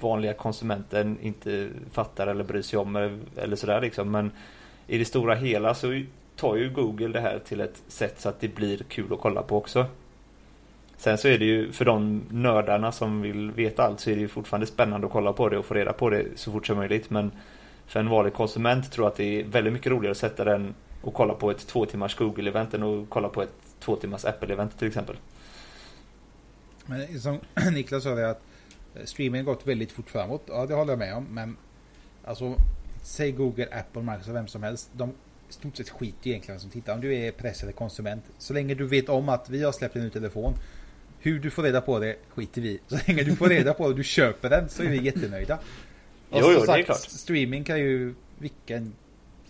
vanliga 0.00 0.32
konsumenten 0.32 1.18
inte 1.22 1.68
fattar 1.92 2.26
eller 2.26 2.44
bryr 2.44 2.62
sig 2.62 2.78
om 2.78 2.96
eller, 2.96 3.18
eller 3.36 3.56
sådär 3.56 3.80
liksom. 3.80 4.10
Men 4.10 4.30
i 4.86 4.98
det 4.98 5.04
stora 5.04 5.34
hela 5.34 5.74
så 5.74 6.02
tar 6.36 6.56
ju 6.56 6.70
Google 6.70 7.08
det 7.08 7.20
här 7.20 7.38
till 7.38 7.60
ett 7.60 7.82
sätt 7.88 8.20
så 8.20 8.28
att 8.28 8.40
det 8.40 8.48
blir 8.48 8.78
kul 8.88 9.12
att 9.12 9.20
kolla 9.20 9.42
på 9.42 9.56
också. 9.56 9.86
Sen 10.96 11.18
så 11.18 11.28
är 11.28 11.38
det 11.38 11.44
ju 11.44 11.72
för 11.72 11.84
de 11.84 12.22
nördarna 12.30 12.92
som 12.92 13.22
vill 13.22 13.50
veta 13.50 13.82
allt 13.82 14.00
så 14.00 14.10
är 14.10 14.14
det 14.14 14.20
ju 14.20 14.28
fortfarande 14.28 14.66
spännande 14.66 15.06
att 15.06 15.12
kolla 15.12 15.32
på 15.32 15.48
det 15.48 15.58
och 15.58 15.64
få 15.64 15.74
reda 15.74 15.92
på 15.92 16.10
det 16.10 16.24
så 16.34 16.52
fort 16.52 16.66
som 16.66 16.76
möjligt. 16.76 17.10
Men 17.10 17.30
för 17.86 18.00
en 18.00 18.08
vanlig 18.08 18.34
konsument 18.34 18.92
tror 18.92 19.04
jag 19.04 19.10
att 19.10 19.16
det 19.16 19.40
är 19.40 19.44
väldigt 19.44 19.72
mycket 19.72 19.92
roligare 19.92 20.12
att 20.12 20.18
sätta 20.18 20.44
den 20.44 20.74
och 21.02 21.14
kolla 21.14 21.34
på 21.34 21.50
ett 21.50 21.66
två 21.66 21.86
timmars 21.86 22.16
Google-event 22.16 22.74
än 22.74 22.82
att 22.82 23.10
kolla 23.10 23.28
på 23.28 23.42
ett 23.42 23.52
två 23.80 23.96
timmars 23.96 24.24
Apple-event 24.24 24.78
till 24.78 24.88
exempel. 24.88 25.16
Men 26.86 27.20
som 27.20 27.40
Niklas 27.72 28.02
sa 28.02 28.14
det 28.14 28.30
att 28.30 28.42
streamingen 29.04 29.06
streaming 29.06 29.46
har 29.46 29.54
gått 29.54 29.66
väldigt 29.66 29.92
fort 29.92 30.10
framåt. 30.10 30.42
Ja, 30.46 30.66
det 30.66 30.74
håller 30.74 30.92
jag 30.92 30.98
med 30.98 31.14
om. 31.14 31.26
Men 31.30 31.56
alltså, 32.24 32.54
säg 33.02 33.32
Google, 33.32 33.68
Apple, 33.72 34.02
Microsoft, 34.02 34.28
vem 34.36 34.48
som 34.48 34.62
helst. 34.62 34.90
De 34.92 35.12
i 35.48 35.52
stort 35.52 35.76
sett 35.76 35.90
skiter 35.90 36.30
egentligen 36.30 36.60
som 36.60 36.70
tittar. 36.70 36.94
Om 36.94 37.00
du 37.00 37.14
är 37.14 37.32
press 37.32 37.62
eller 37.62 37.72
konsument. 37.72 38.24
Så 38.38 38.54
länge 38.54 38.74
du 38.74 38.86
vet 38.86 39.08
om 39.08 39.28
att 39.28 39.50
vi 39.50 39.62
har 39.62 39.72
släppt 39.72 39.96
en 39.96 40.02
ny 40.02 40.10
telefon. 40.10 40.54
Hur 41.18 41.38
du 41.38 41.50
får 41.50 41.62
reda 41.62 41.80
på 41.80 41.98
det 41.98 42.16
skiter 42.28 42.60
vi 42.60 42.68
i. 42.68 42.80
Så 42.88 42.98
länge 43.06 43.22
du 43.22 43.36
får 43.36 43.48
reda 43.48 43.74
på 43.74 43.82
det 43.82 43.88
och 43.88 43.96
du 43.96 44.04
köper 44.04 44.50
den 44.50 44.68
så 44.68 44.82
är 44.82 44.88
vi 44.88 45.02
jättenöjda. 45.04 45.58
Och 46.30 46.38
Jo, 46.40 46.46
jo, 46.46 46.48
det 46.48 46.56
är 46.56 46.66
sagt, 46.66 46.84
klart. 46.84 46.98
Streaming 46.98 47.64
kan 47.64 47.78
ju 47.78 48.14
vilken 48.38 48.94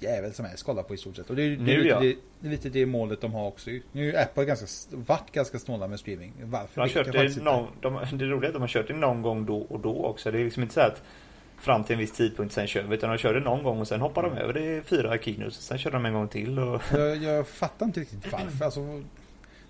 jävel 0.01 0.35
som 0.35 0.45
helst 0.45 0.65
kolla 0.65 0.83
på 0.83 0.95
i 0.95 0.97
stort 0.97 1.17
sett. 1.17 1.31
Och 1.31 1.37
det 1.37 1.43
är, 1.43 1.49
det 1.49 1.55
är, 1.55 1.59
Nu, 1.59 1.77
lite, 1.77 1.89
ja. 1.89 2.01
det, 2.01 2.17
det 2.41 2.47
är 2.47 2.51
lite 2.51 2.69
det 2.69 2.87
målet 2.87 3.21
de 3.21 3.33
har 3.33 3.47
också. 3.47 3.71
Nu 3.93 4.13
är 4.13 4.23
Apple 4.23 4.45
ganska, 4.45 4.67
varit 4.97 5.33
ganska 5.33 5.59
snåla 5.59 5.89
med 5.89 6.01
streaming. 6.01 6.33
Varför? 6.43 6.81
De 6.81 6.89
kört 6.89 7.13
det, 7.13 7.43
någon, 7.43 7.69
de, 7.81 7.95
det 8.13 8.25
är 8.25 8.29
roligt 8.29 8.49
att 8.49 8.55
de 8.55 8.63
har 8.63 8.69
kört 8.69 8.89
det 8.89 8.95
någon 8.95 9.23
gång 9.23 9.47
då 9.47 9.59
och 9.59 9.81
då 9.81 10.05
också. 10.05 10.31
Det 10.31 10.41
är 10.41 10.45
liksom 10.45 10.63
inte 10.63 10.75
så 10.75 10.81
att 10.81 11.03
fram 11.61 11.85
till 11.85 11.93
en 11.93 11.99
viss 11.99 12.13
tidpunkt 12.13 12.55
sen 12.55 12.67
kör 12.67 12.83
vi. 12.83 12.95
Utan 12.95 13.11
de 13.11 13.19
kör 13.19 13.35
det 13.35 13.41
någon 13.41 13.63
gång 13.63 13.81
och 13.81 13.89
sen 13.89 14.01
hoppar 14.01 14.23
de 14.23 14.33
över 14.33 14.53
det 14.53 14.65
är 14.65 14.81
fyra 14.81 15.19
keynotes. 15.19 15.55
Sen 15.55 15.79
kör 15.79 15.91
de 15.91 16.07
en 16.07 16.13
gång 16.13 16.29
till 16.29 16.59
och... 16.59 16.83
Jag, 16.93 17.17
jag 17.17 17.49
fattar 17.49 17.87
inte 17.87 18.01
riktigt 18.01 18.33
varför. 18.33 18.65
Alltså, 18.65 19.03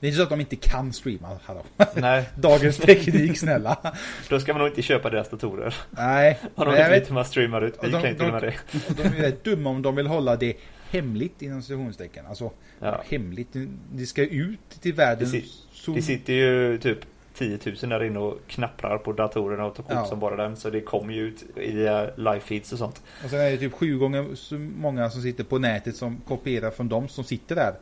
det 0.01 0.07
är 0.07 0.09
inte 0.09 0.17
så 0.17 0.23
att 0.23 0.31
de 0.31 0.41
inte 0.41 0.57
kan 0.57 0.93
streama. 0.93 1.39
Hallå. 1.45 1.63
Nej, 1.95 2.29
Dagens 2.37 2.77
teknik, 2.77 3.39
snälla. 3.39 3.95
då 4.29 4.41
ska 4.41 4.53
man 4.53 4.61
nog 4.61 4.69
inte 4.71 4.83
köpa 4.83 5.11
deras 5.11 5.29
datorer. 5.31 5.75
Nej, 5.91 6.39
men 6.57 6.67
de 6.67 6.71
inte 6.77 6.91
vet 6.91 7.09
hur 7.11 7.15
man 7.15 7.25
streamar 7.25 7.63
ut. 7.63 7.79
Vi 7.83 7.91
De- 7.91 8.03
kan 8.03 8.15
till 8.17 8.27
och 8.27 8.33
med 8.33 8.43
de- 8.43 8.79
det. 8.79 9.03
de 9.03 9.03
är 9.03 9.23
rätt 9.23 9.45
dumma 9.45 9.71
om 9.71 9.83
de 9.83 9.97
vill 9.97 10.07
hålla 10.07 10.37
det 10.37 10.57
hemligt 10.91 11.43
inom 11.43 11.63
citationstecken. 11.63 12.27
Alltså, 12.27 12.51
Ja. 12.81 13.03
hemligt. 13.09 13.49
Det 13.93 14.07
ska 14.07 14.23
ut 14.23 14.71
till 14.81 14.95
världen. 14.95 15.29
Det 15.33 15.43
så... 15.73 15.93
Det 15.93 16.03
sitter 16.03 16.33
ju 16.33 16.79
typ 16.79 16.99
10 17.35 17.59
000 17.65 17.75
där 17.81 18.05
inne 18.05 18.19
och 18.19 18.39
knapprar 18.47 18.99
på 18.99 19.13
datorerna 19.13 19.65
och 19.67 19.75
tar 19.75 19.83
kort 19.83 19.93
Ja. 19.95 20.05
som 20.05 20.21
bara 20.21 20.37
den. 20.37 20.57
Så 20.57 20.71
det 20.71 20.81
kommer 20.81 21.15
ju 21.15 21.21
ut 21.21 21.59
i 21.59 21.85
eh, 21.87 22.03
live 22.17 22.41
feeds 22.41 22.73
och 22.73 22.79
sånt. 22.79 23.03
Och 23.25 23.31
sen 23.31 23.41
är 23.41 23.51
det 23.51 23.57
typ 23.57 23.73
sju 23.73 23.99
gånger 23.99 24.27
så 24.35 24.55
många 24.59 25.11
som 25.11 25.23
sitter 25.23 25.45
på 25.45 25.59
nätet 25.59 25.97
som 25.97 26.17
kopierar 26.29 26.71
från 26.71 26.89
de 26.89 27.09
som 27.09 27.25
sitter 27.25 27.55
där. 27.55 27.75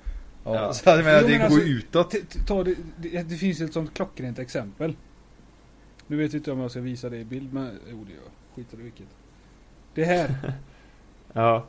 Ja. 0.45 0.73
Så 0.73 0.89
jag 0.91 1.05
menar, 1.05 1.21
Jo, 1.21 1.27
det 1.29 1.39
men 1.39 1.49
går 1.51 1.57
alltså, 1.57 1.69
utåt. 1.69 2.15
Ta 2.47 2.65
det, 2.65 2.75
det, 2.97 3.23
det 3.29 3.37
finns 3.37 3.61
ett 3.61 3.73
sånt 3.73 3.95
klockrent 3.95 4.39
exempel. 4.39 4.97
Nu 6.07 6.17
vet 6.17 6.33
jag 6.33 6.41
inte 6.41 6.53
om 6.53 6.61
jag 6.61 6.71
ska 6.71 6.81
visa 6.81 7.11
det 7.11 7.17
i 7.19 7.25
bild, 7.25 7.53
men 7.53 7.79
jo 7.91 8.05
det 8.05 8.13
gör 8.13 8.21
jag. 8.25 8.33
Skiter 8.57 8.81
i 8.81 8.83
vilket. 8.83 9.07
Det 9.95 10.05
här. 10.05 10.35
Ja, 11.37 11.67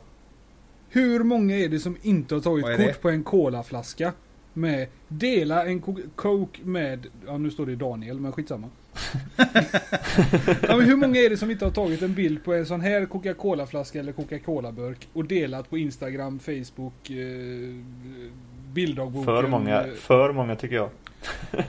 Hur 0.88 1.24
många 1.24 1.56
är 1.58 1.68
det 1.68 1.78
som 1.80 1.96
inte 2.02 2.34
har 2.34 2.42
tagit 2.42 2.64
kort 2.66 2.76
det? 2.76 3.00
på 3.02 3.10
en 3.10 3.24
colaflaska? 3.24 4.12
Med 4.52 4.88
dela 5.08 5.66
en 5.66 5.80
co- 5.82 6.02
Coke 6.14 6.60
med, 6.64 7.06
ja 7.26 7.38
nu 7.38 7.50
står 7.50 7.66
det 7.66 7.76
Daniel 7.76 8.20
men 8.20 8.32
skitsamma. 8.32 8.68
ja, 10.62 10.76
men 10.76 10.80
hur 10.80 10.96
många 10.96 11.20
är 11.20 11.30
det 11.30 11.36
som 11.36 11.50
inte 11.50 11.64
har 11.64 11.72
tagit 11.72 12.02
en 12.02 12.14
bild 12.14 12.44
på 12.44 12.54
en 12.54 12.66
sån 12.66 12.80
här 12.80 13.06
Coca-Cola-flaska 13.06 14.00
eller 14.00 14.12
Coca-Cola-burk 14.12 15.08
och 15.12 15.24
delat 15.24 15.70
på 15.70 15.78
Instagram, 15.78 16.38
Facebook, 16.38 17.10
eh, 17.10 17.74
bilddagboken? 18.76 19.24
för 19.24 19.46
många. 19.48 19.84
För 19.98 20.32
många 20.32 20.56
tycker 20.56 20.76
jag. 20.76 20.88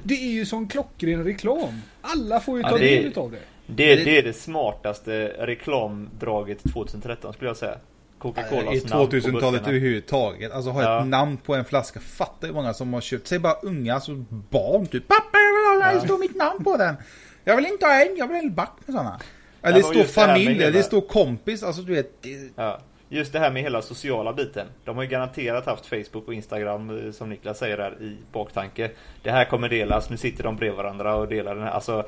Det 0.03 0.13
är 0.13 0.31
ju 0.31 0.45
sån 0.45 0.67
klockren 0.67 1.23
reklam. 1.23 1.81
Alla 2.01 2.39
får 2.39 2.57
ju 2.57 2.63
Ja, 2.63 2.69
ta 2.69 2.77
det 2.77 2.89
är- 2.93 2.97
del 2.97 3.05
utav 3.05 3.31
det. 3.31 3.37
Det, 3.69 3.95
det 3.95 4.17
är 4.17 4.23
det 4.23 4.33
smartaste 4.33 5.35
reklamdraget 5.39 6.63
2013 6.73 7.33
skulle 7.33 7.49
jag 7.49 7.57
säga. 7.57 7.77
Coca-Colas 8.19 8.75
I 8.75 8.89
namn 8.89 9.07
på 9.07 9.11
2000-talet 9.15 9.41
burkarna. 9.41 9.67
överhuvudtaget. 9.67 10.51
Alltså 10.51 10.71
ha 10.71 10.83
Ja. 10.83 11.01
ett 11.01 11.07
namn 11.07 11.37
på 11.37 11.55
en 11.55 11.65
flaska. 11.65 11.99
Fattar 11.99 12.47
hur 12.47 12.53
många 12.55 12.73
som 12.73 12.93
har 12.93 13.01
köpt. 13.01 13.27
Säg 13.27 13.39
bara 13.39 13.53
unga, 13.63 13.93
alltså 13.93 14.11
barn 14.29 14.85
typ. 14.87 15.07
Pappa 15.07 15.37
jag 15.37 15.73
vill 15.75 15.83
ha 15.83 15.91
det 15.93 15.99
står 16.07 16.17
mitt 16.17 16.35
namn 16.35 16.63
på 16.63 16.77
den. 16.77 16.95
Jag 17.43 17.55
vill 17.55 17.65
inte 17.65 17.85
ha 17.85 17.93
en, 18.05 18.17
jag 18.17 18.27
vill 18.27 18.35
ha 18.35 18.43
en 18.43 18.53
back 18.55 18.73
med 18.85 18.93
sådana. 18.95 19.19
Eller 19.61 19.77
det 19.77 19.83
står 19.83 19.95
just 19.95 20.15
det 20.15 20.21
med 20.21 20.29
familj, 20.35 20.53
hela- 20.59 20.71
det 20.71 20.83
står 20.83 21.01
kompis. 21.01 21.63
Alltså 21.63 21.81
du 21.81 21.93
vet. 21.93 22.21
Det, 22.23 22.29
Ja. 22.55 22.79
Just 23.09 23.33
det 23.33 23.39
här 23.39 23.51
med 23.51 23.61
hela 23.61 23.81
sociala 23.81 24.33
biten. 24.33 24.67
De 24.85 24.95
har 24.95 25.03
ju 25.03 25.09
garanterat 25.09 25.65
haft 25.65 25.85
Facebook 25.85 26.27
och 26.27 26.33
Instagram 26.33 27.05
eh, 27.05 27.11
som 27.11 27.29
Niklas 27.29 27.57
säger 27.59 27.77
där 27.77 28.01
i 28.01 28.17
baktanke. 28.31 28.91
Det 29.23 29.31
här 29.31 29.45
kommer 29.45 29.69
delas, 29.69 30.09
nu 30.09 30.17
sitter 30.17 30.43
de 30.43 30.55
bredvid 30.55 30.77
varandra 30.77 31.15
och 31.15 31.27
delar 31.27 31.55
den 31.55 31.63
här. 31.63 31.71
Alltså, 31.71 32.05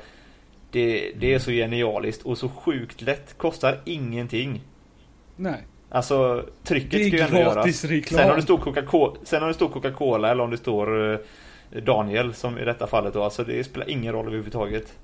det, 0.70 1.12
det 1.20 1.34
är 1.34 1.38
så 1.38 1.50
genialiskt 1.50 2.22
och 2.22 2.38
så 2.38 2.48
sjukt 2.48 3.02
lätt. 3.02 3.34
Kostar 3.38 3.80
ingenting. 3.84 4.60
Nej. 5.36 5.62
Alltså 5.88 6.44
trycket 6.64 7.06
ska 7.06 7.16
ju 7.16 7.22
ändå 7.22 7.38
göras. 7.38 7.84
reklam. 7.84 8.18
Sen 8.20 8.30
om 8.30 8.36
det 8.36 8.42
står 8.42 8.58
Coca-Cola, 8.58 9.14
sen 9.24 9.42
om 9.42 9.48
det 9.48 9.54
står 9.54 9.68
Coca-Cola 9.68 10.30
eller 10.30 10.44
om 10.44 10.50
det 10.50 10.56
står 10.56 11.12
eh, 11.12 11.18
Daniel 11.82 12.34
som 12.34 12.58
i 12.58 12.64
detta 12.64 12.86
fallet 12.86 13.14
då. 13.14 13.22
Alltså 13.22 13.44
det 13.44 13.64
spelar 13.64 13.90
ingen 13.90 14.12
roll 14.12 14.26
överhuvudtaget. 14.26 14.98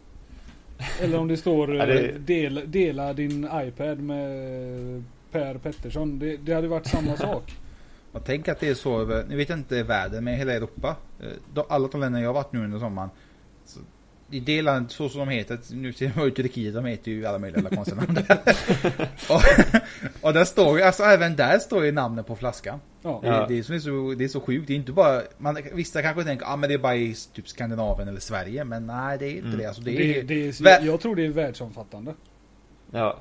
Eller 1.03 1.19
om 1.19 1.29
det 1.33 1.37
står 1.37 1.75
Ja, 1.77 1.83
eh, 1.83 1.89
det- 1.89 2.19
dela, 2.19 2.61
dela 2.65 3.13
din 3.13 3.49
iPad 3.55 3.99
med 4.01 5.05
Per 5.33 5.59
Pettersson. 5.59 6.19
Det, 6.19 6.37
det 6.37 6.53
hade 6.55 6.69
varit 6.69 6.87
samma 6.87 7.17
sak. 7.27 7.57
Och 8.13 8.25
tänk 8.25 8.49
att 8.49 8.61
det 8.61 8.69
är 8.69 8.75
så 8.75 9.01
över, 9.01 9.25
nu 9.29 9.37
vet 9.37 9.49
jag 9.49 9.59
inte 9.59 9.83
världen, 9.83 10.25
men 10.25 10.35
hela 10.35 10.53
Europa. 10.53 10.97
Eh, 11.21 11.27
de- 11.55 11.65
Alla 11.69 11.89
de 11.89 12.01
länder 12.01 12.21
jag 12.21 12.29
har 12.29 12.35
varit 12.35 12.53
nu 12.53 12.65
under 12.65 12.79
sommaren. 12.79 13.09
Så, 13.65 13.81
I 14.31 14.41
det 14.41 14.63
landet, 14.63 14.93
så 14.93 15.09
som 15.09 15.19
de 15.21 15.29
heter, 15.29 15.59
nu 15.73 15.93
ser 15.93 16.13
jag 16.17 16.27
ut 16.27 16.39
i 16.39 16.43
Turkiet, 16.43 16.75
de 16.75 16.85
heter 16.85 17.11
ju 17.11 17.27
alla 17.27 17.39
möjliga 17.39 17.69
konstiga 17.77 17.97
namn 18.01 18.19
och, 19.31 19.41
och 20.21 20.33
där 20.33 20.45
står 20.45 20.79
ju, 20.79 20.85
alltså 20.85 21.03
även 21.03 21.37
där 21.37 21.59
står 21.59 21.85
ju 21.85 21.93
namnet 21.93 22.27
på 22.27 22.37
flaskan. 22.37 22.81
Ja. 23.03 23.21
Det, 23.23 23.29
är- 23.29 23.49
det, 23.49 23.55
är, 23.55 23.73
är 23.75 23.79
så, 23.79 24.15
det 24.19 24.25
är 24.25 24.29
så 24.29 24.41
sjukt, 24.41 24.67
det 24.67 24.73
är 24.73 24.77
inte 24.77 24.93
bara, 24.93 25.23
man, 25.39 25.59
vissa 25.73 26.03
kanske 26.03 26.25
tänker, 26.25 26.47
ah, 26.47 26.57
men 26.57 26.69
det 26.69 26.75
är 26.75 26.79
bara 26.79 26.97
i 26.97 27.15
typ 27.33 27.49
Skandinavien 27.49 28.09
eller 28.09 28.21
Sverige, 28.21 28.65
men 28.65 28.87
nej 28.87 29.19
det 29.19 29.27
är 29.27 29.31
inte 29.31 29.47
Mm. 29.47 29.59
det. 29.59 29.67
Alltså, 29.67 29.83
det 29.83 29.91
Det, 29.91 30.19
är, 30.19 30.23
det 30.23 30.35
är, 30.49 30.53
vä- 30.53 30.85
jag 30.87 31.01
tror 31.01 31.17
det 31.17 31.25
är 31.27 31.29
världsomfattande. 31.31 32.15
Ja. 32.91 33.19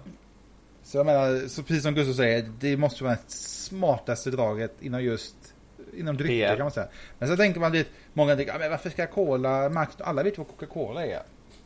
Så 0.86 0.98
jag 0.98 1.06
menar, 1.06 1.48
så 1.48 1.64
precis 1.64 1.84
som 1.84 1.94
Gustav 1.96 2.14
säger, 2.14 2.46
det 2.60 2.78
måste 2.78 3.04
vara 3.04 3.14
det 3.14 3.32
smartaste 3.32 4.32
draget 4.32 4.72
inom 4.82 5.04
just 5.04 5.36
Inom 5.98 6.18
drycker 6.18 6.48
PR. 6.48 6.56
kan 6.56 6.66
man 6.66 6.72
säga. 6.72 6.88
Men 7.20 7.30
så 7.30 7.38
tänker 7.38 7.60
man 7.60 7.72
lite, 7.72 7.90
många 8.14 8.36
tänker, 8.36 8.54
"Ah, 8.54 8.58
men 8.60 8.72
varför 8.72 8.90
ska 8.90 9.08
Cola, 9.08 9.70
mark- 9.70 9.90
alla 10.00 10.24
vet 10.24 10.38
vad 10.38 10.48
Coca-Cola 10.48 11.06
är. 11.06 11.20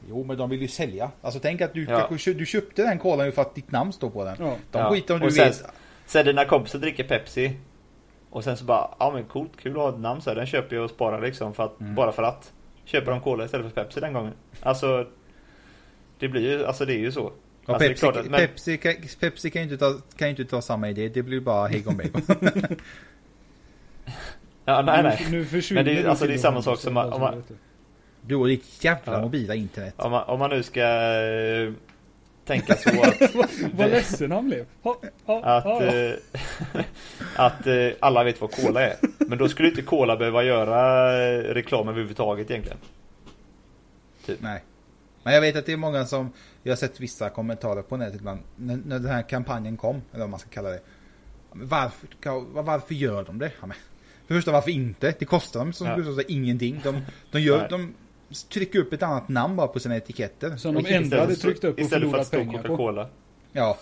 Jo 0.09 0.23
men 0.23 0.37
de 0.37 0.49
vill 0.49 0.61
ju 0.61 0.67
sälja. 0.67 1.11
Alltså 1.21 1.39
tänk 1.39 1.61
att 1.61 1.73
du, 1.73 1.83
Ja. 1.83 2.07
kanske, 2.09 2.33
du 2.33 2.45
köpte 2.45 2.81
den 2.81 2.99
kolan 2.99 3.25
ju 3.25 3.31
för 3.31 3.41
att 3.41 3.55
ditt 3.55 3.71
namn 3.71 3.93
står 3.93 4.09
på 4.09 4.23
den. 4.25 4.35
Ja. 4.39 4.55
De 4.71 4.77
Ja. 4.77 4.89
skiter 4.91 5.13
om 5.13 5.19
du 5.19 5.25
Och 5.25 5.33
sen- 5.33 5.47
vet. 5.47 5.63
Sen 6.05 6.25
dina 6.25 6.45
kompisar 6.45 6.79
dricker 6.79 7.03
Pepsi 7.03 7.57
Och 8.31 8.43
sen 8.43 8.57
så 8.57 8.65
bara, 8.65 8.95
ja 8.99 9.11
men 9.13 9.23
coolt, 9.23 9.51
kul 9.61 9.71
att 9.71 9.77
ha 9.77 9.89
ett 9.89 9.99
namn 9.99 10.21
så 10.21 10.29
här. 10.29 10.35
Den 10.37 10.45
köper 10.45 10.75
jag 10.75 10.85
och 10.85 10.89
sparar 10.91 11.21
liksom 11.21 11.53
för 11.53 11.63
att, 11.63 11.79
Mm. 11.79 11.95
bara 11.95 12.11
för 12.11 12.23
att 12.23 12.51
Köper 12.85 13.11
de 13.11 13.21
Cola 13.21 13.45
istället 13.45 13.73
för 13.73 13.83
Pepsi 13.83 13.99
den 13.99 14.13
gången 14.13 14.33
Alltså 14.61 15.07
Det 16.19 16.27
blir 16.27 16.41
ju, 16.41 16.65
alltså 16.65 16.85
det 16.85 16.93
är 16.93 16.97
ju 16.99 17.11
så 17.11 17.31
alltså, 17.73 17.87
Pepsi, 17.89 17.99
klart 17.99 18.25
men- 18.25 18.39
Pepsi, 18.39 18.77
kan, 18.77 18.93
Pepsi 19.19 19.49
kan 19.49 19.61
ju 19.61 19.63
inte 19.63 19.77
ta, 19.77 19.93
kan 20.15 20.27
ju 20.27 20.29
inte 20.29 20.45
ta 20.45 20.61
samma 20.61 20.89
idé. 20.89 21.09
Det 21.09 21.21
blir 21.23 21.39
bara 21.39 21.67
Hej 21.67 21.83
Bacon. 21.83 22.21
Ja, 24.65 24.81
nej 24.81 25.03
nej 25.03 25.27
Nu, 25.31 25.37
nu 25.37 25.45
försvinner 25.45 25.83
Men 25.83 25.95
det 25.95 26.01
är 26.01 26.07
alltså, 26.09 26.27
det 26.27 26.33
är 26.33 26.37
samma 26.37 26.61
sak 26.61 26.79
som 26.79 26.93
bara 26.93 27.03
man- 27.05 27.09
så 27.09 27.15
om 27.15 27.21
man- 27.21 27.43
du 28.21 28.35
och 28.35 28.47
ditt 28.47 28.83
jävla 28.83 29.13
Ja. 29.13 29.21
mobila 29.21 29.55
internet. 29.55 29.93
om 29.97 30.11
man, 30.11 30.23
om 30.23 30.39
man 30.39 30.49
nu 30.49 30.63
ska 30.63 30.81
eh, 30.81 31.71
Tänka 32.45 32.75
så 32.75 32.89
att 33.01 33.35
Vad 33.73 33.89
ledsen 33.89 34.31
han 34.31 34.45
blev. 34.49 34.65
Ha, 34.83 34.97
ha, 35.25 35.43
Att, 35.43 35.63
ha. 35.63 35.83
eh, 35.83 36.13
att 37.35 37.67
eh, 37.67 37.87
alla 37.99 38.23
vet 38.23 38.41
vad 38.41 38.51
Cola 38.51 38.81
är 38.81 38.95
Men 39.17 39.37
då 39.37 39.49
skulle 39.49 39.69
inte 39.69 39.81
Cola 39.81 40.17
behöva 40.17 40.43
göra 40.43 41.11
reklam 41.53 41.87
överhuvudtaget 41.89 42.51
egentligen 42.51 42.77
Nej. 44.39 44.63
Men 45.23 45.33
jag 45.33 45.41
vet 45.41 45.55
att 45.55 45.65
det 45.65 45.73
är 45.73 45.77
många 45.77 46.05
som, 46.05 46.31
jag 46.63 46.71
har 46.71 46.77
sett 46.77 46.99
vissa 46.99 47.29
kommentarer 47.29 47.81
på 47.81 47.97
nätet 47.97 48.15
ibland, 48.15 48.39
när, 48.55 48.79
när 48.85 48.99
den 48.99 49.11
här 49.11 49.21
kampanjen 49.21 49.77
kom, 49.77 50.01
eller 50.11 50.19
vad 50.19 50.29
man 50.29 50.39
ska 50.39 50.49
kalla 50.49 50.69
det. 50.69 50.79
Varför, 51.51 52.07
varför 52.61 52.95
gör 52.95 53.23
de 53.23 53.39
det? 53.39 53.51
Ja, 53.61 53.67
men, 53.67 53.77
för 54.27 54.33
det 54.33 54.39
första, 54.39 54.51
varför 54.51 54.71
inte? 54.71 55.13
Det 55.19 55.25
kostar 55.25 55.59
dem 55.59 55.73
som 55.73 55.87
Ja. 55.87 55.95
Säger 55.95 56.31
ingenting. 56.31 56.81
De, 56.83 57.01
de, 57.31 57.39
gör, 57.39 57.69
de 57.69 57.93
trycker 58.49 58.79
upp 58.79 58.93
ett 58.93 59.03
annat 59.03 59.29
namn 59.29 59.55
bara 59.55 59.67
på 59.67 59.79
sina 59.79 59.97
etiketter. 59.97 60.57
Som 60.57 60.75
de 60.75 60.85
ändå 60.85 61.17
hade 61.17 61.35
tryckt 61.35 61.63
upp 61.63 61.73
och 61.73 61.79
Istället 61.79 62.11
för 62.11 62.17
att 62.17 62.27
stå. 62.27 62.45
Coca-Cola 62.45 63.09
Ja. 63.51 63.77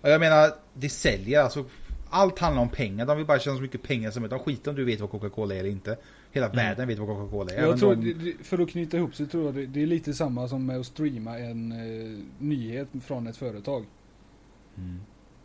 Och 0.00 0.10
jag 0.10 0.20
menar, 0.20 0.50
det 0.74 0.88
säljer 0.88 1.40
alltså. 1.42 1.64
Allt 2.10 2.38
handlar 2.38 2.62
om 2.62 2.68
pengar. 2.68 3.06
De 3.06 3.16
vill 3.16 3.26
bara 3.26 3.38
tjäna 3.38 3.56
så 3.56 3.62
mycket 3.62 3.82
pengar 3.82 4.10
som 4.10 4.22
möjligt. 4.22 4.38
De 4.38 4.44
skiter 4.44 4.70
om 4.70 4.76
du 4.76 4.84
vet 4.84 5.00
vad 5.00 5.10
Coca-Cola 5.10 5.54
är 5.54 5.58
eller 5.58 5.70
inte. 5.70 5.96
Hela 6.34 6.48
världen 6.48 6.88
vet 6.88 6.98
vad 6.98 7.08
Coca-Cola 7.08 7.52
är. 7.52 7.62
Jag 7.66 7.78
tror, 7.78 7.94
de- 7.94 8.34
för 8.42 8.58
att 8.58 8.70
knyta 8.70 8.96
ihop 8.96 9.14
så 9.14 9.26
tror 9.26 9.44
jag 9.44 9.54
det, 9.54 9.66
det 9.66 9.82
är 9.82 9.86
lite 9.86 10.14
samma 10.14 10.48
som 10.48 10.66
med 10.66 10.80
att 10.80 10.86
streama 10.86 11.38
en 11.38 11.72
eh, 11.72 12.18
nyhet 12.38 12.88
från 13.04 13.26
ett 13.26 13.36
företag. 13.36 13.84
Mm. 14.76 15.00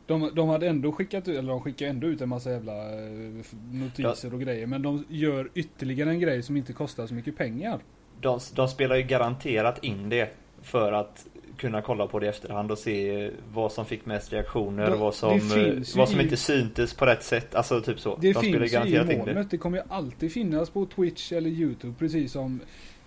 De, 0.08 0.32
de 0.36 0.50
hade 0.50 0.68
ändå 0.68 0.92
skickat 0.92 1.28
ut, 1.28 1.38
eller 1.38 1.50
de 1.50 1.62
skickar 1.62 1.88
ändå 1.88 2.08
ut 2.08 2.22
en 2.22 2.30
massa 2.30 2.52
jävla 2.52 2.94
eh, 2.94 3.46
notiser 3.72 4.34
och 4.34 4.42
grejer. 4.42 4.68
Men 4.68 4.82
de 4.82 5.06
gör 5.10 5.52
ytterligare 5.54 6.10
en 6.10 6.20
grej 6.20 6.44
som 6.44 6.58
inte 6.58 6.74
kostar 6.74 7.08
så 7.08 7.14
mycket 7.14 7.38
pengar. 7.38 7.80
de, 8.22 8.40
de 8.56 8.68
spelar 8.68 8.96
ju 8.96 9.04
garanterat 9.04 9.84
in 9.84 10.10
det 10.10 10.30
För 10.62 10.92
att 10.92 11.28
kunna 11.60 11.82
kolla 11.82 12.08
på 12.08 12.20
det 12.20 12.26
i 12.26 12.30
efterhand 12.30 12.72
och 12.72 12.78
se 12.78 13.32
vad 13.54 13.72
som 13.72 13.86
fick 13.86 14.06
mest 14.06 14.34
reaktioner 14.34 14.92
vad 14.96 15.16
som, 15.16 15.38
ju 15.38 15.84
vad 15.96 16.10
som 16.10 16.20
i- 16.20 16.24
inte 16.24 16.38
syntes 16.38 16.94
på 16.94 17.06
rätt 17.06 17.24
sätt 17.24 17.56
Alltså 17.56 17.82
typ 17.82 18.00
så 18.00 18.16
Det 18.22 18.34
De 18.34 18.42
finns 18.42 18.74
ju 18.74 18.78
i 18.78 19.00
in 19.00 19.08
det 19.08 19.18
molnet. 19.18 19.52
Det 19.52 19.58
kommer 19.58 19.78
ju 19.78 19.84
alltid 19.90 20.32
finnas 20.32 20.70
på 20.70 20.86
Twitch 20.86 21.32
eller 21.32 21.50
YouTube. 21.50 21.94
Precis 22.00 22.32
som 22.32 22.60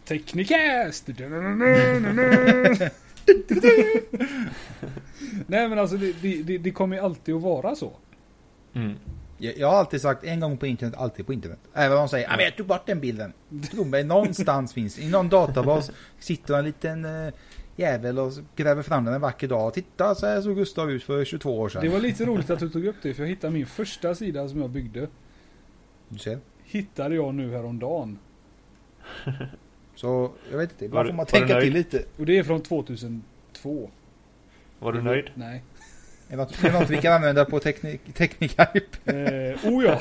Technicast! 0.04 1.08
Nej 5.46 5.68
men 5.68 5.78
alltså 5.78 5.96
det, 5.96 6.12
det, 6.42 6.58
det, 6.58 6.70
kommer 6.70 6.96
ju 6.96 7.02
alltid 7.02 7.34
att 7.34 7.42
vara 7.42 7.74
så. 7.74 7.92
mm. 8.74 8.96
Jag, 9.38 9.58
jag 9.58 9.70
har 9.70 9.76
alltid 9.78 10.00
sagt 10.00 10.24
en 10.24 10.40
gång 10.40 10.56
på 10.56 10.66
internet, 10.66 10.94
alltid 10.98 11.26
på 11.26 11.32
internet. 11.32 11.58
Även 11.74 11.92
om 11.92 12.02
de 12.02 12.08
säger 12.08 12.28
att 12.28 12.42
jag 12.42 12.56
tog 12.56 12.66
bort 12.66 12.86
den 12.86 13.00
bilden. 13.00 13.32
Tro 13.70 13.84
mig, 13.84 14.04
någonstans 14.04 14.72
finns 14.72 14.98
I 14.98 15.08
någon 15.10 15.28
databas 15.28 15.90
sitter 16.18 16.54
en 16.58 16.64
liten 16.64 17.04
uh, 17.04 17.32
jävel 17.76 18.18
och 18.18 18.32
gräver 18.56 18.82
fram 18.82 19.04
den 19.04 19.14
en 19.14 19.20
vacker 19.20 19.48
dag. 19.48 19.74
Titta, 19.74 20.14
så 20.14 20.26
här 20.26 20.40
såg 20.40 20.56
Gustav 20.56 20.90
ut 20.90 21.02
för 21.02 21.24
22 21.24 21.58
år 21.60 21.68
sedan. 21.68 21.82
Det 21.82 21.88
var 21.88 22.00
lite 22.00 22.24
roligt 22.24 22.50
att 22.50 22.58
du 22.58 22.68
tog 22.68 22.86
upp 22.86 22.96
det 23.02 23.14
för 23.14 23.22
jag 23.22 23.30
hittade 23.30 23.52
min 23.52 23.66
första 23.66 24.14
sida 24.14 24.48
som 24.48 24.60
jag 24.60 24.70
byggde. 24.70 25.08
Du 26.08 26.18
ser. 26.18 26.38
Hittade 26.64 27.14
jag 27.14 27.34
nu 27.34 27.50
häromdagen. 27.52 28.18
Så 29.94 30.32
jag 30.50 30.58
vet 30.58 30.70
inte, 30.70 30.84
ibland 30.84 31.08
får 31.08 31.16
man 31.16 31.26
tänka 31.26 31.60
till 31.60 31.72
lite. 31.72 32.04
Och 32.18 32.26
det 32.26 32.38
är 32.38 32.42
från 32.42 32.62
2002. 32.62 33.90
Var 34.78 34.92
du 34.92 35.02
nöjd? 35.02 35.30
Nej. 35.34 35.62
Är 36.28 36.36
det 36.36 36.36
något, 36.36 36.64
är 36.64 36.72
det 36.72 36.80
något 36.80 36.90
vi 36.90 36.96
kan 36.96 37.12
använda 37.12 37.44
på 37.44 37.60
teknik, 37.60 38.00
teknikhjälp? 38.14 39.08
Eh, 39.08 39.72
oh 39.72 39.84
ja. 39.84 40.00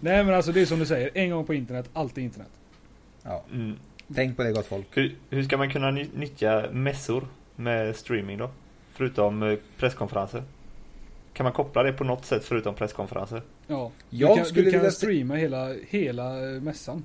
Nej 0.00 0.24
men 0.24 0.34
alltså 0.34 0.52
det 0.52 0.60
är 0.60 0.66
som 0.66 0.78
du 0.78 0.86
säger, 0.86 1.10
en 1.14 1.30
gång 1.30 1.44
på 1.44 1.54
internet, 1.54 1.90
alltid 1.92 2.24
internet. 2.24 2.50
Ja, 3.22 3.44
Mm. 3.52 3.76
Tänk 4.14 4.36
på 4.36 4.42
det 4.42 4.52
gott 4.52 4.66
folk. 4.66 4.86
Hur, 4.90 5.14
hur 5.30 5.42
ska 5.42 5.56
man 5.56 5.70
kunna 5.70 5.90
ny- 5.90 6.08
nyttja 6.14 6.64
mässor 6.72 7.26
med 7.56 7.96
streaming 7.96 8.38
då? 8.38 8.50
Förutom 8.92 9.42
eh, 9.42 9.58
presskonferenser? 9.78 10.42
Kan 11.32 11.44
man 11.44 11.52
koppla 11.52 11.82
det 11.82 11.92
på 11.92 12.04
något 12.04 12.24
sätt 12.24 12.44
förutom 12.44 12.74
presskonferenser? 12.74 13.42
Ja. 13.66 13.90
Jag 14.10 14.30
du 14.30 14.36
kan, 14.36 14.44
skulle 14.44 14.64
du 14.64 14.70
kan 14.70 14.80
vilja 14.80 14.90
streama 14.90 15.34
hela, 15.34 15.74
hela 15.88 16.54
eh, 16.54 16.60
mässan. 16.60 17.04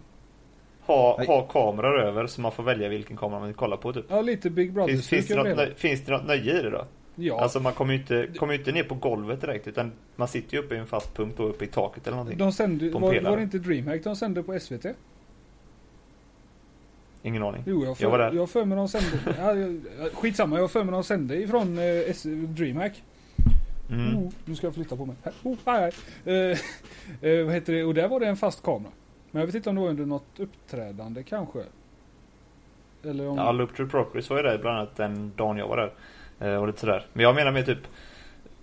Ha, 0.85 1.15
Nej. 1.17 1.27
ha 1.27 1.41
kameror 1.47 1.99
över 1.99 2.27
så 2.27 2.41
man 2.41 2.51
får 2.51 2.63
välja 2.63 2.89
vilken 2.89 3.17
kamera 3.17 3.39
man 3.39 3.47
vill 3.47 3.55
kolla 3.55 3.77
på 3.77 3.93
typ. 3.93 4.05
Ja 4.09 4.21
lite 4.21 4.49
Big 4.49 4.73
Brother 4.73 4.93
Finns, 4.93 5.07
finns, 5.07 5.27
det 5.27 5.35
något, 5.35 5.79
finns 5.79 6.01
det 6.05 6.11
något 6.11 6.27
nöje 6.27 6.59
i 6.59 6.61
det 6.63 6.69
då? 6.69 6.85
Ja. 7.15 7.39
Alltså 7.41 7.59
man 7.59 7.73
kommer 7.73 7.93
ju 7.93 7.99
inte, 7.99 8.27
kommer 8.37 8.53
ju 8.53 8.59
inte 8.59 8.71
ner 8.71 8.83
på 8.83 8.95
golvet 8.95 9.41
direkt 9.41 9.67
utan 9.67 9.91
man 10.15 10.27
sitter 10.27 10.53
ju 10.57 10.63
uppe 10.63 10.75
i 10.75 10.77
en 10.77 10.87
fast 10.87 11.13
punkt 11.15 11.39
och 11.39 11.49
uppe 11.49 11.65
i 11.65 11.67
taket 11.67 12.07
eller 12.07 12.17
någonting. 12.17 12.37
de 12.37 12.51
sände, 12.51 12.89
var, 12.89 13.21
var 13.21 13.37
det 13.37 13.43
inte 13.43 13.57
DreamHack 13.59 14.03
de 14.03 14.15
sände 14.15 14.43
på 14.43 14.59
SVT? 14.59 14.85
Ingen 17.25 17.43
aning. 17.43 17.63
Jo, 17.65 17.81
jag 17.81 17.87
har 17.89 17.97
Jag 17.99 18.09
var 18.09 18.17
för, 18.17 18.25
där. 18.25 18.33
jag 18.33 18.49
för 18.49 18.65
mig 18.65 18.77
de 18.77 18.87
sände. 18.87 19.07
ja, 19.37 19.55
jag- 19.55 20.11
skitsamma, 20.13 20.59
jag 20.59 20.71
för 20.71 20.83
mig 20.83 20.91
de 20.91 21.03
sände 21.03 21.35
ifrån 21.35 21.77
eh, 21.77 22.15
DreamHack. 22.47 23.03
Mm. 23.91 24.17
Oh, 24.17 24.31
nu 24.45 24.55
ska 24.55 24.67
jag 24.67 24.73
flytta 24.75 24.95
på 24.95 25.05
mig. 25.05 25.15
Oh, 25.43 25.57
aj, 25.63 25.91
aj. 26.25 26.33
Eh, 26.33 26.57
eh, 27.31 27.45
vad 27.45 27.53
heter 27.53 27.73
det? 27.73 27.83
Och 27.83 27.93
där 27.93 28.07
var 28.07 28.19
det 28.19 28.27
en 28.27 28.37
fast 28.37 28.63
kamera. 28.63 28.91
Men 29.31 29.39
jag 29.39 29.45
vet 29.45 29.55
inte 29.55 29.69
om 29.69 29.75
det 29.75 29.81
var 29.81 29.89
under 29.89 30.05
något 30.05 30.39
uppträdande 30.39 31.23
kanske. 31.23 31.59
Eller 33.03 33.27
om... 33.27 33.37
Ja, 33.37 33.51
Loop 33.51 33.75
to 33.75 33.87
Progress 33.87 34.29
var 34.29 34.37
ju 34.37 34.43
där 34.43 34.57
bland 34.57 34.77
annat 34.77 34.95
den 34.95 35.31
dagen 35.35 35.57
jag 35.57 35.67
var 35.67 35.77
där. 35.77 35.91
Eh, 36.39 36.61
och 36.61 36.67
lite 36.67 36.79
sådär. 36.79 37.05
Men 37.13 37.23
jag 37.23 37.35
menar 37.35 37.51
med 37.51 37.65
typ 37.65 37.87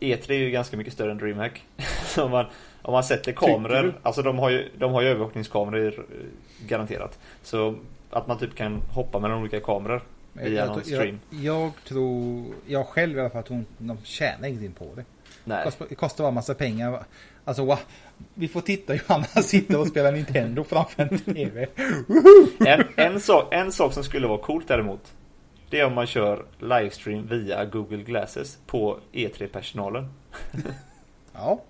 E3 0.00 0.30
är 0.30 0.34
ju 0.34 0.50
ganska 0.50 0.76
mycket 0.76 0.92
större 0.92 1.10
än 1.10 1.18
DreamHack. 1.18 1.64
Så 2.06 2.24
om 2.24 2.30
man, 2.30 2.46
om 2.82 2.92
man 2.92 3.04
sätter 3.04 3.32
kameror, 3.32 3.94
alltså 4.02 4.22
de 4.22 4.38
har 4.38 4.50
ju, 4.50 4.68
de 4.78 4.92
har 4.92 5.02
ju 5.02 5.08
övervakningskameror 5.08 5.94
eh, 5.98 6.66
garanterat. 6.66 7.18
Så 7.42 7.74
att 8.12 8.26
man 8.26 8.38
typ 8.38 8.54
kan 8.54 8.82
hoppa 8.90 9.18
mellan 9.18 9.38
olika 9.38 9.60
kameror 9.60 10.02
via 10.32 10.66
någon 10.66 10.76
jag, 10.76 10.86
stream. 10.86 11.20
jag 11.30 11.72
tror, 11.88 12.44
jag 12.66 12.86
själv 12.86 13.16
i 13.16 13.20
alla 13.20 13.30
fall 13.30 13.42
tror 13.42 13.58
inte 13.58 13.72
de 13.78 13.98
tjänar 14.04 14.48
ingenting 14.48 14.72
på 14.72 14.94
det. 14.94 15.04
Nej. 15.44 15.70
Det 15.88 15.94
kostar 15.94 16.24
bara 16.24 16.30
massa 16.30 16.54
pengar. 16.54 17.04
Alltså 17.44 17.64
wow. 17.64 17.78
Vi 18.34 18.48
får 18.48 18.60
titta 18.60 18.94
Johanna 18.94 19.24
sitta 19.24 19.78
och 19.78 19.86
spela 19.86 20.10
Nintendo 20.10 20.64
framför 20.64 21.02
en 21.02 21.18
TV. 21.18 21.66
En, 22.66 22.84
en, 22.96 23.20
sak, 23.20 23.54
en 23.54 23.72
sak 23.72 23.92
som 23.92 24.04
skulle 24.04 24.26
vara 24.26 24.38
coolt 24.38 24.68
däremot. 24.68 25.12
Det 25.70 25.80
är 25.80 25.86
om 25.86 25.94
man 25.94 26.06
kör 26.06 26.44
livestream 26.58 27.26
via 27.26 27.64
Google 27.64 28.02
Glasses 28.02 28.58
på 28.66 28.98
E3-personalen. 29.12 30.08
Ja. 31.34 31.62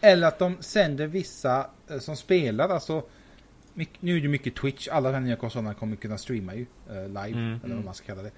Eller 0.00 0.28
att 0.28 0.38
de 0.38 0.56
sänder 0.60 1.06
vissa 1.06 1.66
eh, 1.90 1.98
som 1.98 2.16
spelar, 2.16 2.68
alltså 2.68 3.02
mycket, 3.76 4.02
nu 4.02 4.16
är 4.16 4.20
det 4.20 4.28
mycket 4.28 4.54
Twitch, 4.54 4.88
alla 4.88 5.12
de 5.12 5.24
nya 5.24 5.36
konsolerna 5.36 5.74
kommer 5.74 5.96
kunna 5.96 6.18
streama 6.18 6.54
ju 6.54 6.66
eh, 6.90 7.06
live, 7.08 7.38
Mm. 7.40 7.60
eller 7.64 7.74
vad 7.74 7.84
man 7.84 7.94
ska 7.94 8.06
kalla 8.06 8.22
det. 8.22 8.30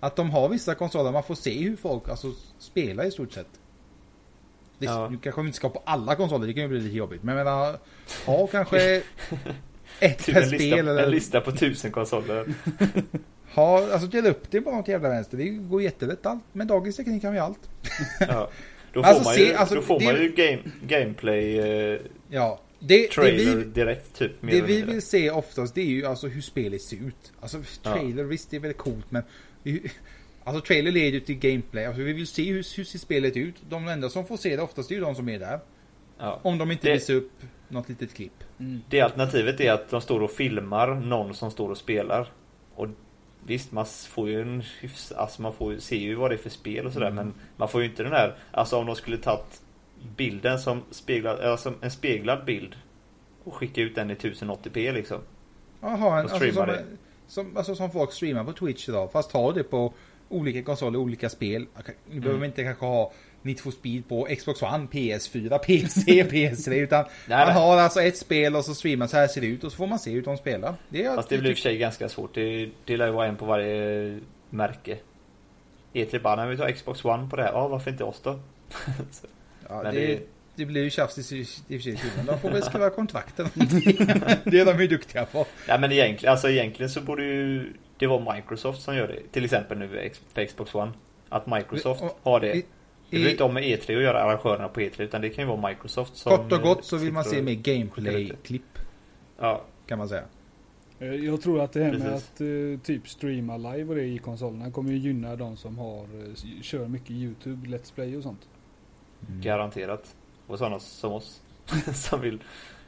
Att 0.00 0.16
de 0.16 0.30
har 0.30 0.48
vissa 0.48 0.74
konsoler, 0.74 1.12
man 1.12 1.22
får 1.22 1.34
se 1.34 1.62
hur 1.62 1.76
folk 1.76 2.08
alltså, 2.08 2.32
spelar 2.58 3.04
i 3.04 3.10
stort 3.10 3.32
sett. 3.32 3.46
Det, 4.78 4.86
Ja. 4.86 5.08
Nu 5.08 5.16
kanske 5.22 5.40
inte 5.40 5.56
ska 5.56 5.68
på 5.68 5.82
alla 5.86 6.14
konsoler, 6.16 6.46
det 6.46 6.52
kan 6.54 6.62
ju 6.62 6.68
bli 6.68 6.80
lite 6.80 6.96
jobbigt. 6.96 7.22
Men 7.22 7.36
jag 7.36 7.44
menar, 7.44 7.78
ha 8.26 8.46
kanske 8.46 9.02
ett 10.00 10.18
Typ 10.24 10.34
per 10.34 10.42
en 10.42 10.48
spel 10.48 10.78
en 10.78 10.88
eller 10.88 11.06
lista 11.08 11.40
på 11.40 11.52
tusen 11.52 11.90
konsoler. 11.92 12.44
ha, 13.54 13.92
alltså 13.92 14.06
dela 14.08 14.28
upp 14.28 14.50
det 14.50 14.60
på 14.60 14.70
något 14.70 14.88
jävla 14.88 15.08
vänster. 15.08 15.36
Det 15.38 15.48
går 15.48 15.82
jättelätt 15.82 16.26
allt. 16.26 16.42
Med 16.52 16.66
dagens 16.66 16.96
teknik 16.96 17.22
kan 17.22 17.32
vi 17.32 17.38
allt. 17.38 17.70
Ja. 18.20 18.50
Då 18.92 19.02
får 19.02 19.08
Alltså, 19.08 19.24
man 19.24 19.34
se- 19.34 19.44
ju, 19.48 19.54
alltså, 19.54 19.74
då 19.74 19.82
får 19.82 19.98
det- 19.98 20.04
man 20.04 20.14
ju 20.22 20.28
game, 20.28 20.62
gameplay 20.86 21.58
eh, 21.58 22.00
Ja. 22.28 22.60
Det, 22.86 22.98
det 23.02 23.08
trailer 23.08 23.56
vi, 23.56 23.64
direkt 23.64 24.14
typ. 24.18 24.32
Det 24.40 24.60
vi 24.60 24.82
vill 24.82 25.02
se 25.02 25.30
oftast 25.30 25.74
det 25.74 25.80
är 25.80 25.86
ju 25.86 26.06
alltså 26.06 26.26
hur 26.28 26.40
spelet 26.40 26.82
ser 26.82 26.96
ut. 26.96 27.32
Alltså 27.40 27.62
trailer, 27.82 28.24
visst 28.24 28.50
det 28.50 28.56
är 28.56 28.60
väldigt 28.60 28.78
coolt 28.78 29.10
men 29.10 29.22
Alltså 30.44 30.64
trailer 30.66 30.92
leder 30.92 31.10
ju 31.10 31.20
till 31.20 31.38
gameplay. 31.38 31.84
Alltså 31.86 32.02
vi 32.02 32.12
vill 32.12 32.26
se 32.26 32.44
hur, 32.52 32.76
hur 32.76 32.84
ser 32.84 32.98
spelet 32.98 33.36
ut. 33.36 33.54
De 33.68 33.88
enda 33.88 34.08
som 34.10 34.26
får 34.26 34.36
se 34.36 34.56
det 34.56 34.62
oftast 34.62 34.90
är 34.90 34.94
ju 34.94 35.00
de 35.00 35.14
som 35.14 35.28
är 35.28 35.38
där. 35.38 35.60
Ja. 36.18 36.40
Om 36.42 36.58
de 36.58 36.70
inte 36.70 36.88
Det- 36.88 36.94
visar 36.94 37.14
upp 37.14 37.30
något 37.68 37.88
litet 37.88 38.14
klipp. 38.14 38.44
Det 38.88 39.00
alternativet 39.00 39.60
är 39.60 39.72
att 39.72 39.90
de 39.90 40.00
står 40.00 40.20
och 40.22 40.30
filmar 40.30 40.94
någon 40.94 41.34
som 41.34 41.50
står 41.50 41.70
och 41.70 41.78
spelar. 41.78 42.28
Och 42.74 42.88
visst, 43.46 43.72
man 43.72 43.86
får 43.86 44.28
ju 44.28 44.40
en 44.42 44.62
hyfs, 44.80 45.12
alltså 45.12 45.42
man 45.42 45.52
får 45.52 45.72
ju, 45.72 45.80
ser 45.80 45.96
ju 45.96 46.14
vad 46.14 46.30
det 46.30 46.34
är 46.34 46.38
för 46.38 46.50
spel 46.50 46.86
och 46.86 46.92
sådär 46.92 47.06
Mm. 47.06 47.16
men 47.26 47.34
man 47.56 47.68
får 47.68 47.82
ju 47.82 47.88
inte 47.88 48.02
den 48.02 48.12
här, 48.12 48.34
alltså 48.50 48.76
om 48.76 48.86
de 48.86 48.96
skulle 48.96 49.18
tagit 49.18 49.60
bilden 50.16 50.58
som 50.58 50.82
speglar, 50.90 51.38
alltså 51.38 51.72
en 51.80 51.90
speglad 51.90 52.44
bild 52.44 52.76
och 53.44 53.54
skicka 53.54 53.80
ut 53.80 53.94
den 53.94 54.10
i 54.10 54.14
1080p 54.14 54.92
liksom. 54.92 55.18
Jaha, 55.80 56.20
alltså, 56.20 56.52
som, 56.52 56.76
som, 57.26 57.56
alltså 57.56 57.74
som 57.74 57.90
folk 57.90 58.12
streamar 58.12 58.44
på 58.44 58.52
Twitch 58.52 58.88
idag. 58.88 59.12
Fast 59.12 59.32
har 59.32 59.52
det 59.52 59.62
på 59.62 59.92
olika 60.28 60.62
konsoler, 60.62 60.98
olika 60.98 61.30
spel. 61.30 61.66
Nu 62.10 62.20
behöver 62.20 62.40
vi 62.40 62.46
inte 62.46 62.64
kanske 62.64 62.86
ha 62.86 63.12
Need 63.42 63.60
for 63.60 63.70
Speed 63.70 64.08
på 64.08 64.28
Xbox 64.38 64.62
One, 64.62 64.86
PS4, 64.92 65.58
PC, 65.58 66.22
PS3. 66.22 66.74
Utan 66.74 67.04
man 67.28 67.52
har 67.52 67.76
alltså 67.76 68.02
ett 68.02 68.16
spel 68.16 68.56
och 68.56 68.64
så 68.64 68.74
streamar 68.74 69.06
så 69.06 69.16
här 69.16 69.26
ser 69.26 69.40
det 69.40 69.46
ut 69.46 69.64
och 69.64 69.72
så 69.72 69.76
får 69.76 69.86
man 69.86 69.98
se 69.98 70.10
hur 70.10 70.22
de 70.22 70.36
spelar. 70.36 70.74
Det 70.88 71.04
är 71.04 71.16
Fast 71.16 71.28
det 71.28 71.38
blir 71.38 71.50
i 71.50 71.52
och 71.52 71.56
för 71.56 71.62
sig 71.62 71.78
ganska 71.78 72.08
svårt. 72.08 72.34
Det, 72.34 72.70
det 72.84 72.96
lär 72.96 73.06
ju 73.06 73.12
vara 73.12 73.26
en 73.26 73.36
på 73.36 73.44
varje 73.44 74.20
märke. 74.50 74.98
E3 75.92 76.22
bara, 76.22 76.36
när 76.36 76.46
vi 76.46 76.56
tar 76.56 76.70
Xbox 76.70 77.04
One 77.04 77.28
på 77.30 77.36
det 77.36 77.42
här, 77.42 77.52
ja 77.52 77.68
varför 77.68 77.90
inte 77.90 78.04
oss 78.04 78.20
då? 78.22 78.38
Ja, 79.68 79.82
det, 79.82 79.90
det- 79.90 80.20
det 80.56 80.66
blir 80.66 80.82
ju 80.84 80.90
tjafs 80.90 81.32
i, 81.32 81.40
i 81.40 81.42
och 81.42 81.48
för 81.68 81.78
sig. 81.78 81.98
De 82.26 82.38
får 82.38 82.50
väl 82.50 82.62
skriva 82.62 82.90
kontrakt 82.90 83.40
eller 83.40 83.50
någonting. 83.54 83.96
Det 84.52 84.60
är 84.60 84.64
de 84.64 84.80
ju 84.82 84.86
duktiga 84.88 85.24
på. 85.26 85.46
Ja 85.68 85.78
men 85.78 85.92
egentligen, 85.92 86.32
alltså 86.32 86.48
egentligen 86.48 86.90
så 86.90 87.00
borde 87.00 87.24
ju 87.24 87.72
det 87.98 88.06
vara 88.06 88.34
Microsoft 88.34 88.82
som 88.82 88.96
gör 88.96 89.08
det. 89.08 89.32
Till 89.32 89.44
exempel 89.44 89.78
nu 89.78 90.10
för 90.34 90.44
Xbox 90.46 90.74
One. 90.74 90.92
Att 91.28 91.46
Microsoft 91.46 92.02
Och- 92.02 92.18
har 92.22 92.40
det. 92.40 92.54
i- 92.56 92.64
Det 93.10 93.16
behöver 93.16 93.30
inte 93.30 93.44
ha 93.44 93.52
med 93.52 93.62
E3 93.62 93.96
att 93.96 94.02
göra, 94.02 94.22
arrangörerna 94.22 94.68
på 94.68 94.80
E3, 94.80 95.02
utan 95.02 95.20
det 95.20 95.28
kan 95.30 95.44
ju 95.44 95.48
vara 95.56 95.68
Microsoft 95.68 96.16
som... 96.16 96.36
Kort 96.36 96.52
och 96.52 96.60
gott 96.60 96.84
så 96.84 96.96
vill 96.96 97.12
man 97.12 97.24
se 97.24 97.42
mer 97.42 97.54
gameplay-klipp. 97.54 98.78
Ja, 99.40 99.64
Kan 99.86 99.98
man 99.98 100.08
säga. 100.08 100.24
Eh, 100.98 101.14
Jag 101.14 101.42
tror 101.42 101.60
att 101.60 101.72
det 101.72 101.84
här 101.84 101.92
med 101.92 102.02
Precis. 102.02 102.28
att 102.34 102.40
eh, 102.40 102.80
typ 102.86 103.08
streama 103.08 103.56
live 103.56 103.84
och 103.84 103.94
det 103.94 104.04
i 104.04 104.18
konsolerna 104.18 104.70
kommer 104.70 104.90
ju 104.92 104.98
gynna 104.98 105.36
de 105.36 105.56
som 105.56 105.78
har, 105.78 106.00
eh, 106.02 106.60
kör 106.62 106.88
mycket 106.88 107.10
YouTube, 107.10 107.68
Let's 107.68 107.94
Play 107.94 108.16
och 108.16 108.22
sånt. 108.22 108.40
Garanterat. 109.28 110.14
Och 110.46 110.58
sådana 110.58 110.78
som 110.78 111.12
oss. 111.12 111.40
som 111.94 112.20
vill... 112.20 112.42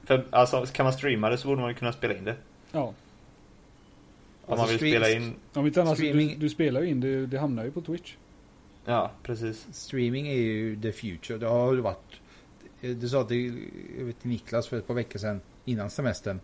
För 0.05 0.27
alltså, 0.31 0.67
kan 0.67 0.85
man 0.85 0.93
streama 0.93 1.31
det 1.31 1.39
så 1.39 1.49
borde 1.49 1.61
man 1.61 1.71
ju 1.71 1.75
kunna 1.77 1.93
spela 1.93 2.15
in 2.15 2.25
det. 2.25 2.37
Ja. 2.73 2.83
Om 2.83 2.95
man 4.49 4.61
Alltså, 4.61 4.77
vill 4.77 4.95
stream- 4.95 5.01
spela 5.05 5.11
in... 5.11 5.35
Om 5.55 5.67
inte 5.67 5.83
annat, 5.83 5.99
Streaming- 5.99 6.29
du, 6.35 6.37
du 6.41 6.49
spelar 6.49 6.81
ju 6.81 6.89
in 6.89 7.01
det, 7.01 7.27
det 7.27 7.39
hamnar 7.39 7.65
ju 7.65 7.71
på 7.71 7.81
Twitch. 7.81 8.15
Ja, 8.85 9.11
precis. 9.23 9.67
Streaming 9.73 10.29
är 10.29 10.35
ju 10.35 10.81
the 10.83 10.93
future. 10.93 11.39
Det 11.39 11.47
har 11.47 11.75
ju 11.75 11.81
varit. 11.81 12.21
Du 12.81 13.09
sa 13.09 13.25
till, 13.25 13.69
jag 13.99 14.05
vet, 14.05 14.21
till 14.21 14.31
Niklas 14.31 14.69
för 14.69 14.79
ett 14.79 14.87
par 14.87 14.95
veckor 14.95 15.19
sedan 15.19 15.41
innan 15.65 15.91
semestern. 15.91 16.41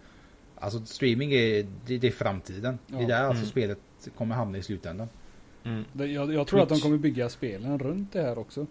Alltså 0.59 0.85
streaming 0.85 1.33
är, 1.33 1.67
det, 1.87 1.99
det 1.99 2.07
är 2.07 2.11
framtiden. 2.11 2.79
Det 2.87 2.97
är 2.97 3.01
Ja. 3.01 3.07
där 3.07 3.21
alltså 3.25 3.43
Mm. 3.43 3.51
spelet 3.51 3.79
kommer 4.17 4.35
hamna 4.35 4.59
i 4.59 4.63
slutändan. 4.63 5.09
Mm. 5.65 5.85
Jag, 5.93 6.33
jag 6.35 6.47
tror 6.47 6.61
att 6.63 6.69
de 6.69 6.75
Twitch. 6.75 6.83
kommer 6.83 6.99
bygga 6.99 7.29
spelen 7.29 7.79
runt 7.79 8.13
det 8.13 8.23
här 8.23 8.39
också. 8.39 8.67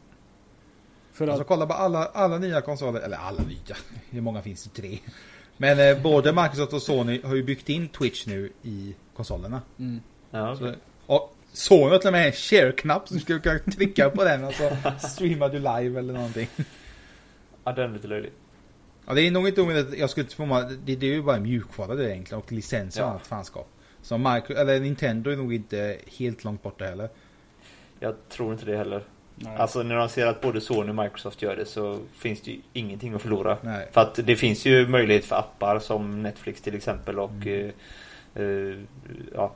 För 1.14 1.28
Alltså 1.28 1.42
att, 1.42 1.48
kolla 1.48 1.66
på 1.66 1.74
alla, 1.74 2.06
alla 2.06 2.38
nya 2.38 2.62
konsoler, 2.62 3.00
eller 3.02 3.18
alla 3.18 3.44
nya, 3.44 3.76
hur 4.10 4.22
många 4.22 4.42
finns 4.42 4.64
det? 4.64 4.82
Tre. 4.82 5.00
Men 5.58 5.80
eh, 5.80 6.02
både 6.04 6.34
Microsoft 6.34 6.74
och 6.74 6.82
Sony 6.82 7.22
har 7.24 7.36
ju 7.36 7.44
byggt 7.44 7.70
in 7.70 7.88
Twitch 7.88 8.28
nu 8.28 8.52
i 8.64 8.96
konsolerna. 9.16 9.62
mm, 9.80 10.02
Ja, 10.32 10.56
Så, 10.56 10.64
okej. 10.66 10.78
och 11.06 11.36
Sony 11.54 11.92
har 11.92 11.98
till 11.98 12.08
och 12.08 12.12
med 12.14 12.26
en 12.28 12.32
share-knapp 12.32 13.08
så 13.08 13.14
du 13.14 13.20
skulle 13.20 13.40
kunna 13.40 13.60
trycka 13.60 14.10
på 14.10 14.24
den 14.24 14.44
och 14.44 14.54
så 14.54 14.72
streamar 15.08 15.50
du 15.50 15.58
live 15.60 16.00
eller 16.00 16.14
någonting. 16.14 16.48
ja, 17.64 17.72
den 17.72 17.90
är 17.90 17.94
lite 17.94 18.08
löjlig. 18.08 18.32
Ja, 19.06 19.14
det 19.14 19.22
är 19.22 19.32
nog 19.32 19.48
inte 19.48 19.62
omöjligt. 19.62 20.00
Jag 20.00 20.10
skulle 20.10 20.28
få 20.28 20.46
mig, 20.46 20.64
det, 20.86 20.96
det 20.96 21.06
är 21.06 21.12
ju 21.14 21.22
bara 21.24 21.40
mjukvara 21.40 21.96
det 21.96 22.12
egentligen 22.14 22.42
och 22.44 22.52
licenser 22.52 23.02
och 23.02 23.08
Ja. 23.08 23.10
annat 23.12 23.28
fanskap. 23.28 23.68
Så 24.02 24.18
Micro, 24.18 24.54
eller 24.56 24.80
Nintendo 24.80 25.32
är 25.32 25.36
nog 25.36 25.54
inte 25.54 25.98
helt 26.18 26.44
långt 26.44 26.64
borta 26.64 26.86
heller. 26.86 27.10
Jag 28.00 28.16
tror 28.30 28.54
inte 28.54 28.66
det 28.66 28.78
heller. 28.78 29.04
Nej. 29.44 29.56
Alltså 29.58 29.84
när 29.84 29.96
de 29.96 30.10
ser 30.10 30.26
att 30.28 30.42
både 30.42 30.62
Sony 30.62 30.90
och 30.90 30.96
Microsoft 30.96 31.42
gör 31.42 31.56
det 31.56 31.66
så 31.66 32.00
finns 32.18 32.42
det 32.42 32.52
ju 32.52 32.60
ingenting 32.74 33.14
att 33.14 33.22
förlora. 33.22 33.58
Nej. 33.62 33.88
För 33.92 34.02
att 34.02 34.16
det 34.24 34.36
finns 34.36 34.66
ju 34.66 34.88
möjlighet 34.88 35.26
för 35.26 35.36
appar 35.36 35.80
som 35.80 36.24
Netflix 36.24 36.62
till 36.62 36.76
exempel 36.76 37.20
och 37.20 37.32
Mm. 37.32 37.72
eh, 38.36 38.44
eh, 38.44 38.76
ja, 39.36 39.52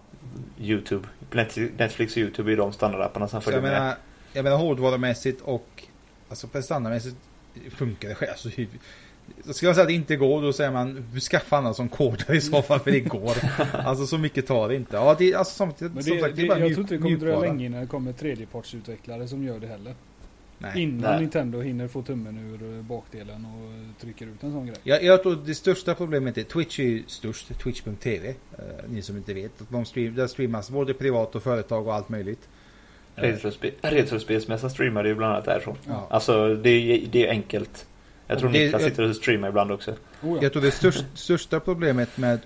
Youtube. 0.59 1.07
Net- 1.31 1.69
Netflix 1.77 2.11
och 2.13 2.17
Youtube 2.17 2.51
är 2.53 2.57
de 2.57 2.73
standardapparna 2.73 3.27
som 3.27 3.41
Så 3.41 3.49
jag 3.51 3.53
följer 3.55 3.71
med. 3.71 3.81
menar, 3.81 3.95
jag 4.33 4.43
menar 4.43 4.57
hårdvarumässigt 4.57 5.41
och 5.41 5.83
alltså 6.29 6.47
prestandamässigt 6.47 7.15
funkar 7.69 8.09
det 8.09 8.15
själv. 8.15 8.31
Alltså, 8.31 8.49
ska 9.53 9.65
jag 9.65 9.75
säga 9.75 9.81
att 9.83 9.87
det 9.87 9.93
inte 9.93 10.15
går, 10.15 10.41
då 10.41 10.53
säger 10.53 10.71
man 10.71 11.05
skaffa 11.31 11.57
andra 11.57 11.73
som 11.73 11.89
kodar 11.89 12.33
i 12.35 12.41
så 12.41 12.61
fall 12.61 12.79
för 12.79 12.91
det 12.91 12.99
går. 12.99 13.33
Alltså 13.73 14.05
så 14.05 14.17
mycket 14.17 14.47
tar 14.47 14.69
det 14.69 14.75
inte. 14.75 14.95
Ja, 14.95 15.15
det, 15.19 15.33
alltså, 15.33 15.53
som, 15.55 15.67
Men 15.79 16.03
som 16.03 16.13
det, 16.15 16.21
sagt, 16.21 16.35
det 16.35 16.41
det, 16.41 16.45
är 16.45 16.47
bara 16.47 16.59
jag 16.59 16.65
mjuk- 16.65 16.73
tror 16.75 16.81
inte 16.83 16.95
det 16.95 17.01
kommer 17.01 17.17
dröja 17.17 17.39
länge 17.39 17.65
innan 17.65 17.81
det 17.81 17.87
kommer 17.87 18.13
tredjepartsutvecklare 18.13 19.27
som 19.27 19.43
gör 19.43 19.59
det 19.59 19.67
heller. 19.67 19.95
Nej. 20.57 20.81
Innan 20.81 21.11
Nej. 21.11 21.19
Nintendo 21.19 21.61
hinner 21.61 21.87
få 21.87 22.01
tummen 22.01 22.37
ur 22.37 22.81
bakdelen 22.81 23.45
och 23.45 24.01
trycker 24.01 24.25
ut 24.25 24.43
en 24.43 24.51
sån 24.51 24.65
grej. 24.65 24.75
Jag, 24.83 25.03
jag 25.03 25.23
tror 25.23 25.37
det 25.45 25.55
största 25.55 25.95
problemet 25.95 26.37
är 26.37 26.43
Twitch 26.43 26.79
är 26.79 26.83
ju 26.83 27.03
störst, 27.07 27.59
Twitch.tv. 27.59 28.27
Eh, 28.29 28.63
ni 28.89 29.01
som 29.01 29.17
inte 29.17 29.33
vet. 29.33 29.61
Att 29.61 29.69
de 29.69 29.85
stream, 29.85 30.15
där 30.15 30.27
streamas 30.27 30.69
både 30.69 30.93
privat 30.93 31.35
och 31.35 31.43
företag 31.43 31.87
och 31.87 31.93
allt 31.95 32.09
möjligt. 32.09 32.49
Retrospe- 33.15 33.71
Retrospelsmässan 33.81 34.69
streamade 34.69 35.09
ju 35.09 35.15
bland 35.15 35.33
annat 35.33 35.45
därifrån. 35.45 35.75
Ja. 35.87 36.07
Alltså 36.09 36.55
det 36.55 36.69
är, 36.69 37.07
det 37.11 37.25
är 37.27 37.29
enkelt. 37.29 37.85
Jag 38.27 38.39
tror 38.39 38.49
det- 38.49 38.63
Niklas 38.63 38.83
sitter 38.83 39.09
och 39.09 39.15
streamar 39.15 39.49
ibland 39.49 39.71
också. 39.71 39.91
Oh, 39.91 39.97
ja. 40.21 40.37
Jag 40.41 40.51
tror 40.53 40.61
det 40.61 40.71
största, 40.71 41.05
största 41.13 41.59
problemet 41.59 42.17
med 42.17 42.39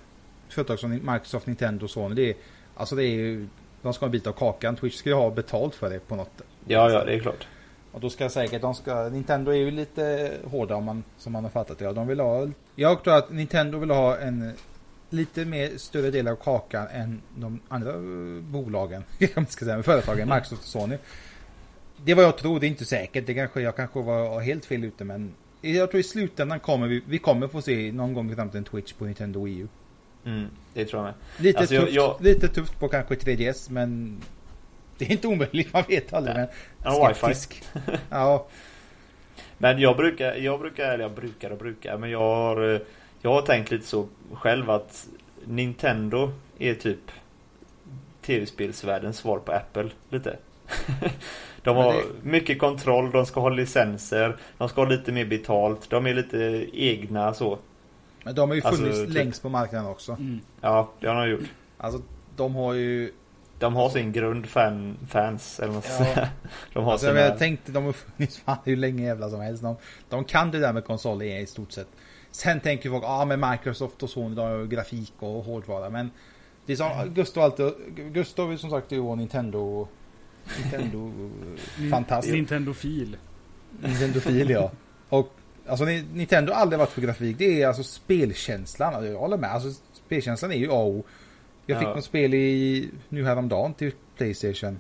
företag 0.50 0.80
som 0.80 0.92
Microsoft, 0.92 1.48
Nintendo 1.48 1.84
och 1.84 1.90
Sony 1.90 2.16
det 2.16 2.30
är 2.30 2.36
Alltså 2.76 2.96
det 2.96 3.04
är 3.04 3.10
ju 3.10 3.48
De 3.82 3.94
ska 3.94 4.06
ha 4.06 4.08
en 4.08 4.12
bit 4.12 4.28
av 4.28 4.32
kakan. 4.34 4.76
Twitch 4.76 4.96
ska 4.96 5.10
ju 5.10 5.16
ha 5.16 5.30
betalt 5.30 5.76
för 5.76 5.90
det 5.90 6.00
på 6.08 6.16
något 6.16 6.42
Ja, 6.68 6.92
ja, 6.92 7.06
det 7.06 7.14
är 7.14 7.20
klart. 7.20 7.48
Och 7.92 8.00
då 8.02 8.10
ska 8.10 8.24
jag 8.24 8.32
säkert, 8.32 8.62
de 8.62 8.76
ska, 8.76 9.10
Nintendo 9.10 9.52
är 9.52 9.56
ju 9.56 9.72
lite 9.72 10.32
hårda 10.46 10.76
om 10.76 10.84
man, 10.84 11.04
som 11.18 11.34
man 11.34 11.44
har 11.44 11.52
fattat 11.52 11.78
det. 11.80 11.86
Ja, 11.86 11.94
de 11.94 12.08
vill 12.08 12.20
ha, 12.20 12.48
jag 12.76 13.04
tror 13.04 13.16
att 13.16 13.32
Nintendo 13.32 13.78
vill 13.78 13.90
ha 13.90 14.18
en 14.18 14.54
lite 15.10 15.46
mer 15.46 15.70
större 15.78 16.12
del 16.12 16.28
av 16.28 16.36
kakan 16.36 16.88
än 16.88 17.22
de 17.38 17.60
andra 17.68 17.94
bolagen, 18.42 19.04
om 19.36 19.46
ska 19.46 19.66
säga, 19.66 19.84
företagen, 19.84 20.30
Microsoft 20.30 20.62
och 20.62 20.68
Sony. 20.68 20.98
Det 21.98 22.12
är 22.12 22.16
vad 22.16 22.26
jag 22.26 22.38
tror, 22.38 22.60
det 22.60 22.66
är 22.66 22.70
inte 22.70 22.86
säkert. 22.86 23.28
Det 23.28 23.34
kanske, 23.34 23.62
jag 23.62 23.76
kanske 23.76 24.02
var 24.02 24.40
helt 24.40 24.66
fel 24.66 24.84
ute 24.84 25.04
men 25.04 25.34
jag 25.62 25.90
tror 25.92 26.00
i 26.00 26.04
slutändan 26.04 26.60
kommer 26.60 26.88
vi, 26.88 27.02
vi 27.08 27.18
kommer 27.20 27.48
få 27.48 27.62
se 27.62 27.92
någon 27.92 28.14
gång 28.14 28.32
i 28.32 28.36
framtiden 28.36 28.64
Twitch 28.64 28.94
på 28.94 29.06
Nintendo 29.06 29.44
Wii 29.44 29.58
U. 29.60 29.68
Mm, 30.26 30.48
det 30.74 30.86
tror 30.86 31.00
jag 31.00 31.06
med. 31.06 31.14
Lite, 31.46 31.60
Alltså, 31.60 31.76
jag- 31.76 31.84
tufft, 31.84 31.96
jag- 31.96 32.18
lite 32.22 32.48
tufft 32.48 32.80
på 32.80 32.88
kanske 32.88 33.16
3DS 33.16 33.70
men 33.72 34.18
det 34.98 35.06
är 35.06 35.12
inte 35.12 35.28
omöjligt, 35.28 35.74
man 35.74 35.84
vet 35.88 36.14
aldrig. 36.14 36.36
Men 36.36 36.48
Ja, 36.84 37.08
wifi. 37.08 37.20
skeptisk. 37.20 37.64
Ja, 38.10 38.48
Men 39.58 39.80
jag 39.80 39.98
brukar, 39.98 40.36
jag 40.36 40.60
brukar, 40.60 40.84
eller 40.94 41.04
jag 41.04 41.12
brukar 41.12 41.50
och 41.52 41.58
brukar, 41.58 41.98
men 41.98 42.10
jag 42.10 42.20
har, 42.20 42.82
jag 43.22 43.32
har 43.32 43.42
tänkt 43.42 43.72
lite 43.72 43.88
så 43.88 44.08
själv 44.34 44.70
att 44.70 45.08
Nintendo 45.46 46.32
är 46.60 46.74
typ 46.74 47.12
tv-spelsvärldens 48.22 49.18
svar 49.18 49.40
på 49.40 49.52
Apple, 49.52 49.90
lite. 50.10 50.38
De 51.64 51.76
har 51.78 51.94
det- 51.94 52.04
mycket 52.24 52.60
kontroll, 52.60 53.12
de 53.12 53.26
ska 53.26 53.40
ha 53.40 53.50
licenser, 53.50 54.38
de 54.58 54.70
ska 54.70 54.82
ha 54.82 54.90
lite 54.90 55.12
mer 55.12 55.26
betalt, 55.26 55.90
de 55.90 56.06
är 56.08 56.14
lite 56.14 56.68
egna 56.74 57.34
så. 57.34 57.60
men 58.24 58.36
de 58.36 58.50
har 58.50 58.56
ju 58.56 58.62
Alltså, 58.62 58.82
funnits 58.82 59.00
typ- 59.00 59.14
längst 59.14 59.42
på 59.42 59.50
marknaden 59.50 59.88
också. 59.88 60.12
Mm. 60.12 60.40
Ja, 60.62 60.90
det 61.00 61.08
har 61.08 61.16
de 61.26 61.32
gjort. 61.32 61.50
Alltså 61.78 62.02
de 62.36 62.56
har 62.56 62.74
ju... 62.74 63.12
De 63.60 63.76
har 63.76 63.90
sin 63.90 64.12
grund 64.12 64.46
fan, 64.50 64.98
fans, 65.10 65.60
eller 65.60 65.82
ska 65.82 66.04
Ja. 66.06 66.28
De 66.74 66.84
har 66.84 66.92
Alltså, 66.92 67.08
jag, 67.08 67.16
sina... 67.16 67.28
jag 67.28 67.38
tänkte 67.38 67.72
de 67.72 67.84
har 67.86 67.92
funnits 67.94 68.38
fan 68.46 68.58
hur 68.64 68.76
länge 68.78 69.04
jävla 69.06 69.30
som 69.30 69.40
helst. 69.42 69.64
De, 69.64 69.76
de 70.10 70.24
kan 70.24 70.52
det 70.52 70.60
där 70.60 70.74
med 70.74 70.86
konsoler 70.86 71.26
i 71.40 71.46
stort 71.46 71.72
sett. 71.72 71.88
Sen 72.32 72.60
tänker 72.60 72.90
folk, 72.90 73.04
ja 73.04 73.08
ah, 73.22 73.26
men 73.26 73.50
Microsoft 73.52 74.04
och 74.04 74.10
Sony 74.10 74.36
de 74.36 74.42
har 74.42 74.58
ju 74.58 74.68
grafik 74.68 75.14
och 75.20 75.44
hårdvara. 75.44 75.90
Men 75.90 76.12
det 76.66 76.74
är 76.74 76.78
som 76.78 77.14
Gustav 77.14 77.44
alltid, 77.44 77.74
Gustav 77.96 78.52
är 78.52 78.58
som 78.58 78.70
sagt 78.70 78.92
ju 78.92 79.00
vår 79.00 79.16
Nintendo... 79.16 79.88
Nintendo 80.62 81.12
fantast. 81.92 82.28
Nintendo-fil. 82.28 83.18
Nintendo-fil 83.82 84.50
ja. 84.50 84.72
Och 85.10 85.34
alltså 85.68 85.86
Ni- 85.86 86.06
Nintendo 86.14 86.54
har 86.54 86.62
aldrig 86.62 86.80
varit 86.80 86.90
för 86.92 87.02
grafik. 87.02 87.38
Det 87.38 87.62
är 87.62 87.68
alltså 87.68 87.84
spelkänslan. 87.84 88.94
Alltså, 88.96 89.12
Jag 89.12 89.20
håller 89.20 89.38
med. 89.38 89.52
Alltså 89.52 89.82
spelkänslan 90.06 90.52
är 90.52 90.56
ju 90.56 90.72
A 90.72 90.76
och. 90.84 91.06
Jag 91.66 91.80
fick 91.80 91.88
Ja. 91.88 91.96
något 91.96 92.04
spel 92.06 92.34
i 92.34 92.90
nu 93.10 93.26
häromdagen 93.26 93.74
till 93.74 93.92
Playstation. 94.18 94.80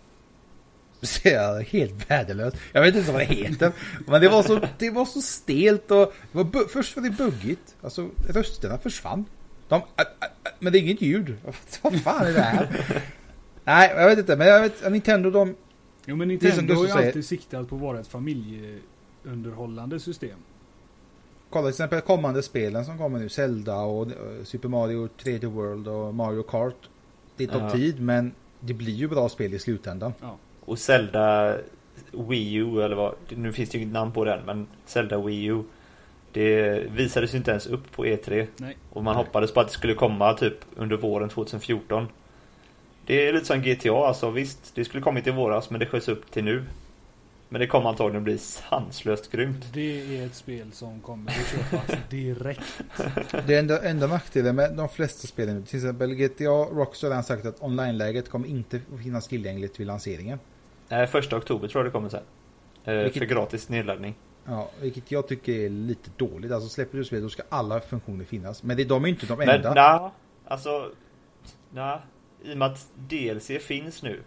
Så 1.01 1.27
jag 1.29 1.63
helt 1.63 2.11
värdelös. 2.11 2.53
Jag 2.71 2.81
vet 2.81 2.95
inte 2.95 3.11
vad 3.11 3.21
det 3.21 3.25
heter. 3.25 3.71
Men 4.07 4.21
det 4.21 4.29
var 4.29 4.43
så, 4.43 4.59
det 4.77 4.89
var 4.89 5.05
så 5.05 5.21
stelt 5.21 5.91
och 5.91 6.13
det 6.31 6.37
var 6.37 6.43
bu- 6.43 6.67
först 6.67 6.95
var 6.95 7.03
det 7.03 7.09
buggigt. 7.09 7.75
Alltså 7.81 8.09
rösterna 8.29 8.77
försvann. 8.77 9.25
De, 9.67 9.75
ä, 9.81 9.81
ä, 9.97 10.03
ä, 10.25 10.49
men 10.59 10.73
det 10.73 10.79
är 10.79 10.81
inget 10.81 11.01
ljud. 11.01 11.35
Vad 11.81 12.01
fan 12.01 12.25
är 12.27 12.33
det 12.33 12.41
här? 12.41 12.83
Nej, 13.69 13.93
jag 13.97 14.07
vet 14.09 14.19
inte. 14.19 14.35
Men 14.35 14.47
jag 14.47 14.61
vet, 14.61 14.91
Nintendo 14.91 15.29
de... 15.29 15.55
Jo 16.05 16.15
men 16.15 16.27
Nintendo 16.27 16.73
har 16.75 16.83
ju 16.85 16.89
säger. 16.91 17.07
alltid 17.07 17.25
siktat 17.25 17.69
på 17.69 17.75
att 17.75 17.81
vara 17.81 17.99
ett 17.99 18.07
familjeunderhållande 18.07 19.99
system. 19.99 20.37
Kolla 21.49 21.63
till 21.63 21.69
exempel 21.69 22.01
kommande 22.01 22.43
spelen 22.43 22.85
som 22.85 22.97
kommer 22.97 23.19
nu. 23.19 23.29
Zelda 23.29 23.75
och 23.75 24.07
eh, 24.07 24.13
Super 24.43 24.69
Mario 24.69 25.07
3D 25.23 25.45
World 25.45 25.87
och 25.87 26.15
Mario 26.15 26.43
Kart. 26.43 26.89
Det 27.37 27.47
tar 27.47 27.59
Ja. 27.59 27.71
tid 27.71 28.01
men 28.01 28.31
det 28.59 28.73
blir 28.73 28.93
ju 28.93 29.07
bra 29.07 29.29
spel 29.29 29.53
i 29.53 29.59
slutändan. 29.59 30.13
Och 30.65 30.79
Zelda 30.79 31.55
Wii 32.11 32.53
U 32.53 32.81
eller 32.81 32.95
vad, 32.95 33.15
nu 33.29 33.53
finns 33.53 33.69
det 33.69 33.77
ju 33.77 33.83
inget 33.83 33.93
namn 33.93 34.11
på 34.11 34.25
den 34.25 34.45
men 34.45 34.67
Zelda 34.85 35.21
Wii 35.21 35.45
U 35.45 35.63
Det 36.31 36.79
visades 36.91 37.33
ju 37.33 37.37
inte 37.37 37.51
ens 37.51 37.67
upp 37.67 37.91
på 37.91 38.05
E3 38.05 38.47
Nej. 38.57 38.77
Och 38.89 39.03
man 39.03 39.15
hoppades 39.15 39.51
på 39.53 39.59
att 39.59 39.67
det 39.67 39.73
skulle 39.73 39.93
komma 39.93 40.33
typ 40.33 40.57
under 40.75 40.97
våren 40.97 41.29
2014 41.29 42.07
Det 43.09 43.27
är 43.27 43.33
lite 43.33 43.45
som 43.45 43.61
GTA 43.61 44.07
alltså 44.07 44.29
visst 44.29 44.75
Det 44.75 44.85
skulle 44.85 45.03
kommit 45.03 45.27
i 45.27 45.31
våras 45.31 45.69
men 45.69 45.79
det 45.79 45.85
sköts 45.85 46.07
upp 46.07 46.31
till 46.31 46.43
nu 46.43 46.63
Men 47.49 47.61
det 47.61 47.67
kommer 47.67 47.89
antagligen 47.89 48.23
bli 48.23 48.37
sanslöst 48.37 49.31
grymt 49.31 49.65
Det 49.73 50.17
är 50.17 50.25
ett 50.25 50.35
spel 50.35 50.71
som 50.71 50.99
kommer 50.99 51.31
att 51.31 51.47
köpas 51.71 51.97
direkt. 52.09 52.81
Det 53.47 53.55
enda, 53.55 53.81
enda 53.89 54.07
nackdelen 54.07 54.55
med 54.55 54.75
de 54.75 54.89
flesta 54.89 55.27
spelen, 55.27 55.63
till 55.63 55.75
exempel 55.77 56.13
GTA, 56.15 56.43
Rockstar 56.49 57.11
har 57.15 57.21
sagt 57.21 57.45
att 57.45 57.61
online-läget 57.63 58.29
kommer 58.29 58.47
inte 58.47 58.81
finnas 59.03 59.27
tillgängligt 59.27 59.79
vid 59.79 59.87
lanseringen. 59.87 60.39
Nej, 60.89 61.07
första 61.07 61.37
oktober 61.37 61.67
tror 61.67 61.83
jag 61.83 61.87
det 61.87 61.93
kommer 61.93 62.09
sen 62.09 62.23
eh, 62.85 62.93
Vilket- 62.93 63.19
För 63.19 63.25
gratis 63.25 63.69
nedladdning 63.69 64.15
Ja, 64.45 64.69
vilket 64.81 65.11
jag 65.11 65.27
tycker 65.27 65.51
är 65.53 65.69
lite 65.69 66.09
dåligt. 66.17 66.51
Alltså 66.51 66.69
släpper 66.69 66.97
du 66.97 67.03
spel 67.05 67.21
då 67.21 67.29
ska 67.29 67.43
alla 67.49 67.79
funktioner 67.79 68.25
finnas. 68.25 68.63
Men 68.63 68.77
det, 68.77 68.83
de 68.83 69.03
är 69.03 69.07
inte 69.07 69.25
de 69.25 69.37
Men 69.37 69.49
enda. 69.49 69.73
nej, 69.73 70.09
alltså 70.47 70.91
nej, 71.71 71.99
I 72.43 72.53
och 72.53 72.57
med 72.57 72.67
att 72.67 72.87
DLC 72.95 73.51
finns 73.61 74.03
nu 74.03 74.19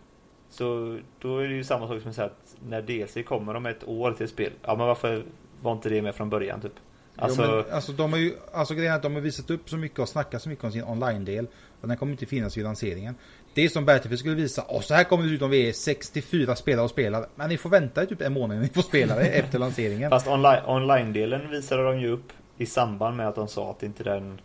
Så 0.51 0.99
då 1.19 1.39
är 1.39 1.49
det 1.49 1.55
ju 1.55 1.65
samma 1.65 1.89
sak 1.89 2.01
som 2.01 2.11
att 2.11 2.17
säga 2.17 2.27
att 2.27 2.57
när 2.69 2.83
DLC 2.83 3.27
kommer 3.27 3.55
om 3.55 3.67
ett 3.67 3.85
år 3.89 4.13
till 4.13 4.25
ett 4.25 4.31
spel 4.31 4.53
Ja 4.63 4.77
men 4.77 4.87
varför 4.87 5.25
var 5.61 5.73
inte 5.73 5.89
det 5.89 6.03
med 6.03 6.15
från 6.15 6.31
början 6.31 6.61
typ? 6.61 6.73
Alltså, 7.17 7.43
jo, 7.43 7.51
men, 7.51 7.75
alltså 7.75 7.93
de 7.93 8.13
har 8.13 8.19
ju, 8.19 8.35
alltså 8.53 8.75
grejen 8.75 8.93
är 8.93 8.97
att 8.97 9.03
de 9.03 9.15
har 9.15 9.21
visat 9.21 9.51
upp 9.51 9.71
så 9.71 9.77
mycket 9.77 9.99
och 9.99 10.09
snackat 10.09 10.43
så 10.43 10.49
mycket 10.49 10.65
om 10.65 10.73
sin 10.73 10.85
online-del. 10.85 11.47
Och 11.81 11.89
den 11.89 11.97
kommer 11.97 12.13
inte 12.13 12.27
finnas 12.27 12.57
vid 12.57 12.65
lanseringen. 12.65 13.15
Det 13.55 13.65
är 13.65 13.69
som 13.69 13.85
Battlefield 13.85 14.19
skulle 14.19 14.35
visa, 14.35 14.63
och 14.63 14.85
så 14.85 14.95
här 14.95 15.05
kommer 15.05 15.25
det 15.25 15.31
ut 15.31 15.43
om 15.43 15.51
vi 15.51 15.69
är 15.69 15.73
64 15.73 16.57
spelare 16.57 16.85
och 16.85 16.91
spelar. 16.91 17.27
Men 17.35 17.49
ni 17.49 17.59
får 17.59 17.71
vänta 17.71 18.03
i 18.03 18.07
typ 18.07 18.21
en 18.21 18.33
månad 18.33 18.59
ni 18.59 18.69
får 18.69 18.83
spela 18.83 19.15
det 19.15 19.27
efter 19.27 19.59
lanseringen. 19.59 20.11
Fast 20.11 20.27
online- 20.27 20.67
online-delen 20.67 21.51
visade 21.51 21.85
de 21.85 22.01
ju 22.01 22.09
upp 22.09 22.33
i 22.59 22.67
samband 22.67 23.17
med 23.17 23.29
att 23.29 23.35
de 23.35 23.49
sa 23.49 23.71
att 23.71 23.83
inte 23.83 24.05
den 24.05 24.41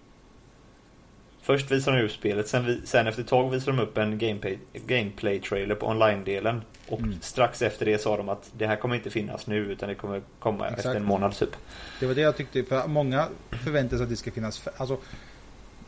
Först 1.47 1.71
visade 1.71 1.97
de 1.97 2.03
upp 2.03 2.11
spelet, 2.11 2.47
sen, 2.47 2.65
vi, 2.65 2.81
sen 2.85 3.07
efter 3.07 3.21
ett 3.21 3.27
tag 3.27 3.49
visade 3.49 3.77
de 3.77 3.83
upp 3.83 3.97
en 3.97 4.17
gameplay, 4.17 4.59
gameplay-trailer 4.87 5.75
på 5.75 5.87
online-delen 5.87 6.61
Och 6.87 6.99
Mm. 6.99 7.15
strax 7.21 7.61
efter 7.61 7.85
det 7.85 8.01
sa 8.01 8.17
de 8.17 8.29
att 8.29 8.51
det 8.57 8.67
här 8.67 8.75
kommer 8.75 8.95
inte 8.95 9.09
finnas 9.09 9.47
nu 9.47 9.57
utan 9.57 9.89
det 9.89 9.95
kommer 9.95 10.21
komma 10.39 10.65
Exakt. 10.67 10.79
efter 10.85 10.95
en 10.95 11.05
månad 11.05 11.35
typ 11.35 11.49
Det 11.99 12.05
var 12.05 12.13
det 12.15 12.21
jag 12.21 12.37
tyckte, 12.37 12.63
för 12.63 12.87
många 12.87 13.27
förväntar 13.63 13.97
sig 13.97 14.03
att 14.03 14.09
det 14.09 14.15
ska 14.15 14.31
finnas, 14.31 14.67
alltså 14.77 14.97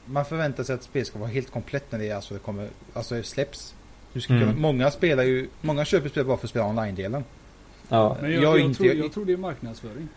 man 0.05 0.25
förväntar 0.25 0.63
sig 0.63 0.75
att 0.75 0.83
spel 0.83 1.05
ska 1.05 1.19
vara 1.19 1.29
helt 1.29 1.51
komplett 1.51 1.91
när 1.91 1.99
det, 1.99 2.11
alltså, 2.11 2.33
det 2.33 2.39
kommer, 2.39 2.67
alltså 2.93 3.23
släpps. 3.23 3.75
Du 4.13 4.21
ska 4.21 4.33
Mm. 4.33 4.47
kunna, 4.47 4.59
många 4.59 4.91
spelar 4.91 5.23
ju, 5.23 5.49
många 5.61 5.85
köper 5.85 6.09
spel 6.09 6.25
bara 6.25 6.37
för 6.37 6.45
att 6.45 6.49
spela 6.49 6.65
online-delen. 6.65 7.23
Ja 7.89 8.17
Men 8.21 8.31
jag, 8.31 8.43
Jag 8.43 8.59
jag, 8.59 8.65
inte- 8.65 8.83
tror, 8.83 8.93
jag 8.95 9.13
tror 9.13 9.25
det 9.25 9.33
är 9.33 9.37
marknadsföring. 9.37 10.07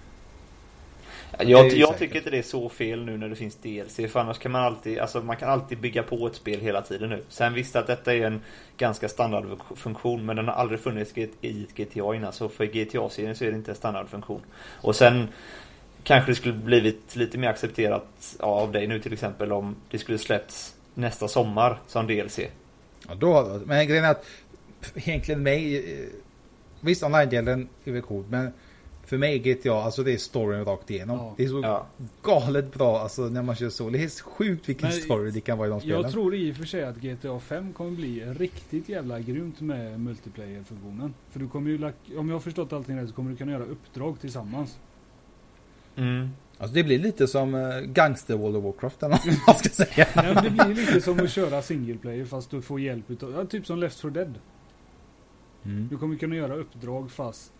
Jag, 1.39 1.73
jag 1.73 1.99
tycker 1.99 2.17
inte 2.17 2.31
det 2.31 2.39
är 2.39 2.43
så 2.43 2.69
fel 2.69 3.05
nu 3.05 3.17
när 3.17 3.29
det 3.29 3.37
finns 3.37 3.57
DLC 3.57 3.97
för 4.13 4.21
annars 4.21 4.39
kan 4.39 4.53
man 4.53 4.63
alltid, 4.63 4.99
alltså 4.99 5.23
man 5.23 5.37
kan 5.37 5.49
alltid 5.51 5.79
bygga 5.81 6.03
på 6.03 6.27
ett 6.27 6.35
spel 6.35 6.61
hela 6.61 6.83
tiden 6.83 7.11
nu. 7.11 7.23
Sen 7.29 7.55
visst 7.55 7.77
att 7.77 7.87
detta 7.87 8.15
är 8.15 8.27
en 8.27 8.41
ganska 8.77 9.09
standardfunktion 9.09 10.27
men 10.27 10.37
den 10.37 10.49
har 10.49 10.55
aldrig 10.55 10.81
funnits 10.81 11.13
i 11.19 11.23
ett- 11.23 11.75
GTA 11.75 12.15
innan 12.15 12.33
så 12.33 12.49
för 12.49 12.65
GTA-serien 12.67 13.37
så 13.37 13.45
är 13.45 13.51
det 13.51 13.57
inte 13.57 13.71
en 13.71 13.77
standardfunktion. 13.77 14.41
Och 14.81 14.97
sen 14.97 15.29
kanske 16.03 16.31
det 16.31 16.37
skulle 16.37 16.55
blivit 16.55 17.17
lite 17.17 17.39
mer 17.39 17.49
accepterat 17.49 18.37
av 18.41 18.73
dig 18.73 18.87
nu 18.87 19.01
till 19.01 19.13
exempel 19.13 19.53
om 19.53 19.77
det 19.91 19.99
skulle 19.99 20.19
släppts 20.19 20.75
nästa 20.95 21.29
sommar 21.29 21.79
som 21.87 22.07
DLC. 22.07 22.39
Ja, 23.09 23.15
då, 23.15 23.61
men 23.67 23.87
grejen 23.89 24.05
är 24.05 24.11
att 24.11 24.25
egentligen 24.95 25.43
mig, 25.43 25.77
eh, 26.03 26.07
visst 26.81 27.03
online-delen 27.03 27.69
är 27.85 27.93
väl 27.93 28.03
cool, 28.03 28.25
men 28.29 28.53
för 29.13 29.19
mig 29.19 29.39
GTA, 29.39 29.73
alltså 29.73 30.03
det 30.03 30.13
är 30.13 30.17
storyn 30.17 30.65
rakt 30.65 30.91
igenom. 30.91 31.17
Ja. 31.19 31.35
Det 31.37 31.45
är 31.45 31.49
så 31.49 31.61
Ja. 31.63 31.87
galet 32.23 32.75
bra 32.75 32.99
alltså 32.99 33.23
när 33.23 33.43
man 33.43 33.55
kör 33.55 33.69
så. 33.69 33.91
Det 33.91 34.03
är 34.03 34.23
sjukt 34.23 34.69
vilken 34.69 34.89
Men 34.89 34.99
story 34.99 35.31
det 35.31 35.41
kan 35.41 35.59
vara 35.59 35.69
i 35.69 35.71
de 35.71 35.81
spelen. 35.81 36.03
Jag 36.03 36.13
tror 36.13 36.35
i 36.35 36.53
och 36.53 36.57
för 36.57 36.65
sig 36.65 36.85
att 36.85 36.97
GTA 36.97 37.41
5 37.41 37.73
kommer 37.73 37.91
bli 37.91 38.25
riktigt 38.25 38.89
jävla 38.89 39.21
grymt 39.21 39.61
med 39.61 40.01
multiplayer-funktionen. 40.01 41.15
För 41.31 41.41
du 41.41 41.49
kommer 41.49 41.71
ju, 41.71 41.93
om 42.19 42.29
jag 42.29 42.35
har 42.35 42.41
förstått 42.41 42.73
allting 42.73 42.97
rätt 42.99 43.09
så 43.09 43.15
kommer 43.15 43.31
du 43.31 43.37
kunna 43.37 43.53
göra 43.53 43.65
uppdrag 43.65 44.21
tillsammans. 44.21 44.79
Mm. 45.97 46.29
Alltså 46.59 46.75
det 46.75 46.85
blir 46.85 46.99
lite 46.99 47.27
som 47.27 47.55
uh, 47.55 47.81
Gangster 47.81 48.37
World 48.37 48.57
of 48.57 48.65
Warcraft 48.65 49.03
eller 49.03 49.17
vad 49.27 49.39
man 49.47 49.57
ska 49.57 49.69
säga. 49.69 50.07
Nej, 50.17 50.35
det 50.43 50.51
blir 50.51 50.75
lite 50.75 51.01
som 51.01 51.21
att 51.21 51.31
köra 51.31 51.63
single 51.63 51.99
player 51.99 52.25
fast 52.25 52.51
du 52.51 52.63
får 52.63 52.81
hjälp 52.81 53.11
utav, 53.11 53.33
ja, 53.33 53.45
typ 53.45 53.67
som 53.67 53.79
Left 53.79 54.01
4 54.01 54.11
Dead. 54.11 54.35
Mm. 55.65 55.89
Du 55.89 55.99
kommer 55.99 56.17
kunna 56.17 56.37
göra 56.37 56.55
uppdrag 56.55 57.11
fast, 57.11 57.53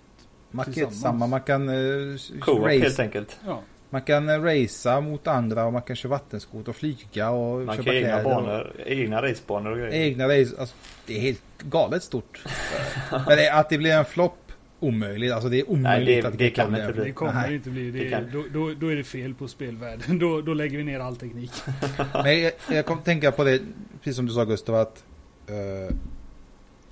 Man 0.53 0.65
kan, 0.73 0.91
samma, 0.93 1.27
man 1.27 1.41
kan 1.41 1.69
uh, 1.69 2.17
Co-op 2.41 2.69
helt 2.71 2.85
race, 2.85 3.03
enkelt. 3.03 3.37
ja. 3.47 3.61
man 3.91 4.03
kan 4.03 4.29
uh, 4.29 4.43
racea 4.45 5.01
mot 5.01 5.27
andra 5.27 5.65
och 5.65 5.73
man 5.73 5.83
kan 5.83 5.97
köra 5.97 6.11
vattenskot 6.11 6.69
och 6.69 6.77
flyga 6.77 7.31
och 7.31 7.61
Man 7.61 7.77
köpa 7.77 7.85
kan 7.85 7.95
egna 7.95 8.09
kläder 8.09 8.25
och- 8.37 8.43
banor, 8.45 8.73
egna 8.87 9.23
racebanor 9.23 9.71
och 9.71 9.77
grejer. 9.79 9.93
Egna 9.93 10.25
race, 10.29 10.57
alltså, 10.59 10.75
det 11.07 11.17
är 11.17 11.21
helt 11.21 11.43
galet 11.63 12.03
stort. 12.03 12.45
Men 13.11 13.37
det, 13.37 13.53
att 13.55 13.69
det 13.69 13.79
blir 13.79 13.91
en 13.93 14.05
flopp, 14.05 14.39
omöjligt. 14.81 15.33
Alltså 15.33 15.49
det 15.49 15.61
är 15.61 15.71
omöjligt 15.71 16.09
Nej, 16.09 16.23
det- 16.23 16.29
att 16.29 16.39
det 16.39 16.51
kan 16.51 16.75
inte 16.77 16.93
bli. 16.93 17.05
Det 17.05 17.13
kommer 17.13 17.33
Nej. 17.35 17.55
inte 17.55 17.71
bli. 17.71 17.91
Det, 17.91 17.99
Det 18.05 18.11
kan- 18.11 18.31
då, 18.33 18.45
då, 18.53 18.75
då 18.75 18.93
är 18.93 18.97
det 18.97 19.05
fel 19.05 19.35
på 19.35 19.49
spelvärlden. 19.49 20.19
Då, 20.19 20.41
då 20.41 20.55
lägger 20.55 20.79
vi 20.79 20.85
ner 20.85 21.01
all 21.01 21.17
teknik. 21.17 21.53
Men 22.25 22.41
jag, 22.43 22.53
jag 22.73 22.87
kom 22.87 22.99
tänka 22.99 23.33
på 23.33 23.45
det, 23.45 23.61
precis 23.99 24.17
som 24.17 24.27
du 24.27 24.33
sa 24.33 24.45
Gustav, 24.45 24.75
att 24.75 25.05
eh, 25.47 25.97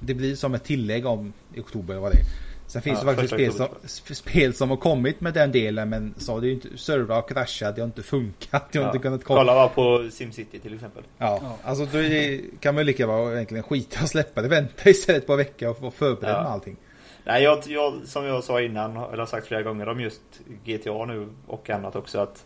det 0.01 0.15
blir 0.15 0.35
som 0.35 0.55
ett 0.55 0.65
tillägg 0.65 1.07
om 1.07 1.33
i 1.55 1.61
oktober 1.61 1.95
eller 1.95 2.03
vad 2.03 2.13
det 2.13 2.19
är. 2.19 2.25
Sen 2.71 2.83
finns 2.83 2.99
Ja, 3.05 3.11
det 3.11 3.17
faktiskt 3.17 3.33
spel 3.35 3.69
som, 3.89 4.15
spel 4.15 4.55
som 4.55 4.71
har 4.71 4.77
kommit 4.77 5.21
med 5.21 5.35
den 5.35 5.53
delen 5.53 5.89
men 5.89 6.15
så 6.19 6.33
har 6.33 6.41
det 6.41 6.47
ju 6.47 6.53
inte, 6.53 6.69
servrar 6.79 7.15
har 7.15 7.23
kraschat, 7.29 7.75
det 7.77 7.81
har 7.83 7.87
inte 7.87 8.03
funkat, 8.03 8.73
det 8.73 8.79
har 8.79 8.85
Ja. 8.87 8.91
inte 8.91 9.03
kunnat 9.03 9.25
komma. 9.25 9.41
Kolla 9.41 9.69
på 9.69 10.09
SimCity 10.11 10.59
till 10.59 10.75
exempel. 10.75 11.03
Ja, 11.19 11.39
Ja. 11.43 11.57
alltså 11.65 11.87
då 11.93 11.99
är 11.99 12.09
det, 12.11 12.41
kan 12.61 12.75
man 12.75 12.81
ju 12.83 12.87
lika 12.87 13.07
bra 13.07 13.33
egentligen 13.35 13.63
skita 13.63 14.03
och 14.03 14.09
släppa 14.09 14.43
det, 14.43 14.49
vänta 14.49 14.91
istället 14.91 15.27
på 15.27 15.37
vecka 15.37 15.71
och 15.71 15.81
vara 15.81 15.91
förberedd 15.93 16.35
Ja. 16.35 16.43
med 16.43 16.51
allting. 16.53 16.77
Nej, 17.25 17.43
jag, 17.43 17.59
jag, 17.67 17.95
som 18.05 18.25
jag 18.25 18.45
sa 18.45 18.61
innan, 18.61 18.97
eller 18.97 19.19
har 19.19 19.27
sagt 19.27 19.47
flera 19.47 19.63
gånger 19.63 19.89
om 19.89 20.01
just 20.01 20.21
GTA 20.65 21.05
nu 21.05 21.29
och 21.47 21.71
annat 21.71 21.97
också 21.97 22.19
att 22.19 22.45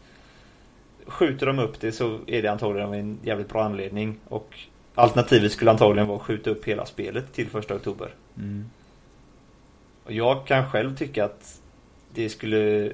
skjuter 1.07 1.47
de 1.47 1.59
upp 1.59 1.81
det 1.81 1.93
så 1.93 2.19
är 2.27 2.43
det 2.43 2.49
antagligen 2.49 2.89
av 2.89 2.95
en 2.95 3.19
jävligt 3.23 3.49
bra 3.49 3.63
anledning 3.65 4.19
och 4.29 4.59
alternativet 4.95 5.53
skulle 5.53 5.71
antagligen 5.71 6.09
vara 6.09 6.17
att 6.19 6.25
skjuta 6.25 6.51
upp 6.51 6.65
hela 6.65 6.87
spelet 6.87 7.33
till 7.33 7.49
första 7.49 7.75
oktober. 7.75 8.15
Mm. 8.39 8.71
Och 10.05 10.13
jag 10.13 10.47
kan 10.47 10.71
själv 10.71 10.97
tycka 10.97 11.25
att 11.25 11.61
det 12.15 12.29
skulle 12.29 12.93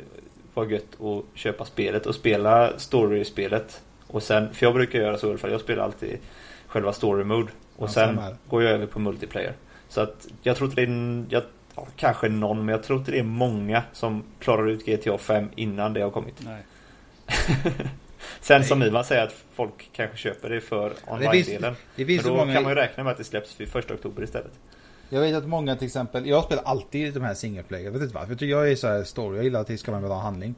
vara 0.54 0.70
gött 0.70 1.00
att 1.00 1.38
köpa 1.38 1.64
spelet 1.64 2.06
och 2.06 2.14
spela 2.14 2.78
story-spelet. 2.78 3.82
Och 4.06 4.22
sen, 4.22 4.54
för 4.54 4.66
jag 4.66 4.74
brukar 4.74 4.98
göra 4.98 5.18
så 5.18 5.26
i 5.26 5.30
alla 5.30 5.38
fall, 5.38 5.50
jag 5.50 5.60
spelar 5.60 5.84
alltid 5.84 6.18
själva 6.66 6.92
story 6.92 7.24
mode. 7.24 7.52
Och 7.76 7.88
Ja, 7.88 7.92
sen 7.92 8.20
går 8.48 8.62
jag 8.62 8.72
över 8.72 8.86
på 8.86 8.98
multiplayer. 8.98 9.54
Så 9.88 10.00
att 10.00 10.26
jag 10.42 10.56
tror 10.56 10.70
inte 10.70 10.80
det 10.80 10.92
är, 10.92 11.24
jag, 11.28 11.42
ja, 11.76 11.86
kanske 11.96 12.28
någon, 12.28 12.64
men 12.64 12.68
jag 12.68 12.82
tror 12.82 12.98
inte 12.98 13.10
det 13.10 13.18
är 13.18 13.22
många 13.22 13.82
som 13.92 14.24
klarar 14.38 14.68
ut 14.68 14.86
GTA 14.86 15.18
5 15.18 15.48
innan 15.56 15.92
det 15.92 16.00
har 16.00 16.10
kommit. 16.10 16.34
Nej. 16.38 16.62
Sen 18.40 18.64
som 18.64 18.82
Ivan 18.82 19.04
säger 19.04 19.22
att 19.22 19.34
folk 19.54 19.90
kanske 19.92 20.16
köper 20.16 20.48
det 20.48 20.60
för 20.60 20.92
online-delen. 21.06 21.74
Men 21.96 22.16
då 22.16 22.36
många... 22.36 22.54
kan 22.54 22.62
man 22.62 22.72
ju 22.72 22.76
räkna 22.76 23.04
med 23.04 23.10
att 23.10 23.18
det 23.18 23.24
släpps 23.24 23.60
vid 23.60 23.68
första 23.68 23.94
oktober 23.94 24.22
istället. 24.22 24.52
Jag 25.12 25.20
vet 25.20 25.34
att 25.34 25.48
många 25.48 25.76
till 25.76 25.86
exempel, 25.86 26.26
jag 26.26 26.44
spelar 26.44 26.62
alltid 26.62 27.14
de 27.14 27.22
här 27.22 27.34
single 27.34 27.62
player, 27.62 27.84
jag 27.84 27.92
vet 27.92 28.02
inte 28.02 28.14
varför. 28.14 28.44
Jag 28.44 28.70
är 28.70 28.76
så 28.76 28.86
här 28.86 29.04
story, 29.04 29.36
jag 29.36 29.44
gillar 29.44 29.60
att 29.60 29.66
det 29.66 29.78
ska 29.78 29.90
vara 29.90 30.02
en 30.02 30.08
bra 30.08 30.18
handling. 30.18 30.54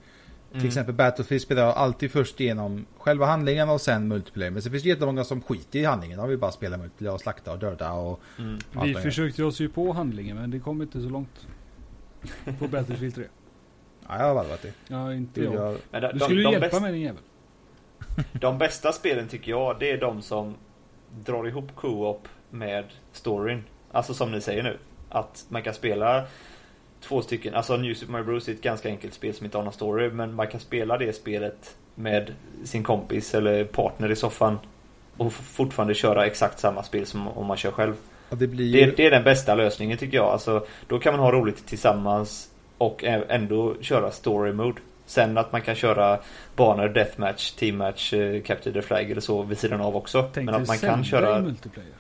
Mm. 0.51 0.61
Till 0.61 0.69
exempel 0.69 0.95
Battlefield 0.95 1.43
spelar 1.43 1.63
jag 1.63 1.77
alltid 1.77 2.11
först 2.11 2.41
igenom 2.41 2.87
själva 2.99 3.27
handlingen 3.27 3.69
och 3.69 3.81
sen 3.81 4.09
multiplayer. 4.09 4.51
Men 4.51 4.63
sen 4.63 4.73
finns 4.73 4.83
det 4.83 4.89
jättemånga 4.89 5.25
som 5.25 5.41
skiter 5.43 5.79
i 5.79 5.85
handlingen. 5.85 6.19
De 6.19 6.29
vill 6.29 6.39
bara 6.39 6.53
spela 6.53 6.77
multiplayer 6.77 7.15
och 7.15 7.21
slakta 7.21 7.53
och 7.53 7.59
döda 7.59 7.93
och... 7.93 8.21
Mm. 8.39 8.59
Vi 8.83 8.95
försökte 8.95 9.45
oss 9.45 9.61
ju 9.61 9.69
på 9.69 9.93
handlingen 9.93 10.37
men 10.37 10.51
det 10.51 10.59
kom 10.59 10.83
inte 10.83 11.01
så 11.03 11.09
långt. 11.09 11.47
På 12.59 12.69
Battlefield 12.69 13.15
3. 13.15 13.25
Ja, 14.09 14.19
jag 14.19 14.25
har 14.27 14.35
varvat 14.35 14.63
det. 14.63 14.73
Ja, 14.89 15.15
inte 15.15 15.43
jag. 15.43 15.55
jag... 15.55 15.77
Men 15.91 16.03
de, 16.03 16.09
Du 16.13 16.19
de, 16.19 16.25
skulle 16.25 16.41
ju 16.41 16.45
de 16.45 16.53
hjälpa 16.53 16.67
bästa- 16.67 16.81
mig 16.81 16.93
din 16.93 17.03
jävel. 17.03 17.23
De 18.33 18.59
bästa 18.59 18.93
spelen 18.93 19.29
tycker 19.29 19.51
jag, 19.51 19.77
det 19.81 19.91
är 19.91 20.01
de 20.01 20.23
som 20.23 20.55
drar 21.25 21.49
ihop 21.49 21.75
co-op 21.75 22.29
med 22.51 22.85
storyn. 23.13 23.65
Alltså 23.93 24.15
som 24.15 24.33
ni 24.33 24.41
säger 24.41 24.63
nu. 24.63 24.79
Att 25.09 25.45
man 25.49 25.63
kan 25.63 25.75
spela 25.75 26.25
två 27.01 27.23
stycken, 27.23 27.55
alltså 27.55 27.77
New 27.77 27.95
Super 27.95 28.13
Mario 28.13 28.25
Bros 28.25 28.49
är 28.49 28.53
ett 28.53 28.63
ganska 28.63 28.89
enkelt 28.89 29.15
spel 29.15 29.35
som 29.35 29.45
inte 29.45 29.59
har 29.59 29.65
någon 29.65 29.73
story. 29.73 30.11
Men 30.11 30.35
man 30.35 30.47
kan 30.47 30.61
spela 30.61 30.99
det 30.99 31.13
spelet 31.13 31.77
med 31.95 32.35
sin 32.65 32.83
kompis 32.83 33.35
eller 33.35 33.65
partner 33.65 34.11
i 34.11 34.17
soffan. 34.17 34.59
Och 35.17 35.33
fortfarande 35.33 35.95
köra 35.95 36.27
exakt 36.27 36.59
samma 36.59 36.83
spel 36.83 37.07
som 37.07 37.29
om 37.29 37.47
man 37.47 37.57
kör 37.57 37.71
själv. 37.71 37.95
Och 38.29 38.37
det 38.37 38.47
blir 38.47 38.65
ju... 38.65 38.87
Det, 38.87 38.97
det 38.97 39.07
är 39.07 39.11
den 39.11 39.25
bästa 39.25 39.55
lösningen 39.55 39.99
tycker 39.99 40.17
jag. 40.17 40.27
Alltså, 40.27 40.67
då 40.87 40.99
kan 40.99 41.13
man 41.13 41.23
ha 41.23 41.33
roligt 41.33 41.67
tillsammans 41.67 42.49
och 42.79 43.05
ändå 43.05 43.75
köra 43.81 44.11
story 44.11 44.53
mode. 44.53 44.81
Sen 45.07 45.39
att 45.39 45.53
man 45.53 45.61
kan 45.61 45.75
köra 45.75 46.19
banor, 46.57 46.89
deathmatch, 46.89 47.51
teammatch, 47.51 48.13
eh, 48.13 48.43
capture 48.43 48.73
the 48.73 48.83
flag 48.83 49.11
eller 49.11 49.21
så 49.21 49.43
vid 49.43 49.59
sidan 49.59 49.81
av 49.81 49.97
också. 49.97 50.31
Tänk 50.35 50.47
Men 50.47 50.55
att 50.55 50.69
man 50.69 50.79
kan 50.79 51.05
köra... 51.05 51.41
multiplayer. 51.41 51.93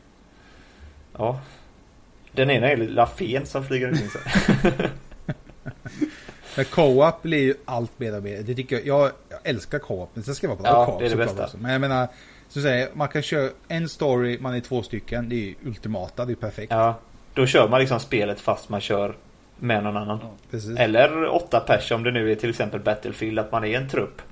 Ja. 1.19 1.41
Den 2.33 2.51
ena 2.51 2.71
är 2.71 2.77
lilla 2.77 3.07
fen 3.07 3.47
som 3.47 3.65
flyger 3.65 3.89
omkring 3.89 4.09
sig. 4.09 4.21
Men 6.57 6.65
co-op 6.65 7.23
blir 7.23 7.39
ju 7.43 7.55
allt 7.65 7.99
mer 7.99 8.17
och 8.17 8.23
mer. 8.23 8.43
Det 8.43 8.55
tycker 8.55 8.77
jag, 8.77 8.87
jag, 8.87 9.11
jag 9.29 9.39
älskar 9.45 9.79
co-op. 9.79 10.11
Men 10.15 10.25
sen 10.25 10.35
ska 10.35 10.47
det 10.49 10.55
vara 10.55 10.63
bra 10.63 10.71
Ja, 10.71 10.87
co-op 10.87 11.01
det 11.01 11.07
är 11.07 11.11
det 11.11 11.17
bästa. 11.17 11.45
också. 11.45 11.57
Men 11.61 11.73
jag 11.73 11.81
menar, 11.81 12.09
så 12.49 12.59
att 12.59 12.63
säga, 12.63 12.89
man 12.95 13.09
kan 13.09 13.23
köra 13.23 13.51
en 13.69 13.89
story, 13.89 14.39
man 14.41 14.55
är 14.55 14.61
två 14.61 14.83
stycken. 14.83 15.29
Det 15.29 15.35
är 15.35 15.39
ju 15.41 15.55
ultimata, 15.65 16.25
det 16.25 16.33
är 16.33 16.37
perfekt. 16.37 16.73
ja. 16.73 16.95
Då 17.35 17.47
kör 17.47 17.69
man 17.69 17.81
liksom 17.81 18.01
spelet 18.01 18.41
fast 18.41 18.69
man 18.69 18.81
kör 18.81 19.15
med 19.59 19.85
någon 19.85 19.97
annan. 19.97 20.19
Ja. 20.51 20.59
Eller 20.79 21.29
åtta 21.35 21.61
pers 21.61 21.93
om 21.93 22.03
det 22.03 22.11
nu 22.11 22.33
är 22.33 22.35
till 22.35 22.51
exempel 22.51 22.81
Battlefield, 22.81 23.39
att 23.39 23.53
man 23.53 23.65
är 23.65 23.77
en 23.79 23.89
trupp 23.89 24.23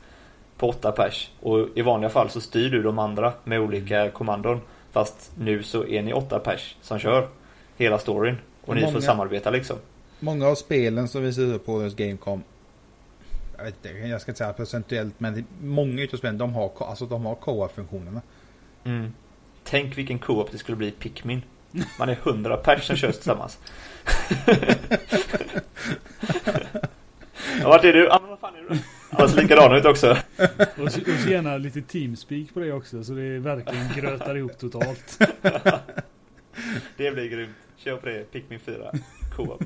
på 0.57 0.69
åtta 0.69 0.93
pers. 0.93 1.31
Och 1.41 1.69
i 1.75 1.83
vanliga 1.83 2.11
fall 2.11 2.31
så 2.31 2.41
styr 2.41 2.71
du 2.71 2.83
de 2.83 2.99
andra 2.99 3.33
med 3.45 3.61
olika 3.61 4.11
kommandon. 4.11 4.61
Fast 4.93 5.31
nu 5.39 5.63
så 5.63 5.87
är 5.87 6.03
ni 6.03 6.13
åtta 6.13 6.39
pers 6.39 6.77
som 6.83 6.99
kör 6.99 7.29
hela 7.85 7.99
storyn. 7.99 8.37
Och 8.65 8.75
ni 8.75 8.81
Många- 8.81 8.93
får 8.93 9.01
samarbeta 9.01 9.51
liksom. 9.51 9.77
Många 10.21 10.47
av 10.47 10.55
spelen 10.55 11.09
som 11.09 11.23
vi 11.23 11.33
ser 11.33 11.59
på 11.59 11.73
hos 11.73 11.95
Gamecom 11.95 12.43
jag 13.61 13.65
vet 13.65 13.87
inte, 13.87 13.99
jag 13.99 14.21
ska 14.21 14.31
inte 14.31 14.39
säga 14.39 14.53
procentuellt 14.53 15.15
men 15.21 15.45
många 15.63 16.03
utav 16.03 16.17
spelen 16.17 16.39
de 16.39 16.55
har, 16.55 16.73
alltså, 16.79 17.07
de 17.07 17.25
har 17.27 17.35
co-op-funktionerna. 17.35 18.23
Mm. 18.85 19.13
Tänk 19.65 19.99
vilken 19.99 20.19
co-op 20.19 20.53
det 20.53 20.59
skulle 20.59 20.77
bli 20.77 20.87
i 20.89 20.91
Pikmin. 20.91 21.43
Man 21.99 22.09
är 22.09 22.15
hundra 22.15 22.57
pers 22.57 22.87
som 22.87 22.97
kör 22.97 23.13
tillsammans. 23.13 23.59
ja, 27.61 27.69
vart 27.69 27.85
är 27.85 27.93
du? 27.93 28.05
Ja, 28.05 28.19
men 28.21 28.31
vad 28.31 28.39
fan 28.39 28.55
är 28.55 28.69
du? 28.75 28.79
Alla 29.11 29.29
ser 29.29 29.43
likadana 29.43 29.77
ut 29.77 29.85
också. 29.85 30.17
Och 30.79 30.93
så, 30.93 31.01
och 31.01 31.19
så 31.25 31.31
gärna 31.31 31.57
lite 31.57 31.83
teamspeak 31.83 32.55
på 32.55 32.61
det 32.61 32.73
också 32.73 33.05
så 33.05 33.13
det 33.13 33.39
verkligen 33.39 33.89
grötar 33.97 34.37
ihop 34.37 34.59
totalt. 34.59 35.19
Det 36.97 37.11
blir 37.11 37.29
grymt. 37.29 37.57
Kör 37.85 37.97
på 37.97 38.07
det. 38.07 38.33
Pikmin 38.33 38.61
4. 38.61 38.93
Co-op. 39.37 39.65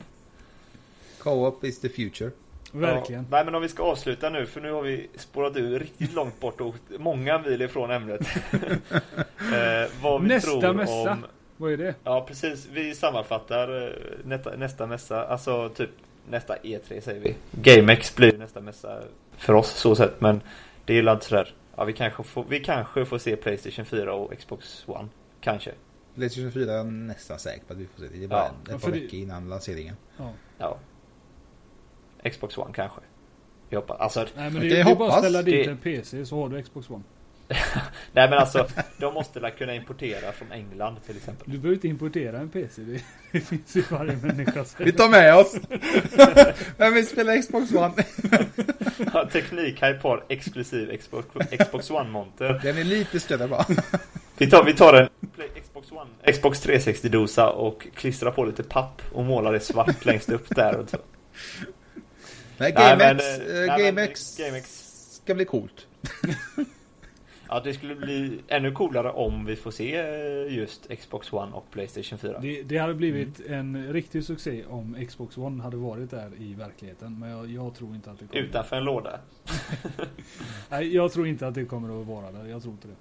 Co-op 1.18 1.64
is 1.64 1.80
the 1.80 1.88
future. 1.88 2.30
Verkligen. 2.72 3.22
Ja. 3.22 3.28
Nej 3.30 3.44
men 3.44 3.54
om 3.54 3.62
vi 3.62 3.68
ska 3.68 3.82
avsluta 3.82 4.30
nu 4.30 4.46
för 4.46 4.60
nu 4.60 4.72
har 4.72 4.82
vi 4.82 5.08
spårat 5.16 5.56
ur 5.56 5.78
riktigt 5.78 6.14
långt 6.14 6.40
bort 6.40 6.60
och 6.60 6.74
många 6.98 7.38
mil 7.38 7.62
ifrån 7.62 7.90
ämnet. 7.90 8.20
eh, 8.52 9.90
vad 10.02 10.22
vi 10.22 10.28
Nästa 10.28 10.60
tror 10.60 10.72
mässa. 10.72 11.12
om... 11.12 11.26
Vad 11.56 11.72
är 11.72 11.76
det? 11.76 11.94
Ja 12.04 12.24
precis, 12.28 12.68
vi 12.72 12.94
sammanfattar 12.94 13.86
eh, 13.86 13.92
nästa, 14.24 14.56
nästa 14.56 14.86
mässa, 14.86 15.26
alltså 15.26 15.68
typ 15.68 15.90
nästa 16.30 16.56
E3 16.56 17.00
säger 17.00 17.20
vi. 17.20 17.34
GameX 17.50 18.16
blir 18.16 18.38
nästa 18.38 18.60
mässa 18.60 19.02
för 19.36 19.52
oss 19.52 19.70
så 19.70 19.96
sett 19.96 20.20
men 20.20 20.40
det 20.84 20.98
är 20.98 21.12
inte 21.12 21.26
sådär. 21.26 21.54
Ja 21.76 21.84
vi 21.84 21.92
kanske, 21.92 22.22
får, 22.22 22.44
vi 22.48 22.60
kanske 22.60 23.04
får 23.04 23.18
se 23.18 23.36
Playstation 23.36 23.84
4 23.84 24.14
och 24.14 24.38
Xbox 24.38 24.84
One. 24.86 25.08
Kanske. 25.40 25.72
Playstation 26.14 26.52
4 26.52 26.72
är 26.72 26.76
jag 26.76 26.86
nästan 26.86 27.38
säker 27.38 27.64
på 27.66 27.72
att 27.72 27.78
vi 27.78 27.86
får 27.86 28.00
se 28.02 28.08
det. 28.08 28.18
Det 28.18 28.24
är 28.24 28.28
bara 28.28 28.40
Ja. 28.40 28.50
en- 28.68 28.76
ett 28.76 28.82
par 28.82 28.90
det- 28.90 29.00
veckor 29.00 29.20
innan 29.20 29.48
lanseringen. 29.48 29.96
Ja. 30.16 30.30
Ja. 30.58 30.78
Xbox 32.30 32.58
One 32.58 32.72
kanske. 32.74 33.00
Jag 33.68 33.80
hoppas. 33.80 34.00
Alltså, 34.00 34.20
Nej 34.36 34.50
men 34.50 34.60
det, 34.60 34.66
ju 34.68 34.70
det 34.70 34.80
är 34.90 34.94
bara 34.94 35.12
att 35.12 35.18
ställa 35.18 35.42
dit 35.42 35.64
Det- 35.66 35.70
en 35.70 35.78
PC 35.78 36.26
så 36.26 36.40
har 36.42 36.48
du 36.48 36.62
Xbox 36.62 36.90
One. 36.90 37.02
nej 38.12 38.30
men 38.30 38.32
alltså, 38.38 38.66
de 38.98 39.14
måste 39.14 39.40
väl 39.40 39.50
kunna 39.50 39.74
importera 39.74 40.32
från 40.32 40.52
England 40.52 40.96
till 41.06 41.16
exempel. 41.16 41.52
Du 41.52 41.58
behöver 41.58 41.74
inte 41.74 41.88
importera 41.88 42.38
en 42.38 42.48
PC. 42.48 42.82
Det, 42.82 43.02
det 43.32 43.40
finns 43.40 43.76
i 43.76 43.84
varje 43.90 44.16
människas 44.16 44.76
Vi 44.78 44.92
tar 44.92 45.08
med 45.08 45.36
oss! 45.36 45.56
Vem 46.76 46.94
vill 46.94 47.06
spela 47.06 47.36
Xbox 47.42 47.72
One? 47.72 47.94
Ja, 49.12 49.28
Teknikhype 49.32 49.98
har 50.02 50.24
exklusiv 50.28 50.96
Xbox, 50.98 51.26
Xbox 51.64 51.90
One-monter. 51.90 52.60
Den 52.62 52.78
är 52.78 52.84
lite 52.84 53.20
större 53.20 53.48
bara. 53.48 53.66
Vi 54.38 54.50
tar, 54.50 54.64
vi 54.64 54.74
tar 54.74 54.94
en 54.94 55.08
Play- 55.36 55.62
Xbox 55.84 55.92
One 55.92 56.32
Xbox 56.32 56.66
360-dosa 56.66 57.48
och 57.48 57.86
klistra 57.94 58.30
på 58.30 58.44
lite 58.44 58.62
papp 58.62 59.02
och 59.12 59.24
måla 59.24 59.50
det 59.50 59.60
svart 59.60 60.04
längst 60.04 60.28
upp 60.28 60.56
där. 60.56 60.76
Och 60.76 60.90
så. 60.90 60.98
Nej, 62.58 62.72
GameX, 62.72 63.24
eh, 63.24 63.62
eh, 63.62 63.78
GameX 63.78 64.38
GameX 64.38 64.84
ska 65.24 65.34
bli 65.34 65.44
coolt. 65.44 65.86
Ja, 67.48 67.60
det 67.64 67.74
skulle 67.74 67.94
bli 67.94 68.40
ännu 68.48 68.72
coolare 68.72 69.10
om 69.10 69.44
vi 69.44 69.56
får 69.56 69.70
se 69.70 69.96
eh, 69.96 70.56
just 70.56 70.88
Xbox 71.00 71.32
One 71.32 71.52
och 71.52 71.70
Playstation 71.70 72.18
4. 72.18 72.38
Det, 72.40 72.62
det 72.62 72.78
hade 72.78 72.94
blivit 72.94 73.40
en 73.46 73.92
riktig 73.92 74.24
succé 74.24 74.64
om 74.68 75.06
Xbox 75.08 75.38
One 75.38 75.62
hade 75.62 75.76
varit 75.76 76.10
där 76.10 76.30
i 76.38 76.54
verkligheten. 76.54 77.18
Men 77.18 77.30
jag, 77.30 77.50
jag 77.50 77.74
tror 77.74 77.94
inte 77.94 78.10
att 78.10 78.18
det 78.18 78.26
kommer. 78.26 78.42
Utanför 78.42 78.76
en 78.76 78.84
låda. 78.84 79.20
Nej, 80.70 80.94
jag 80.94 81.12
tror 81.12 81.26
inte 81.26 81.46
att 81.46 81.54
det 81.54 81.64
kommer 81.64 82.00
att 82.00 82.06
vara 82.06 82.32
där. 82.32 82.46
Jag 82.46 82.62
tror 82.62 82.74
inte 82.74 82.88
det. 82.88 82.94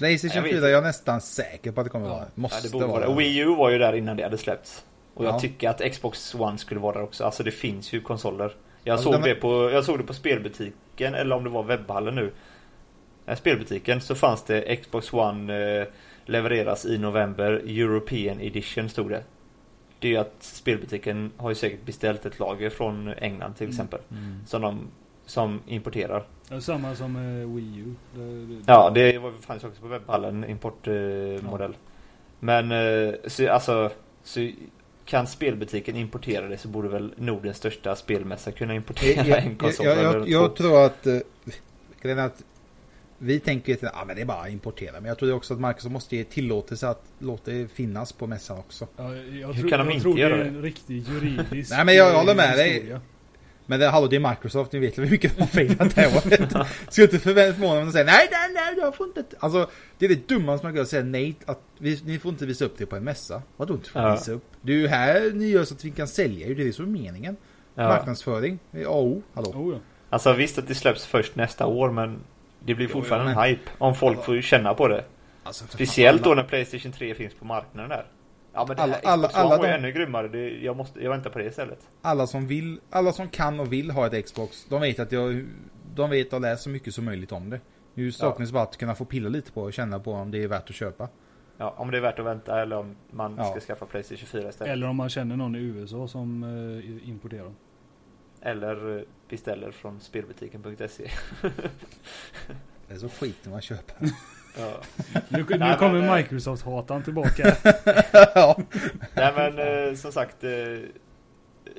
Playstation 0.00 0.36
Jag 0.36 0.42
vet 0.42 0.50
4 0.50 0.56
inte. 0.58 0.68
är 0.68 0.72
jag 0.72 0.82
nästan 0.82 1.20
säker 1.20 1.72
på 1.72 1.80
att 1.80 1.84
det 1.86 1.90
kommer 1.90 2.06
Ja. 2.06 2.12
vara. 2.12 2.22
Ja, 2.24 2.30
Måste 2.34 2.62
det 2.68 2.72
borde 2.72 2.86
vara 2.86 3.00
vara. 3.00 3.10
det. 3.10 3.16
Wii 3.16 3.38
U 3.38 3.54
var 3.56 3.70
ju 3.70 3.78
där 3.78 3.92
innan 3.92 4.16
det 4.16 4.22
hade 4.22 4.38
släppts. 4.38 4.84
Och 5.14 5.24
jag 5.24 5.34
Ja. 5.34 5.40
tycker 5.40 5.68
att 5.68 5.92
Xbox 5.92 6.34
One 6.34 6.58
skulle 6.58 6.80
vara 6.80 6.94
där 6.94 7.02
också. 7.02 7.24
Alltså 7.24 7.42
det 7.42 7.50
finns 7.50 7.92
ju 7.92 8.00
konsoler. 8.00 8.52
Jag, 8.84 8.92
Alltså, 8.92 9.04
såg, 9.04 9.12
den- 9.12 9.22
det 9.22 9.34
på, 9.34 9.70
jag 9.70 9.84
såg 9.84 9.98
det 9.98 10.04
på 10.04 10.14
spelbutiken, 10.14 11.14
eller 11.14 11.36
om 11.36 11.44
det 11.44 11.50
var 11.50 11.62
webbhallen 11.62 12.14
nu. 12.14 12.32
Spelbutiken 13.36 14.00
så 14.00 14.14
fanns 14.14 14.42
det 14.44 14.76
Xbox 14.76 15.12
One 15.12 15.78
eh, 15.80 15.86
levereras 16.24 16.86
i 16.86 16.98
november 16.98 17.52
European 17.66 18.40
Edition 18.40 18.88
stod 18.88 19.10
det. 19.10 19.22
Det 19.98 20.08
är 20.08 20.12
ju 20.12 20.16
att 20.18 20.34
spelbutiken 20.38 21.32
har 21.36 21.48
ju 21.50 21.54
säkert 21.54 21.84
beställt 21.86 22.26
ett 22.26 22.38
lager 22.38 22.70
från 22.70 23.08
England 23.08 23.54
till 23.54 23.64
Mm. 23.66 23.72
exempel. 23.74 24.00
Mm. 24.10 24.36
Som 24.46 24.62
de 24.62 24.88
som 25.30 25.60
importerar. 25.66 26.24
Det 26.48 26.54
är 26.54 26.60
samma 26.60 26.94
som 26.94 27.16
eh, 27.16 27.54
Wii 27.54 27.78
U. 27.78 27.94
Det, 28.14 28.46
det, 28.54 28.62
Ja, 28.66 28.90
det 28.94 29.18
var, 29.18 29.32
fanns 29.32 29.64
också 29.64 29.82
på 29.82 29.88
webbhallen, 29.88 30.44
importmodell. 30.44 31.36
Eh, 31.44 31.50
modell. 31.50 31.74
Men 32.40 32.72
eh, 32.72 33.14
så, 33.26 33.48
alltså, 33.50 33.90
så 34.22 34.50
kan 35.04 35.26
spelbutiken 35.26 35.96
importera 35.96 36.48
det 36.48 36.58
så 36.58 36.68
borde 36.68 36.88
väl 36.88 37.14
Nordens 37.16 37.56
största 37.56 37.96
spelmässa 37.96 38.52
kunna 38.52 38.74
importera 38.74 39.26
Jag, 39.26 39.28
jag, 39.28 39.46
en 39.46 39.56
konsol 39.56 39.86
jag, 39.86 40.02
jag, 40.02 40.28
jag 40.28 40.56
tror 40.56 40.84
att... 40.84 41.06
eh, 41.06 41.20
är 42.02 42.16
att 42.16 42.44
vi 43.18 43.40
tänker 43.40 43.86
att 43.86 43.94
ah, 43.94 44.04
men 44.04 44.16
det 44.16 44.22
är 44.22 44.26
bara 44.26 44.40
att 44.42 44.50
importera. 44.50 44.92
Men 44.92 45.04
jag 45.04 45.18
tror 45.18 45.32
också 45.32 45.54
att 45.54 45.60
Microsoft 45.60 45.92
måste 45.92 46.16
ge 46.16 46.24
tillåtelse 46.24 46.88
att 46.88 47.02
låta 47.18 47.50
det 47.50 47.68
finnas 47.68 48.12
på 48.12 48.26
mässan 48.26 48.58
också. 48.58 48.86
ja, 48.96 49.14
jag 49.14 49.52
Hur 49.52 49.60
tror, 49.60 49.70
kan 49.70 49.78
de 49.78 49.86
jag 49.86 49.94
inte 49.94 50.02
tror 50.02 50.14
det 50.14 50.20
göra 50.20 50.34
är 50.34 50.38
det? 50.38 50.44
en 50.44 50.62
riktig 50.62 51.02
juridisk 51.08 51.70
Nej, 51.76 51.84
men 51.84 51.94
jag 51.94 52.18
håller 52.18 52.34
med 52.34 52.58
dig. 52.58 52.98
Men 53.70 53.80
det, 53.80 53.88
hallå, 53.88 54.06
det 54.06 54.16
är 54.16 54.30
Microsoft. 54.30 54.72
Ni 54.72 54.78
vet 54.78 54.98
väl 54.98 55.04
hur 55.04 55.10
mycket 55.10 55.36
de 55.36 55.40
har 55.40 55.48
failat 55.48 55.94
det 55.94 56.00
här 56.00 56.16
året. 56.16 56.68
Ska 56.88 57.02
inte 57.02 57.18
förvänta 57.18 57.60
mig 57.60 57.82
att 57.82 57.92
säga 57.92 58.04
nej, 58.04 58.28
nej, 58.30 58.50
nej, 58.54 58.74
jag 58.78 58.94
får 58.96 59.06
inte. 59.06 59.24
Alltså, 59.38 59.70
det 59.98 60.04
är 60.04 60.08
det 60.08 60.28
dummaste 60.28 60.66
man 60.66 60.74
kan. 60.76 60.86
Säga 60.86 61.02
nej, 61.04 61.36
att 61.46 61.60
vi, 61.78 62.00
ni 62.04 62.18
får 62.18 62.32
inte 62.32 62.46
visa 62.46 62.64
upp 62.64 62.78
det 62.78 62.86
på 62.86 62.96
en 62.96 63.04
mässa. 63.04 63.42
Vadå 63.56 63.74
inte 63.74 63.90
får 63.90 64.02
Ja. 64.02 64.12
visa 64.12 64.32
upp? 64.32 64.44
Det 64.62 64.72
är 64.72 64.76
ju 64.76 64.88
här 64.88 65.30
ni 65.34 65.46
gör 65.46 65.64
så 65.64 65.74
att 65.74 65.84
vi 65.84 65.90
kan 65.90 66.08
sälja 66.08 66.48
ju. 66.48 66.54
Det 66.54 66.62
är 66.62 66.66
det 66.66 66.72
som 66.72 66.84
är 66.84 66.88
meningen. 67.00 67.36
Ja. 67.74 67.88
Marknadsföring. 67.88 68.58
Det 68.70 68.82
är 68.82 68.86
AO, 68.86 69.22
hallå. 69.34 69.48
Oh, 69.50 69.72
ja. 69.74 69.80
Alltså 70.10 70.32
visst 70.32 70.58
att 70.58 70.68
det 70.68 70.74
släpps 70.74 71.06
först 71.06 71.36
nästa 71.36 71.66
år 71.66 71.90
men 71.90 72.18
det 72.64 72.74
blir 72.74 72.86
Jo, 72.86 72.92
fortfarande 72.92 73.32
ja, 73.32 73.44
en 73.46 73.50
hype 73.50 73.70
om 73.78 73.94
folk 73.94 74.24
får 74.24 74.40
känna 74.40 74.74
på 74.74 74.88
det. 74.88 75.04
Alltså, 75.42 75.64
Speciellt 75.68 76.24
då 76.24 76.34
när 76.34 76.42
Playstation 76.42 76.92
3 76.92 77.14
finns 77.14 77.34
på 77.34 77.44
marknaden 77.44 77.88
där. 77.90 78.06
Ja 78.52 78.64
men 78.68 78.76
det 78.76 78.82
Alla- 78.82 79.00
alla- 79.04 79.28
Xbox 79.28 79.34
alla 79.44 79.56
ju 79.56 79.62
de- 79.62 79.68
ännu 79.78 79.92
grymmare. 79.92 80.28
Det, 80.28 80.50
jag, 80.50 80.76
måste, 80.76 81.00
jag 81.04 81.10
väntar 81.10 81.30
på 81.30 81.38
det 81.38 81.44
istället. 81.44 81.88
alla 82.02 82.26
som 82.26 82.46
vill, 82.46 82.80
alla 82.90 83.12
som 83.12 83.28
kan 83.28 83.60
och 83.60 83.72
vill 83.72 83.90
ha 83.90 84.06
ett 84.06 84.24
Xbox, 84.26 84.66
de 84.68 84.80
vet 84.80 84.98
att 85.00 85.12
jag, 85.12 85.46
de 85.94 86.10
vet 86.10 86.32
och 86.32 86.40
läst 86.40 86.62
så 86.62 86.70
mycket 86.70 86.94
som 86.94 87.04
möjligt 87.04 87.32
om 87.32 87.50
det. 87.50 87.60
Nu 87.94 88.12
saknas 88.12 88.52
bara 88.52 88.62
att 88.62 88.76
kunna 88.76 88.94
få 88.94 89.04
pilla 89.04 89.28
lite 89.28 89.52
på 89.52 89.62
och 89.62 89.72
känna 89.72 90.00
på 90.00 90.12
om 90.12 90.30
det 90.30 90.42
är 90.42 90.48
värt 90.48 90.70
att 90.70 90.76
köpa. 90.76 91.08
Ja, 91.56 91.74
om 91.76 91.90
det 91.90 91.96
är 91.96 92.00
värt 92.00 92.18
att 92.18 92.24
vänta 92.26 92.62
eller 92.62 92.76
om 92.76 92.96
man 93.10 93.34
Ja. 93.38 93.44
ska 93.50 93.60
skaffa 93.60 93.86
Playstation 93.86 94.26
4 94.26 94.48
istället. 94.48 94.72
Eller 94.72 94.86
om 94.88 94.96
man 94.96 95.08
känner 95.08 95.36
någon 95.36 95.56
i 95.56 95.58
USA 95.58 96.08
som 96.08 96.42
eh, 96.42 97.08
importerar. 97.08 97.52
Eller 98.42 98.96
eh, 98.98 99.02
beställer 99.28 99.70
från 99.70 100.00
spelbutiken.se. 100.00 101.10
Det 102.88 102.94
är 102.94 102.98
så 102.98 103.08
skit 103.08 103.36
när 103.42 103.50
man 103.52 103.60
köper. 103.60 103.96
ja. 104.58 104.72
Nu, 105.28 105.44
nu 105.48 105.56
Nej, 105.58 105.76
kommer 105.78 106.02
eh, 106.08 106.16
Microsoft-hatan 106.16 107.02
tillbaka. 107.02 107.56
ja. 108.34 108.58
Nej 109.14 109.32
men 109.36 109.58
eh, 109.88 109.94
som 109.94 110.12
sagt 110.12 110.44
eh, 110.44 110.50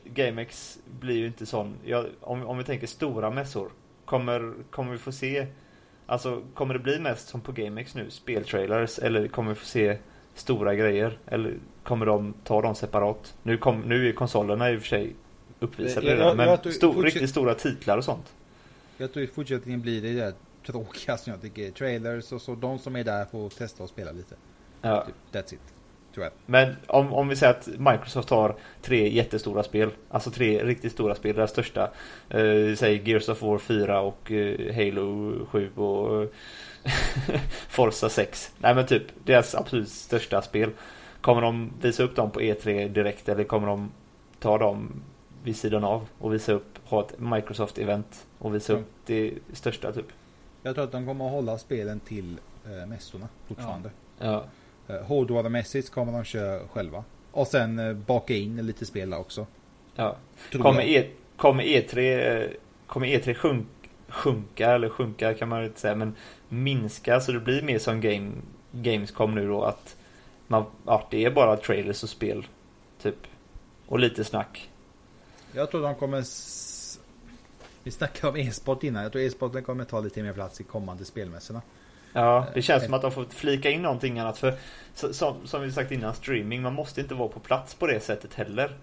GameX 0.06 0.78
blir 1.00 1.16
ju 1.18 1.26
inte 1.28 1.46
sån. 1.46 1.76
Ja, 1.86 2.06
om, 2.22 2.46
om 2.46 2.58
vi 2.58 2.64
tänker 2.64 2.88
stora 2.88 3.30
mässor. 3.30 3.70
Kommer, 4.06 4.54
kommer 4.70 4.92
vi 4.92 4.98
få 4.98 5.12
se 5.12 5.48
Alltså 6.06 6.42
kommer 6.54 6.74
det 6.74 6.80
bli 6.80 7.00
mest 7.00 7.28
som 7.28 7.42
på 7.42 7.52
GameX 7.52 7.96
nu? 7.96 8.10
Speltrailers? 8.10 9.00
Eller 9.00 9.28
kommer 9.28 9.50
vi 9.50 9.56
få 9.56 9.66
se 9.66 9.98
stora 10.34 10.76
grejer? 10.76 11.18
Eller 11.28 11.54
kommer 11.84 12.06
de 12.06 12.34
ta 12.44 12.62
dem 12.62 12.76
separat? 12.76 13.34
Nu, 13.44 13.58
kom, 13.58 13.82
nu 13.82 14.10
är 14.10 14.14
konsolerna 14.14 14.72
i 14.72 14.78
och 14.78 14.82
för 14.82 14.88
sig 14.88 15.16
uppvisade 15.60 16.06
Jag- 16.08 16.14
redan, 16.14 16.28
jag- 16.28 16.38
men 16.38 16.50
jag 16.50 16.64
tror- 16.64 16.72
stor, 16.74 16.94
fortsätt- 16.94 17.06
riktigt 17.14 17.30
stora 17.30 17.54
titlar 17.56 17.98
och 17.98 18.04
sånt. 18.04 18.34
Jag 18.98 19.14
tror 19.14 19.24
i 19.26 19.28
fortsättningen 19.28 19.82
blir 19.82 20.02
det 20.02 20.14
där 20.14 20.34
tråkiga 20.66 21.18
som 21.18 21.32
jag 21.32 21.42
tycker. 21.42 21.72
Trailers 21.72 22.32
och 22.32 22.42
så. 22.42 22.56
De 22.56 22.80
som 22.80 22.96
är 22.96 23.04
där 23.04 23.26
får 23.26 23.50
testa 23.50 23.84
och 23.84 23.90
spela 23.90 24.12
lite. 24.12 24.36
Ja. 24.82 25.06
Typ, 25.06 25.16
That's 25.32 25.54
it. 25.54 25.60
Tror 26.14 26.24
jag. 26.24 26.34
Men 26.46 26.76
om, 26.88 27.14
om 27.14 27.28
vi 27.28 27.36
säger 27.36 27.54
att 27.54 27.68
Microsoft 27.68 28.30
har 28.30 28.56
tre 28.82 29.10
jättestora 29.10 29.64
spel, 29.64 29.90
alltså 30.10 30.32
tre 30.32 30.64
riktigt 30.64 30.92
stora 30.92 31.16
spel, 31.16 31.36
det 31.36 31.48
största, 31.48 31.92
eh, 32.30 32.76
säg 32.78 33.10
Gears 33.10 33.30
of 33.30 33.42
War 33.42 33.58
4 33.58 34.02
och 34.02 34.32
eh, 34.32 34.76
Halo 34.76 35.46
7 35.46 35.72
och 35.76 36.24
eh, 36.24 36.30
Forza 37.70 38.10
6. 38.10 38.54
Nej 38.58 38.76
men 38.76 38.86
typ, 38.86 39.04
deras 39.26 39.56
absolut 39.56 39.90
största 39.90 40.42
spel. 40.42 40.70
Kommer 41.22 41.42
de 41.42 41.74
visa 41.82 42.04
upp 42.04 42.16
dem 42.16 42.32
på 42.32 42.42
E3 42.42 42.88
direkt 42.90 43.30
eller 43.30 43.44
kommer 43.44 43.68
de 43.68 43.92
ta 44.40 44.58
dem 44.58 45.04
vid 45.44 45.56
sidan 45.56 45.84
av 45.84 46.08
och 46.20 46.34
visa 46.34 46.52
upp, 46.54 46.80
ha 46.86 47.02
ett 47.02 47.20
Microsoft-event 47.20 48.26
och 48.38 48.56
visa 48.56 48.74
Mm. 48.74 48.84
upp 48.84 48.90
det 49.06 49.34
största 49.54 49.92
typ? 49.92 50.06
Jag 50.64 50.76
tror 50.76 50.84
att 50.86 50.92
de 50.92 51.06
kommer 51.06 51.26
att 51.26 51.32
hålla 51.32 51.58
spelen 51.58 52.00
till 52.00 52.38
eh, 52.66 52.88
mässorna 52.88 53.28
fortfarande. 53.48 53.90
Ja. 54.20 54.44
Eh, 54.88 54.96
Hårdvarumässigt 55.02 55.90
kommer 55.90 56.12
de 56.14 56.24
köra 56.24 56.68
själva. 56.68 57.04
Och 57.32 57.48
sen 57.48 57.80
eh, 57.80 57.94
baka 57.94 58.34
in 58.36 58.66
lite 58.68 58.86
spel 58.86 59.14
också. 59.14 59.46
ja. 59.96 60.16
Tror 60.52 60.62
Kommer, 60.64 60.82
jag. 60.82 60.90
e, 60.90 61.08
kommer 61.38 61.64
E3 61.64 61.98
eh, 62.42 62.50
Kommer 62.88 63.08
E3 63.08 63.34
sjunk, 63.34 63.68
sjunka 64.08 64.72
eller 64.72 64.90
sjunka 64.90 65.34
kan 65.34 65.50
man 65.50 65.64
inte 65.66 65.80
säga 65.80 65.96
men 65.96 66.16
minska 66.50 67.20
så 67.20 67.32
det 67.32 67.40
blir 67.40 67.62
mer 67.62 67.80
som 67.80 68.02
game, 68.02 68.32
Gamescom 68.72 69.36
nu 69.36 69.48
då 69.48 69.64
att 69.64 69.96
man, 70.48 70.66
ja, 70.86 71.08
det 71.12 71.26
är 71.26 71.32
bara 71.32 71.58
trailers 71.58 72.04
och 72.04 72.10
spel 72.10 72.48
typ 73.02 73.16
och 73.88 74.00
lite 74.00 74.24
snack. 74.24 74.70
Jag 75.54 75.72
tror 75.72 75.82
de 75.82 75.96
kommer... 75.96 76.24
Vi 77.84 77.92
snackade 77.92 78.30
om 78.30 78.48
e-sport 78.48 78.84
innan. 78.84 79.04
Jag 79.04 79.12
tror 79.12 79.24
e-sporten 79.24 79.64
kommer 79.64 79.84
ta 79.86 80.00
lite 80.00 80.24
mer 80.24 80.34
plats 80.34 80.62
i 80.62 80.64
kommande 80.64 81.06
spelmässorna. 81.06 81.62
Ja, 82.14 82.46
det 82.54 82.62
känns 82.62 82.84
som 82.84 82.94
att 82.94 83.02
de 83.02 83.12
får 83.12 83.26
flika 83.30 83.70
in 83.70 83.82
någonting 83.82 84.20
annat 84.20 84.38
för 84.38 84.54
som, 84.94 85.36
som 85.48 85.62
vi 85.62 85.72
sagt 85.72 85.92
innan 85.92 86.14
streaming 86.14 86.62
man 86.62 86.74
måste 86.74 87.02
inte 87.02 87.14
vara 87.16 87.30
på 87.30 87.40
plats 87.40 87.74
på 87.76 87.88
det 87.88 88.00
sättet 88.00 88.34
heller 88.34 88.78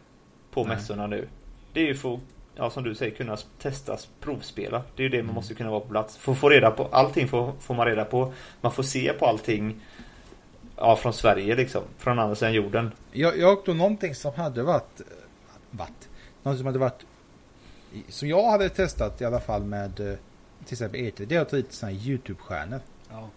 på 0.51 0.65
Nej. 0.65 0.77
mässorna 0.77 1.07
nu. 1.07 1.29
Det 1.73 1.81
är 1.81 1.87
ju 1.87 1.95
för 1.95 2.21
ja, 2.55 2.71
som 2.71 2.83
du 2.85 2.95
säger 2.95 3.17
kunna 3.17 3.37
testas, 3.37 4.09
provspela. 4.21 4.83
Det 4.97 5.03
är 5.03 5.05
ju 5.05 5.09
det 5.09 5.17
man 5.17 5.25
Mm. 5.25 5.35
måste 5.35 5.55
kunna 5.55 5.71
vara 5.71 5.81
på 5.81 5.89
plats. 5.89 6.29
Att 6.29 6.39
få 6.39 6.49
reda 6.49 6.71
på 6.71 6.89
allting 6.93 7.29
får, 7.29 7.53
får 7.61 7.75
man 7.75 7.87
reda 7.87 8.05
på. 8.05 8.33
Man 8.61 8.73
får 8.73 8.83
se 8.83 9.13
på 9.13 9.27
allting 9.27 9.81
ja, 10.77 10.97
från 10.97 11.13
Sverige 11.13 11.57
liksom. 11.57 11.83
Från 11.99 12.19
andra 12.19 12.35
sidan 12.35 12.53
jorden. 12.55 12.93
Jag, 13.13 13.39
jag 13.39 13.65
tror 13.65 13.75
någonting 13.75 14.15
som 14.15 14.35
hade 14.35 14.63
varit... 14.63 15.01
eh, 15.01 15.07
varit 15.71 16.09
någonting 16.43 16.59
som 16.59 16.67
hade 16.67 16.79
varit... 16.79 17.05
Som 18.09 18.29
jag 18.29 18.51
hade 18.51 18.69
testat 18.69 19.21
i 19.21 19.25
alla 19.25 19.41
fall 19.41 19.63
med 19.65 20.01
eh, 20.01 20.15
till 20.65 20.75
exempel 20.75 21.01
E3. 21.01 21.25
Det 21.27 21.35
är 21.37 21.41
att 21.41 21.49
ta 21.49 21.57
hit 21.57 21.73
sådana 21.73 21.97
här 21.99 22.05
YouTube-stjärnor. 22.07 22.81
Ja. 23.11 23.29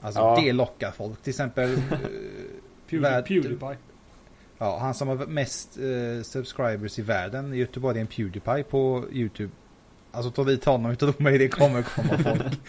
Alltså 0.00 0.20
Ja. 0.20 0.40
det 0.44 0.52
lockar 0.52 0.90
folk. 0.90 1.22
Till 1.22 1.30
exempel... 1.30 1.72
eh, 1.74 1.78
Pewdie, 2.90 3.00
Värld- 3.10 3.26
Pewdiepie. 3.28 3.76
Ja, 4.58 4.78
han 4.78 4.94
som 4.94 5.08
har 5.08 5.16
mest 5.26 5.78
eh, 5.78 6.22
subscribers 6.22 6.98
i 6.98 7.02
världen 7.02 7.54
i 7.54 7.56
Göteborg 7.56 7.96
är 7.96 8.00
en 8.00 8.06
Pewdiepie 8.06 8.62
på 8.62 9.04
YouTube. 9.12 9.50
Alltså 10.12 10.30
ta 10.30 10.44
dit 10.44 10.64
honom 10.64 10.90
utav 10.92 11.14
mig, 11.22 11.38
det 11.38 11.48
kommer 11.48 11.82
komma 11.82 12.08
folk. 12.18 12.42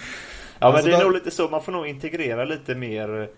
Ja 0.60 0.68
Alltså, 0.68 0.84
men 0.84 0.92
det 0.92 0.98
är 0.98 1.00
då- 1.00 1.04
nog 1.06 1.14
lite 1.14 1.32
så, 1.32 1.48
man 1.50 1.64
får 1.64 1.72
nog 1.72 1.88
integrera 1.88 2.46
lite 2.46 2.76
mer 2.76 3.30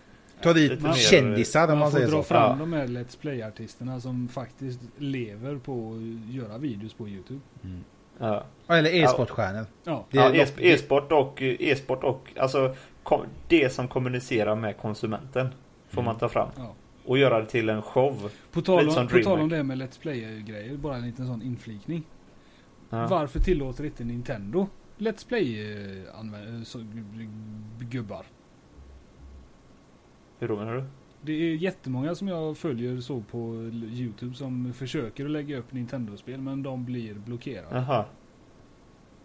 Ta 0.42 0.52
dit 0.52 0.82
mer- 0.82 0.92
kändisar 0.92 1.62
om 1.62 1.68
man, 1.68 1.78
Man 1.78 1.90
får 1.90 1.98
säger 1.98 2.10
dra 2.10 2.16
så. 2.16 2.22
fram 2.22 2.58
Ja. 2.58 2.64
de 2.64 2.72
här 2.72 2.86
Let's 2.86 3.18
Play-artisterna 3.20 4.00
som 4.00 4.28
faktiskt 4.28 4.80
lever 4.98 5.56
på 5.56 5.92
att 5.92 6.02
göra 6.34 6.58
videos 6.58 6.94
på 6.94 7.08
YouTube. 7.08 7.40
ja. 8.18 8.44
Ja, 8.66 8.76
Eller 8.76 8.90
e-sportstjärnor. 8.90 9.66
Ja. 9.84 10.04
Ja, 10.10 10.32
e-sport 10.58 11.12
och 11.12 11.42
e-sport 11.42 12.04
och 12.04 12.32
alltså 12.36 12.74
det 13.48 13.72
som 13.72 13.88
kommunicerar 13.88 14.56
med 14.56 14.76
konsumenten 14.78 15.48
får 15.88 16.02
man 16.02 16.18
ta 16.18 16.28
fram 16.28 16.48
Ja. 16.56 16.74
och 17.04 17.18
göra 17.18 17.40
det 17.40 17.46
till 17.46 17.68
en 17.68 17.82
show. 17.82 18.30
På 18.52 18.62
tal, 18.62 18.88
om, 18.88 19.08
på 19.08 19.18
tal 19.22 19.40
om 19.40 19.48
det 19.48 19.62
med 19.62 19.78
Let's 19.82 20.00
Play-grejer, 20.00 20.76
bara 20.76 20.96
en 20.96 21.06
liten 21.06 21.26
sån 21.26 21.42
inflikning. 21.42 22.02
Ja. 22.90 23.06
Varför 23.06 23.40
tillåter 23.40 23.84
inte 23.84 24.04
Nintendo 24.04 24.66
Let's 24.98 25.28
Play-gubbar? 25.28 28.24
Hur 30.38 30.48
då 30.48 30.56
menar 30.56 30.74
du? 30.76 30.84
Det 31.22 31.32
är 31.32 31.54
jättemånga 31.54 32.14
som 32.14 32.28
jag 32.28 32.58
följer 32.58 33.00
så 33.00 33.20
på 33.20 33.54
Youtube 33.92 34.34
som 34.34 34.72
försöker 34.72 35.24
att 35.24 35.30
lägga 35.30 35.58
upp 35.58 35.72
Nintendo-spel 35.72 36.40
men 36.40 36.62
de 36.62 36.84
blir 36.84 37.14
blockerade. 37.14 37.66
Jaha. 37.70 38.04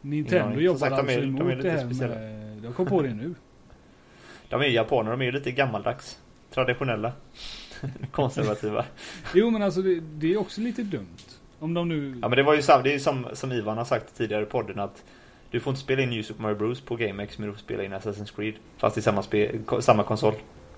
Nintendo 0.02 0.54
som 0.54 0.64
jobbar 0.64 0.80
sagt, 0.80 0.90
de 0.90 0.96
är- 0.96 1.00
alltså 1.00 1.22
de 1.22 1.26
är 1.26 1.42
emot 1.42 1.56
lite 1.58 1.62
det 1.68 1.72
här 1.72 1.86
speciella. 1.86 2.16
med... 2.16 2.66
Jag 2.66 2.76
kom 2.76 2.86
på 2.86 3.02
det 3.02 3.14
nu. 3.14 3.36
De 4.50 4.62
är 4.62 4.66
japaner, 4.66 5.12
de 5.12 5.22
är 5.22 5.26
ju 5.26 5.32
lite 5.32 5.52
gammaldags. 5.52 6.20
Traditionella. 6.50 7.14
Konservativa. 8.12 8.86
Jo 9.34 9.50
men 9.50 9.62
alltså 9.62 9.82
det, 9.82 10.00
det 10.00 10.34
är 10.34 10.38
också 10.38 10.62
lite 10.62 10.84
dumt. 10.84 11.18
Om 11.60 11.74
de 11.74 11.90
nu... 11.90 12.20
Ja 12.22 12.30
men 12.30 12.38
det 12.38 12.44
var 12.44 12.54
ju 12.56 12.62
sam, 12.62 12.84
det 12.84 12.94
är 12.94 13.00
som, 13.00 13.26
som 13.34 13.52
Ivan 13.52 13.78
har 13.78 13.86
sagt 13.86 14.18
tidigare 14.18 14.44
i 14.44 14.46
podden 14.46 14.80
att 14.80 15.04
du 15.52 15.60
får 15.60 15.72
inte 15.72 15.82
spela 15.82 16.02
in 16.02 16.10
New 16.10 16.24
Super 16.24 16.42
Mario 16.42 16.56
Bros 16.56 16.82
på 16.82 16.96
GameX 16.96 17.38
men 17.38 17.48
du 17.48 17.54
får 17.54 17.60
spela 17.60 17.84
in 17.84 17.94
Assassin's 17.94 18.36
Creed. 18.36 18.54
Fast 18.78 18.98
i 18.98 19.02
samma, 19.02 19.24
spel, 19.24 19.60
samma 19.80 20.04
konsol. 20.04 20.34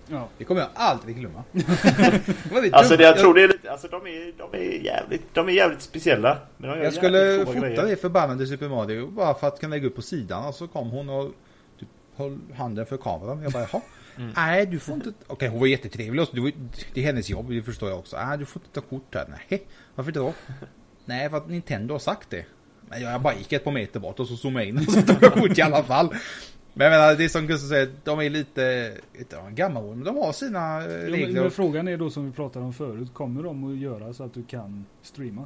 Ja. 0.08 0.28
Det 0.38 0.43
kommer 0.43 0.62
jag 0.62 0.70
aldrig 0.74 1.16
glömma. 1.20 1.43
Det 1.51 2.72
Alltså 2.74 2.97
det, 2.97 3.03
jag 3.03 3.18
tror 3.18 3.34
det 3.34 3.41
är 3.43 3.47
lite, 3.47 3.72
alltså 3.72 3.88
de 3.88 4.08
är, 4.08 4.34
de 4.38 4.58
är 4.58 4.84
jävligt, 4.86 5.34
de 5.34 5.47
är 5.49 5.53
jävligt 5.53 5.82
speciella. 5.82 6.38
Men 6.58 6.70
de 6.70 6.84
Jag 6.84 6.93
skulle 6.93 7.45
fota 7.45 7.60
grejer. 7.60 7.86
det 7.86 7.95
förbannade 7.95 8.47
Super 8.47 8.70
Mario 8.70 9.08
bara 9.08 9.34
för 9.34 9.47
att 9.47 9.60
kunna 9.60 9.76
lägga 9.76 9.88
upp 9.88 9.95
på 9.95 10.01
sidan 10.01 10.45
och 10.45 10.56
så 10.56 10.68
kom 10.68 10.89
hon 10.89 11.10
och 11.10 11.32
typ 11.80 11.89
höll 12.16 12.38
handen 12.58 12.86
för 12.86 12.97
kameran. 12.97 13.43
Jag 13.43 13.51
bara 13.51 13.68
jaha. 13.72 13.82
Mm. 14.18 14.32
Nej 14.36 14.66
du 14.66 14.80
får 14.80 14.95
inte. 14.95 15.14
Okej 15.28 15.49
hon 15.49 15.60
var 15.60 15.68
jättetrevlig 15.68 16.20
var- 16.20 16.51
det 16.93 17.01
är 17.01 17.06
hennes 17.06 17.30
jobb 17.30 17.49
det 17.49 17.62
förstår 17.62 17.89
jag 17.89 17.99
också. 17.99 18.18
Nej 18.26 18.38
du 18.38 18.45
får 18.45 18.62
inte 18.62 18.82
ta 18.82 18.88
kort 18.88 19.16
här. 19.16 19.26
Nej 19.49 19.64
varför 19.95 20.10
inte 20.12 20.20
då? 20.20 20.34
Nej 21.06 21.30
för 21.30 21.38
att 21.38 21.49
Nintendo 21.49 21.93
har 21.93 21.99
sagt 21.99 22.30
det. 22.30 22.45
Men 22.89 23.01
jag 23.01 23.22
bara 23.22 23.34
gick 23.36 23.53
ett 23.53 23.64
par 23.64 23.72
meter 23.72 23.99
bort 23.99 24.20
och 24.20 24.28
så 24.28 24.36
zoomade 24.36 24.66
jag 24.66 24.70
in 24.70 24.78
och 24.78 24.93
så 24.93 25.01
tog 25.01 25.18
jag 25.24 25.34
kort 25.34 25.58
i 25.58 25.62
alla 25.62 25.84
fall. 25.84 26.10
Men 26.78 26.91
jag 26.91 26.99
menar 26.99 27.15
det 27.15 27.23
är 27.23 27.30
som 27.30 27.47
Gustav 27.47 27.67
säger. 27.67 27.89
De 28.03 28.19
är 28.19 28.30
lite, 28.30 28.93
inte 29.19 29.38
gamla 29.49 29.82
men 29.82 30.03
de 30.03 30.17
har 30.17 30.32
sina 30.32 30.82
eh, 30.82 30.88
men, 30.88 30.99
regler. 31.11 31.41
men 31.41 31.51
frågan 31.51 31.88
är 31.88 31.97
då 31.97 32.09
som 32.09 32.26
vi 32.26 32.32
pratade 32.32 32.65
om 32.65 32.73
förut. 32.73 33.13
Kommer 33.13 33.43
de 33.43 33.71
att 33.73 33.78
göra 33.78 34.13
så 34.13 34.23
att 34.23 34.34
du 34.34 34.43
kan 34.43 34.86
streama? 35.01 35.45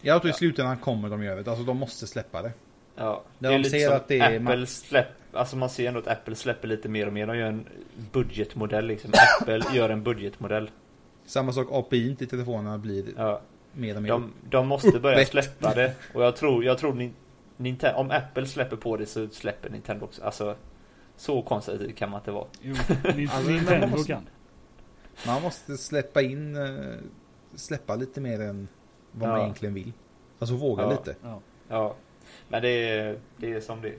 Jag 0.00 0.22
tror 0.22 0.30
i 0.30 0.34
slutändan 0.34 0.76
kommer 0.76 1.08
de 1.08 1.22
göra 1.22 1.42
det. 1.42 1.50
Alltså 1.50 1.64
de 1.64 1.76
måste 1.76 2.06
släppa 2.06 2.42
det. 2.42 2.52
Ja, 2.96 3.22
När 3.38 3.48
det 3.48 3.54
är 3.54 3.58
de 3.58 3.62
lite 3.62 3.78
ser 3.78 3.86
som 3.88 3.96
att 3.96 4.08
det 4.08 4.18
är 4.18 4.40
Apple 4.40 4.66
släpp, 4.66 5.06
alltså 5.32 5.56
man 5.56 5.70
ser 5.70 5.88
ändå 5.88 6.00
att 6.00 6.08
Apple 6.08 6.34
släpper 6.34 6.68
lite 6.68 6.88
mer 6.88 7.06
och 7.06 7.12
mer. 7.12 7.26
De 7.26 7.38
gör 7.38 7.46
en 7.46 7.64
budgetmodell 8.12 8.86
liksom. 8.86 9.10
Apple 9.40 9.62
gör 9.74 9.88
en 9.88 10.02
budgetmodell. 10.02 10.70
Samma 11.26 11.52
sak 11.52 11.68
API 11.70 12.16
till 12.16 12.28
telefonerna 12.28 12.78
blir 12.78 13.04
Ja, 13.16 13.40
mer 13.72 13.96
och 13.96 14.02
mer. 14.02 14.08
de, 14.10 14.32
de 14.50 14.66
måste 14.66 15.00
börja 15.00 15.24
släppa 15.26 15.74
det. 15.74 15.94
Och 16.14 16.22
jag 16.24 16.36
tror, 16.36 16.64
jag 16.64 16.78
tror 16.78 16.94
ni, 16.94 17.10
Nintendo, 17.56 17.98
om 18.00 18.10
Apple 18.10 18.46
släpper 18.46 18.76
på 18.76 18.96
det 18.96 19.06
så 19.06 19.28
släpper 19.28 19.70
Nintendo 19.70 20.04
också. 20.04 20.24
Alltså, 20.24 20.56
så 21.16 21.42
konservativ 21.42 21.92
kan 21.94 22.10
man 22.10 22.20
inte 22.20 22.30
vara. 22.30 22.46
Jo, 22.60 22.74
Alltså, 23.04 23.50
Nintendo 23.50 23.80
man 23.80 23.90
måste- 23.90 24.12
kan. 24.12 24.26
Man 25.26 25.42
måste 25.42 25.76
släppa 25.76 26.22
in, 26.22 26.56
eh, 26.56 26.94
släppa 27.54 27.94
lite 27.96 28.20
mer 28.20 28.40
än 28.40 28.68
vad 29.12 29.28
man 29.28 29.38
Ja. 29.38 29.44
egentligen 29.44 29.74
vill. 29.74 29.92
Alltså 30.38 30.54
våga 30.54 30.82
Ja. 30.82 30.90
lite. 30.90 31.16
Ja. 31.22 31.40
Ja, 31.68 31.94
men 32.48 32.62
det 32.62 32.68
är, 32.68 33.18
det 33.36 33.52
är 33.52 33.60
som 33.60 33.80
det 33.82 33.88
är. 33.88 33.94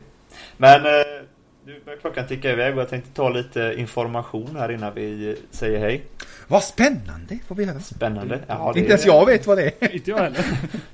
Men 0.57 0.85
eh, 0.85 1.25
nu 1.65 1.81
börjar 1.85 1.99
klockan 1.99 2.27
ticka 2.27 2.51
iväg 2.51 2.73
och 2.75 2.81
jag 2.81 2.89
tänkte 2.89 3.11
ta 3.13 3.29
lite 3.29 3.73
information 3.77 4.55
här 4.55 4.71
innan 4.71 4.93
vi 4.93 5.37
säger 5.51 5.79
hej. 5.79 6.03
Vad 6.47 6.63
spännande 6.63 7.39
får 7.47 7.55
vi 7.55 7.65
höra. 7.65 7.79
Spännande. 7.79 8.39
Ja, 8.47 8.71
det 8.73 8.79
Inte 8.79 8.91
ens 8.91 9.05
jag 9.05 9.25
vet 9.25 9.47
vad 9.47 9.57
det 9.57 9.83
är. 9.83 9.95
Inte 9.95 10.09
jag 10.11 10.17
heller. 10.17 10.45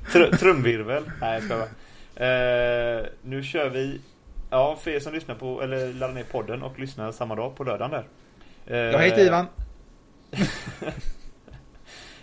Tr- 0.05 0.35
trumvirvel. 0.37 1.03
Nej, 1.21 1.33
jag 1.33 1.43
skojar. 1.43 1.67
Eh, 2.15 3.05
nu 3.21 3.43
kör 3.43 3.69
vi. 3.69 4.01
Ja, 4.49 4.75
för 4.81 4.91
er 4.91 4.99
som 4.99 5.13
lyssnar 5.13 5.35
på 5.35 5.61
eller 5.61 5.93
laddar 5.93 6.13
ner 6.13 6.23
podden 6.23 6.63
och 6.63 6.79
lyssnar 6.79 7.11
samma 7.11 7.35
dag 7.35 7.55
på 7.55 7.63
lördagen 7.63 7.91
där. 7.91 8.05
Eh, 8.67 8.77
Jag 8.77 8.99
heter 8.99 9.25
Ivan. 9.25 9.45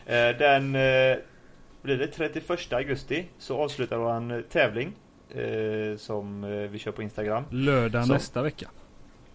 Eh, 0.06 0.36
den 0.38 0.74
eh, 0.74 1.16
blir 1.82 1.96
det 1.98 2.06
31 2.06 2.72
augusti 2.72 3.26
så 3.38 3.58
avslutar 3.62 3.96
vår 3.96 4.10
en 4.12 4.44
tävling 4.50 4.92
eh, 5.34 5.96
som 5.96 6.44
eh, 6.44 6.50
vi 6.50 6.78
kör 6.78 6.92
på 6.92 7.02
Instagram. 7.02 7.44
Lördag 7.50 8.06
Så. 8.06 8.12
nästa 8.12 8.42
vecka. 8.42 8.68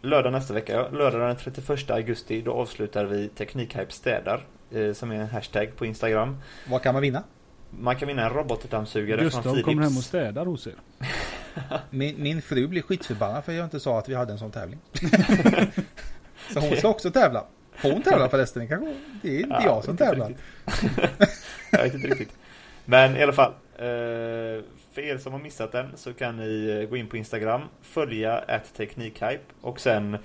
Lördag 0.02 0.32
nästa 0.34 0.54
vecka, 0.54 0.74
ja. 0.74 0.90
Lördag 0.98 1.22
den 1.22 1.36
31 1.36 1.90
augusti 1.92 2.42
då 2.42 2.54
avslutar 2.54 3.06
vi 3.06 3.28
Teknikhype 3.28 3.92
städar 3.92 4.42
eh, 4.72 4.94
som 4.94 5.12
är 5.12 5.16
en 5.16 5.28
hashtag 5.28 5.76
på 5.76 5.86
Instagram. 5.86 6.38
Vad 6.70 6.82
kan 6.82 6.94
man 6.94 7.02
vinna? 7.02 7.24
Man 7.80 7.96
kan 7.96 8.08
vinna 8.08 8.26
en 8.26 8.30
robotdammsugare 8.30 9.30
från 9.30 9.44
Philips. 9.44 9.64
kommer 9.64 9.84
hem 9.84 9.98
och 9.98 10.04
städar 10.04 10.46
hos 10.46 10.68
er. 10.68 10.74
Min, 11.90 12.24
min 12.24 12.42
fru 12.42 12.68
blir 12.68 12.82
skitförbannad 12.82 13.46
för 13.46 13.52
jag 13.52 13.66
inte 13.66 13.80
sa 13.80 14.00
att 14.00 14.10
vi 14.10 14.16
hade 14.16 14.32
en 14.32 14.40
sån 14.40 14.52
tävling. 14.52 14.80
Så 16.54 16.60
hon 16.60 16.78
ska 16.78 16.88
också 16.88 17.12
tävla. 17.12 17.46
Får 17.76 17.92
hon 17.92 18.02
tävla 18.02 18.30
förresten? 18.30 18.62
Det, 18.62 18.68
kanske, 18.68 18.96
det 19.22 19.36
är 19.36 19.40
inte 19.40 19.50
Ja, 19.50 19.66
jag 19.66 19.84
som 19.84 19.92
inte 19.92 20.06
tävlar. 20.06 20.34
jag 21.72 21.84
vet 21.84 21.94
inte 21.94 22.08
riktigt. 22.08 22.32
Men 22.86 23.18
i 23.18 23.24
alla 23.24 23.34
fall. 23.34 23.52
Eh, 23.78 24.64
för 24.94 25.02
er 25.02 25.18
som 25.18 25.34
har 25.34 25.40
missat 25.40 25.72
den 25.72 25.88
så 25.96 26.14
kan 26.14 26.38
ni 26.38 26.80
eh, 26.82 26.90
gå 26.90 26.98
in 26.98 27.08
på 27.08 27.18
Instagram, 27.18 27.62
följa 27.82 28.40
ett 28.40 28.74
Teknikhype 28.78 29.44
och 29.62 29.80
sen 29.80 30.18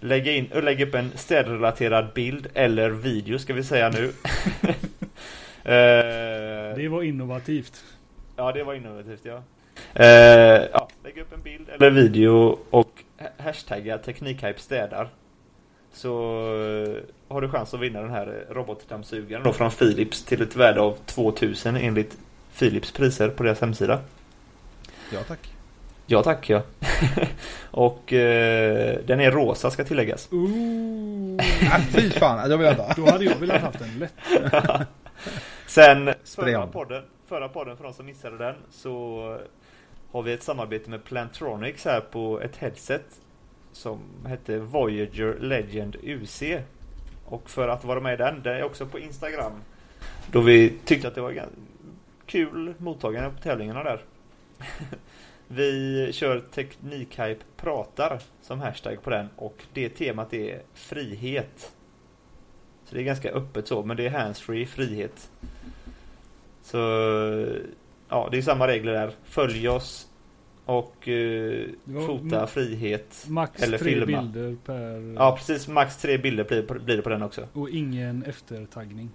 lägga, 0.00 0.32
in, 0.32 0.46
och 0.52 0.62
lägga 0.62 0.86
upp 0.86 0.94
en 0.94 1.12
städrelaterad 1.14 2.12
bild 2.14 2.46
eller 2.54 2.90
video 2.90 3.38
ska 3.38 3.54
vi 3.54 3.64
säga 3.64 3.90
nu. 3.90 4.12
Eh, 5.64 6.76
Det 6.76 6.88
var 6.90 7.02
innovativt. 7.02 7.84
Ja, 8.36 8.52
det 8.52 8.64
var 8.64 8.74
innovativt 8.74 9.20
ja. 9.22 9.42
Eh, 9.94 10.06
ja, 10.72 10.88
lägg 11.04 11.18
upp 11.18 11.32
en 11.32 11.40
bild 11.42 11.68
eller 11.68 11.90
video 11.90 12.58
och 12.70 12.90
ha- 13.20 13.44
hashtagga 13.44 13.98
Teknikhype 13.98 14.60
städar. 14.60 15.08
Så 15.92 16.10
eh, 16.88 17.02
har 17.34 17.40
du 17.40 17.48
chans 17.48 17.74
att 17.74 17.80
vinna 17.80 18.00
den 18.00 18.10
här 18.10 18.44
robotdammsugaren 18.50 19.44
då 19.44 19.52
från 19.52 19.70
Philips 19.70 20.24
till 20.24 20.42
ett 20.42 20.56
värde 20.56 20.80
av 20.80 20.96
2000 21.06 21.76
enligt 21.76 22.16
Philips 22.58 22.92
priser 22.92 23.28
på 23.28 23.42
deras 23.42 23.60
hemsida. 23.60 24.00
Ja 25.12 25.18
tack. 25.28 25.52
Ja 26.06 26.22
tack 26.22 26.50
ja. 26.50 26.62
och 27.70 28.12
eh, 28.12 28.98
den 29.06 29.20
är 29.20 29.30
rosa 29.30 29.70
ska 29.70 29.84
tilläggas. 29.84 30.28
Ooh. 30.32 31.36
Ah, 31.72 31.80
fy 31.90 32.10
fan, 32.10 32.48
det 32.50 32.56
vill 32.56 32.64
jag 32.66 32.72
inte. 32.74 32.94
Då 32.96 33.10
hade 33.10 33.24
jag 33.24 33.36
velat 33.36 33.60
haft 33.62 33.80
en 33.80 33.98
lätt. 33.98 34.14
Sen 35.74 36.14
förra 36.24 36.66
podden, 36.66 37.02
förra 37.26 37.48
podden 37.48 37.76
för 37.76 37.84
de 37.84 37.94
som 37.94 38.06
missade 38.06 38.38
den 38.38 38.54
så 38.70 39.38
har 40.10 40.22
vi 40.22 40.32
ett 40.32 40.42
samarbete 40.42 40.90
med 40.90 41.04
Plantronics 41.04 41.84
här 41.84 42.00
på 42.00 42.40
ett 42.40 42.56
headset 42.56 43.20
som 43.72 44.00
hette 44.26 44.58
Voyager 44.58 45.38
Legend 45.40 45.96
UC. 46.02 46.42
Och 47.24 47.50
för 47.50 47.68
att 47.68 47.84
vara 47.84 48.00
med 48.00 48.14
i 48.14 48.16
den, 48.16 48.42
det 48.42 48.54
är 48.54 48.62
också 48.62 48.86
på 48.86 48.98
Instagram. 48.98 49.52
Då 50.32 50.40
vi 50.40 50.78
tyckte 50.84 51.08
att 51.08 51.14
det 51.14 51.20
var 51.20 51.46
kul 52.26 52.74
mottagande 52.78 53.30
på 53.30 53.42
tävlingarna 53.42 53.82
där. 53.82 54.00
vi 55.48 56.08
kör 56.12 56.40
Teknikhype 56.40 57.44
pratar 57.56 58.20
som 58.42 58.60
hashtag 58.60 59.02
på 59.02 59.10
den 59.10 59.28
och 59.36 59.64
det 59.72 59.88
temat 59.88 60.34
är 60.34 60.62
frihet. 60.74 61.72
Så 62.84 62.94
det 62.94 63.00
är 63.00 63.04
ganska 63.04 63.30
öppet 63.30 63.68
så, 63.68 63.82
men 63.82 63.96
det 63.96 64.06
är 64.06 64.10
handsfree 64.10 64.66
frihet. 64.66 65.30
Så 66.64 66.78
ja, 68.08 68.28
det 68.30 68.38
är 68.38 68.42
samma 68.42 68.66
regler 68.68 68.92
där. 68.92 69.12
Följ 69.24 69.68
oss 69.68 70.08
och 70.64 71.08
eh, 71.08 71.66
fota 72.06 72.46
frihet. 72.46 73.24
Max 73.28 73.62
Eller 73.62 73.78
tre 73.78 73.90
filma. 73.90 74.06
bilder 74.22 74.56
per... 74.64 75.14
Ja, 75.16 75.36
precis. 75.36 75.68
Max 75.68 75.96
tre 75.96 76.18
bilder 76.18 76.44
blir, 76.44 76.62
blir 76.62 76.96
det 76.96 77.02
på 77.02 77.08
den 77.08 77.22
också. 77.22 77.48
Och 77.52 77.70
ingen 77.70 78.22
eftertaggning. 78.22 79.10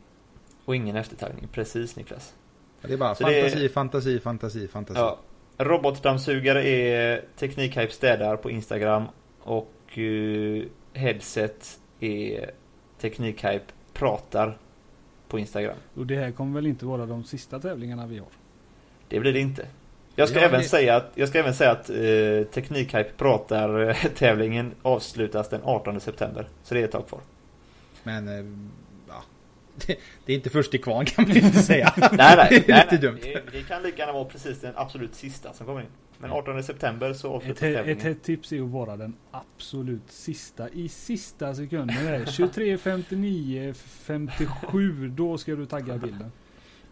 Och 0.65 0.75
ingen 0.75 0.95
eftertagning. 0.95 1.47
Precis 1.51 1.95
Niklas. 1.95 2.33
Det 2.81 2.93
är 2.93 2.97
bara 2.97 3.15
Så 3.15 3.23
det 3.23 3.39
är- 3.39 3.41
fantasi, 3.43 3.69
fantasi, 3.69 4.19
fantasi, 4.19 4.67
fantasi. 4.67 4.99
Ja. 4.99 5.19
Robotdammsugare 5.57 6.67
är 6.67 7.25
Teknikhype 7.35 7.91
städar 7.93 8.37
på 8.37 8.51
Instagram 8.51 9.03
och 9.39 9.97
eh, 9.99 10.63
headset 10.93 11.79
är 11.99 12.51
Teknikhype 13.01 13.65
pratar 13.93 14.57
på 15.29 15.39
Instagram. 15.39 15.77
Och 15.95 16.05
det 16.05 16.15
här 16.15 16.31
kommer 16.31 16.53
väl 16.55 16.67
inte 16.67 16.85
vara 16.85 17.05
de 17.05 17.23
sista 17.23 17.59
tävlingarna 17.59 18.07
vi 18.07 18.17
har? 18.17 18.27
Det 19.07 19.19
blir 19.19 19.33
det 19.33 19.39
inte. 19.39 19.65
Jag 20.15 20.29
ska 20.29 20.39
Ja, 20.39 20.45
även 20.45 20.59
det- 20.59 20.65
säga 20.67 20.95
att, 20.95 21.11
jag 21.15 21.29
ska 21.29 21.39
även 21.39 21.53
säga 21.53 21.71
att 21.71 21.89
eh, 21.89 22.43
Teknikhype 22.53 23.09
pratar 23.17 23.89
eh, 23.89 23.95
tävlingen 24.15 24.71
avslutas 24.81 25.49
den 25.49 25.61
18 25.63 25.99
september. 25.99 26.47
Så 26.63 26.73
det 26.73 26.79
är 26.81 26.85
ett 26.85 26.91
tag 26.91 27.07
kvar. 27.07 27.21
Men, 28.03 28.27
eh, 28.27 28.45
ja. 29.07 29.23
Det, 29.87 29.95
det 30.25 30.33
är 30.33 30.35
inte 30.35 30.49
först 30.49 30.73
i 30.73 30.77
kvarn 30.77 31.05
kan 31.05 31.27
man 31.27 31.37
inte 31.37 31.59
säga. 31.59 31.93
Nej, 31.97 32.09
nej, 32.11 32.47
det 32.49 32.55
är 32.55 32.63
nej, 32.67 32.83
lite 32.83 32.87
nej. 32.91 32.97
dumt. 32.99 33.19
Det, 33.23 33.41
det 33.51 33.61
kan 33.67 33.83
lika 33.83 33.97
gärna 33.97 34.13
vara 34.13 34.25
precis 34.25 34.59
den 34.59 34.73
absolut 34.75 35.15
sista 35.15 35.53
som 35.53 35.65
kommer 35.65 35.81
in. 35.81 35.87
Men 36.21 36.31
18 36.31 36.63
september 36.63 37.13
så 37.13 37.27
Ett, 37.27 37.33
avslutas 37.35 37.63
ett, 37.63 37.75
tävlingen. 37.75 38.07
ett 38.07 38.23
tips 38.23 38.51
är 38.51 38.61
att 38.61 38.69
vara 38.69 38.97
den 38.97 39.15
absolut 39.31 40.11
sista. 40.11 40.69
I 40.69 40.89
sista 40.89 41.55
sekunden. 41.55 42.05
Det 42.05 42.15
är 42.15 42.25
23, 42.25 42.77
59, 42.77 43.73
57. 43.73 45.07
Då 45.09 45.37
ska 45.37 45.55
du 45.55 45.65
tagga 45.65 45.97
bilden. 45.97 46.31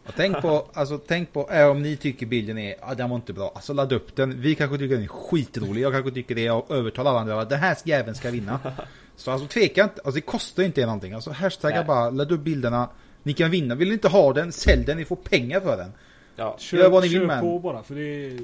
Och 0.07 0.13
tänk 0.15 0.41
på, 0.41 0.65
alltså 0.73 0.97
tänk 0.97 1.33
på, 1.33 1.49
äh, 1.51 1.67
om 1.67 1.81
ni 1.81 1.97
tycker 1.97 2.25
bilden 2.25 2.57
är, 2.57 2.75
ja 2.81 2.95
den 2.95 3.09
var 3.09 3.15
inte 3.15 3.33
bra, 3.33 3.51
alltså 3.55 3.73
ladda 3.73 3.95
upp 3.95 4.15
den. 4.15 4.41
Vi 4.41 4.55
kanske 4.55 4.77
tycker 4.77 4.95
den 4.95 5.03
är 5.03 5.07
skitrolig, 5.07 5.81
jag 5.81 5.93
kanske 5.93 6.11
tycker 6.11 6.35
det, 6.35 6.41
jag 6.41 6.71
övertalar 6.71 7.11
alla 7.11 7.19
andra 7.19 7.41
att 7.41 7.49
den 7.49 7.59
här 7.59 7.77
jäveln 7.85 8.15
ska 8.15 8.31
vinna. 8.31 8.59
Så 9.15 9.31
alltså 9.31 9.47
tveka 9.47 9.83
inte, 9.83 9.95
alltså 9.95 10.11
det 10.11 10.21
kostar 10.21 10.63
inte 10.63 10.81
er 10.81 10.85
någonting. 10.85 11.13
Alltså 11.13 11.31
hashtagga 11.31 11.83
bara, 11.83 12.09
ladda 12.09 12.35
upp 12.35 12.41
bilderna. 12.41 12.89
Ni 13.23 13.33
kan 13.33 13.51
vinna, 13.51 13.75
vill 13.75 13.87
ni 13.87 13.93
inte 13.93 14.07
ha 14.07 14.33
den, 14.33 14.51
sälj 14.51 14.85
den, 14.85 14.97
ni 14.97 15.05
får 15.05 15.15
pengar 15.15 15.59
för 15.59 15.77
den. 15.77 15.91
Ja, 16.35 16.55
Kör, 16.59 16.77
Gör 16.77 16.89
vad 16.89 17.03
ni 17.03 17.09
vill 17.09 17.19
kör 17.19 17.27
med 17.27 17.41
på 17.41 17.59
bara 17.59 17.83
för 17.83 17.95
det 17.95 18.25
är 18.25 18.39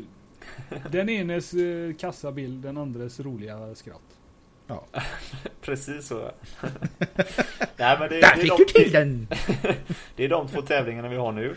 den 0.91 1.09
enes 1.09 1.53
eh, 1.53 1.93
kassabild, 1.95 2.61
den 2.63 2.77
andres 2.77 3.19
roliga 3.19 3.75
skratt. 3.75 4.01
precis 5.61 6.07
så. 6.07 6.15
Nej, 7.77 7.97
men 7.99 8.09
det, 8.09 8.21
Där 8.21 8.35
det, 8.35 8.41
fick 8.41 8.51
är 8.51 8.57
du 8.57 8.63
de, 8.65 8.73
till 8.83 8.91
den! 8.91 9.27
det 10.15 10.25
är 10.25 10.29
de 10.29 10.47
två 10.47 10.61
tävlingarna 10.61 11.09
vi 11.09 11.15
har 11.17 11.31
nu. 11.31 11.55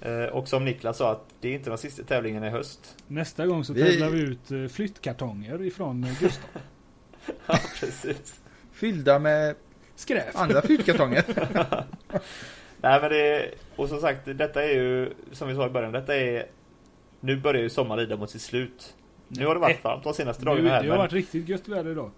Eh, 0.00 0.24
och 0.24 0.48
som 0.48 0.64
Niklas 0.64 0.96
sa, 0.98 1.12
att 1.12 1.24
det 1.40 1.48
är 1.48 1.52
inte 1.52 1.70
de 1.70 1.78
sista 1.78 2.02
tävlingarna 2.02 2.46
i 2.46 2.50
höst. 2.50 2.96
Nästa 3.06 3.46
gång 3.46 3.64
så 3.64 3.72
Vi- 3.72 3.82
tävlar 3.82 4.10
vi 4.10 4.20
ut 4.20 4.50
eh, 4.50 4.66
flyttkartonger 4.68 5.62
ifrån 5.62 6.04
eh, 6.04 6.20
Gustav. 6.20 6.60
Ja, 7.46 7.58
precis. 7.80 8.40
Fyllda 8.72 9.18
med 9.18 9.54
Skräp. 9.96 10.24
andra 10.34 10.62
flytkartonger. 10.62 11.24
Nej, 12.80 13.00
men 13.00 13.10
det 13.10 13.50
och 13.76 13.88
som 13.88 14.00
sagt, 14.00 14.20
detta 14.24 14.64
är 14.64 14.68
ju, 14.74 15.12
som 15.32 15.48
vi 15.48 15.54
sa 15.54 15.66
i 15.66 15.70
början, 15.70 15.92
detta 15.92 16.16
är, 16.16 16.46
nu 17.24 17.36
börjar 17.36 17.62
ju 17.62 17.70
sommaren 17.70 18.00
rida 18.00 18.16
mot 18.16 18.30
sitt 18.30 18.42
slut. 18.42 18.94
Nu 19.28 19.46
har 19.46 19.54
det 19.54 19.60
varit 19.60 19.84
varmt 19.84 20.04
de 20.04 20.14
senaste 20.14 20.42
det 20.42 20.50
dagarna 20.50 20.68
här. 20.68 20.76
har 20.80 20.88
Men, 20.88 20.98
varit 20.98 21.12
riktigt 21.12 21.48
gött 21.48 21.68
väder 21.68 21.90
idag. 21.90 22.10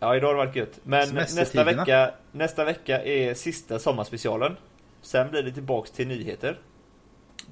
ja, 0.00 0.16
idag 0.16 0.26
har 0.28 0.34
det 0.34 0.38
varit 0.46 0.56
gött. 0.56 0.80
Men 0.82 1.14
nästa 1.14 1.64
vecka, 1.64 2.10
nästa 2.32 2.64
vecka 2.64 3.02
är 3.04 3.34
sista 3.34 3.78
sommarspecialen. 3.78 4.56
Sen 5.02 5.30
blir 5.30 5.42
det 5.42 5.52
tillbaks 5.52 5.90
till 5.90 6.08
nyheter. 6.08 6.58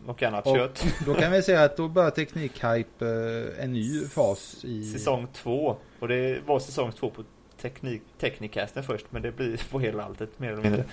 Och 0.07 0.23
annat 0.23 0.47
Och- 0.47 0.57
kött. 0.57 0.85
Då 1.07 1.15
kan 1.15 1.33
vi 1.33 1.43
säga 1.43 1.63
att 1.65 1.77
då 1.77 1.89
börjar 1.89 2.11
Teknikhype 2.11 3.07
eh, 3.07 3.65
en 3.65 3.73
ny 3.73 4.05
fas 4.07 4.65
i... 4.65 4.85
Säsong 4.85 5.27
två. 5.33 5.77
Och 6.01 6.09
det 6.09 6.41
var 6.47 6.59
säsong 6.61 6.93
två 6.93 7.11
på 7.11 7.25
teknik, 7.61 8.03
Technicasten 8.19 8.83
först, 8.83 9.07
men 9.11 9.23
det 9.23 9.33
blir 9.33 9.61
på 9.71 9.81
hela 9.81 10.05
alltet 10.05 10.39
mer 10.39 10.53
eller 10.53 10.63
mindre. 10.63 10.85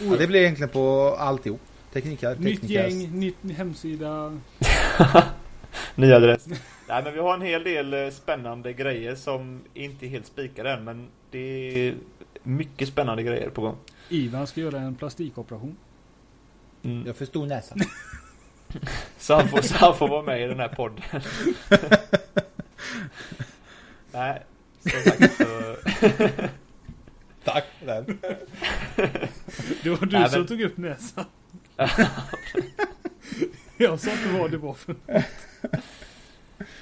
Ja, 0.00 0.16
det 0.18 0.26
blir 0.26 0.40
egentligen 0.40 0.68
på 0.70 1.16
alltihop. 1.18 1.60
Teknikhype, 1.92 2.36
Nytt 2.38 2.60
Teknikast. 2.60 2.96
gäng, 2.96 3.20
nytt 3.20 3.56
hemsida. 3.56 4.38
Ny 5.94 6.12
adress. 6.12 6.46
Nej 6.88 7.02
men 7.04 7.14
vi 7.14 7.20
har 7.20 7.34
en 7.34 7.42
hel 7.42 7.64
del 7.64 7.94
eh, 7.94 8.10
spännande 8.10 8.72
grejer 8.72 9.14
som 9.14 9.60
inte 9.74 10.06
är 10.06 10.08
helt 10.08 10.26
spikade 10.26 10.70
än, 10.72 10.84
men 10.84 11.08
det 11.30 11.38
är 11.88 11.94
mycket 12.42 12.88
spännande 12.88 13.22
grejer 13.22 13.50
på 13.50 13.60
gång. 13.60 13.76
Ivan 14.08 14.46
ska 14.46 14.60
göra 14.60 14.80
en 14.80 14.94
plastikoperation. 14.94 15.76
Mm. 16.82 17.06
Jag 17.06 17.16
förstod 17.16 17.48
näsan. 17.48 17.78
Så, 19.18 19.34
han 19.34 19.48
får, 19.48 19.60
så 19.62 19.74
han 19.76 19.96
får 19.96 20.08
vara 20.08 20.22
med 20.22 20.42
i 20.42 20.46
den 20.46 20.60
här 20.60 20.68
podden. 20.68 21.00
Nej, 24.12 24.42
som 24.80 24.90
sagt 25.12 25.36
så... 25.36 25.76
Tack 27.44 27.64
för 27.78 27.86
den. 27.86 28.18
Det 29.82 29.90
var 29.90 30.06
du 30.06 30.18
Nej, 30.18 30.30
som 30.30 30.38
men- 30.40 30.48
tog 30.48 30.60
upp 30.60 30.76
näsan. 30.76 31.24
Jag 33.82 34.00
sa 34.00 34.10
inte 34.10 34.28
vad 34.38 34.50
det 34.50 34.56
var 34.56 34.74
för 34.74 34.94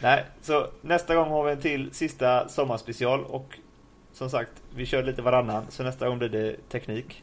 Nej, 0.03 0.25
så 0.43 0.69
nästa 0.81 1.15
gång 1.15 1.29
har 1.29 1.45
vi 1.45 1.53
en 1.53 1.61
till 1.61 1.91
sista 1.93 2.49
sommarspecial 2.49 3.25
och 3.25 3.59
som 4.13 4.31
sagt, 4.31 4.51
vi 4.75 4.87
kör 4.87 5.03
lite 5.03 5.23
varannan, 5.23 5.65
så 5.69 5.83
nästa 5.83 6.09
gång 6.09 6.19
blir 6.19 6.29
det 6.29 6.57
teknik. 6.69 7.23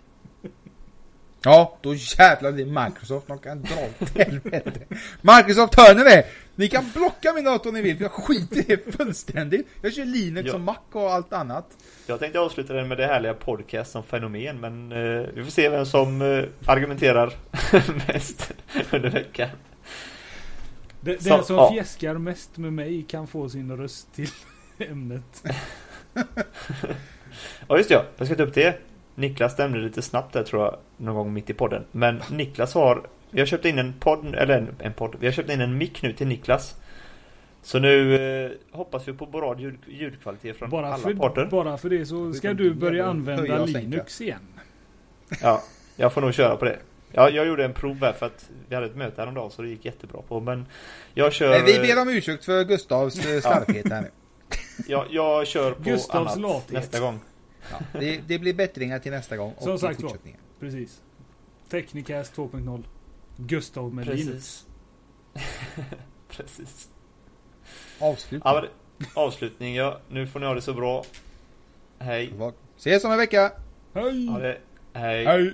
Ja, 1.41 1.77
då 1.81 1.93
jävlar 1.93 2.51
blir 2.51 2.65
Microsoft. 2.85 3.27
De 3.27 3.39
kan 3.39 3.61
dra 3.61 3.75
åt 4.01 4.17
helvete. 4.17 4.71
Microsoft, 5.21 5.75
hör 5.79 5.95
ni 5.95 6.03
det? 6.03 6.25
Ni 6.55 6.67
kan 6.67 6.91
blocka 6.93 7.33
min 7.33 7.43
dator 7.43 7.69
om 7.69 7.75
ni 7.75 7.81
vill, 7.81 7.97
för 7.97 8.03
jag 8.03 8.11
skiter 8.11 8.57
i 8.57 8.61
det 8.75 8.95
fullständigt. 8.97 9.67
Jag 9.81 9.93
kör 9.93 10.05
Linux 10.05 10.47
Ja. 10.47 10.53
och 10.53 10.61
Mac 10.61 10.77
och 10.91 11.11
allt 11.13 11.33
annat. 11.33 11.65
Jag 12.07 12.19
tänkte 12.19 12.39
avsluta 12.39 12.73
den 12.73 12.87
med 12.87 12.97
det 12.97 13.05
härliga 13.07 13.33
podcast 13.33 13.91
som 13.91 14.03
fenomen, 14.03 14.59
men 14.59 14.91
eh, 14.91 15.25
vi 15.33 15.43
får 15.43 15.51
se 15.51 15.69
vem 15.69 15.85
som 15.85 16.21
eh, 16.21 16.43
argumenterar 16.65 17.33
mest 18.07 18.53
under 18.91 19.09
veckan. 19.09 19.49
Den, 21.07 21.21
Så, 21.21 21.29
den 21.29 21.43
som 21.45 21.55
ja. 21.55 21.71
fjäskar 21.71 22.13
mest 22.17 22.57
med 22.57 22.73
mig 22.73 23.05
kan 23.07 23.27
få 23.27 23.49
sin 23.49 23.77
röst 23.77 24.13
till 24.15 24.29
ämnet. 24.77 25.43
Ja 27.67 27.77
just 27.77 27.89
det, 27.89 27.95
ja. 27.95 28.05
jag 28.17 28.27
ska 28.27 28.35
ta 28.35 28.43
upp 28.43 28.53
det. 28.53 28.79
Niklas 29.15 29.57
nämnde 29.57 29.79
lite 29.79 30.01
snabbt 30.01 30.33
där 30.33 30.43
tror 30.43 30.63
jag, 30.63 30.77
någon 30.97 31.15
gång 31.15 31.33
mitt 31.33 31.49
i 31.49 31.53
podden. 31.53 31.83
Men 31.91 32.21
Niklas 32.31 32.73
har, 32.73 33.01
vi 33.31 33.39
har 33.39 33.45
köpt 33.45 33.65
in 33.65 33.79
en 33.79 33.93
podd, 33.99 34.35
eller 34.35 34.57
en, 34.57 34.75
en 34.79 34.93
podd, 34.93 35.15
vi 35.19 35.27
har 35.27 35.33
köpt 35.33 35.49
in 35.49 35.61
en 35.61 35.77
mick 35.77 36.01
nu 36.01 36.13
till 36.13 36.27
Niklas. 36.27 36.75
Så 37.61 37.79
nu 37.79 38.15
eh, 38.45 38.51
hoppas 38.71 39.07
vi 39.07 39.13
på 39.13 39.25
bra 39.25 39.59
ljud, 39.59 39.79
ljudkvalitet 39.87 40.57
från 40.57 40.69
Bara 40.69 40.87
alla 40.87 40.97
för, 40.97 41.13
podder. 41.13 41.45
bara 41.45 41.77
för 41.77 41.89
det 41.89 42.05
så 42.05 42.33
ska 42.33 42.53
du 42.53 42.73
börja 42.73 43.05
använda. 43.07 43.65
Linux 43.65 44.21
igen. 44.21 44.47
Ja, 45.41 45.63
jag 45.95 46.13
får 46.13 46.21
nog 46.21 46.33
köra 46.33 46.55
på 46.55 46.65
det. 46.65 46.79
Ja, 47.11 47.29
jag 47.29 47.47
gjorde 47.47 47.65
en 47.65 47.73
prov 47.73 47.97
här 48.01 48.13
för 48.13 48.25
att 48.25 48.49
vi 48.69 48.75
hade 48.75 48.87
ett 48.87 48.95
möte 48.95 49.21
häromdagen 49.21 49.51
så 49.51 49.61
det 49.61 49.67
gick 49.69 49.85
jättebra 49.85 50.21
på. 50.21 50.39
Men 50.39 50.65
jag 51.13 51.33
kör, 51.33 51.49
Men 51.49 51.65
vi 51.65 51.79
ber 51.79 52.01
om 52.01 52.09
ursäkt 52.09 52.45
för 52.45 52.63
Gustavs 52.63 53.25
eh, 53.25 53.41
slarvighet 53.41 53.89
här 53.91 54.01
nu. 54.01 54.11
jag, 54.87 55.05
jag 55.09 55.47
kör 55.47 55.71
på 55.71 55.83
Gustavs 55.83 56.31
annat 56.31 56.39
lathet. 56.39 56.71
nästa 56.71 56.99
gång. 56.99 57.19
Ja, 57.71 57.99
det, 57.99 58.21
det 58.27 58.39
blir 58.39 58.53
bättringar 58.53 58.99
till 58.99 59.11
nästa 59.11 59.37
gång 59.37 59.53
och 59.57 59.63
Som 59.63 59.79
sagt 59.79 60.01
var. 60.01 60.17
Precis. 60.59 61.01
Technicast 61.69 62.35
2.0. 62.35 62.83
Gustav 63.37 63.93
med 63.93 64.07
Linux. 64.07 64.25
Precis. 64.25 64.65
Precis. 66.29 66.89
Avslut. 67.99 68.41
Ja, 68.45 68.65
avslutning 69.13 69.75
ja. 69.75 69.99
Nu 70.09 70.27
får 70.27 70.39
ni 70.39 70.45
ha 70.45 70.53
det 70.53 70.61
så 70.61 70.73
bra. 70.73 71.05
Hej. 71.99 72.33
Ses 72.77 73.03
om 73.03 73.11
en 73.11 73.17
vecka. 73.17 73.51
Hej! 73.93 74.27
Ha 74.27 74.39
det. 74.39 74.57
Hej. 74.93 75.25
Hej! 75.25 75.53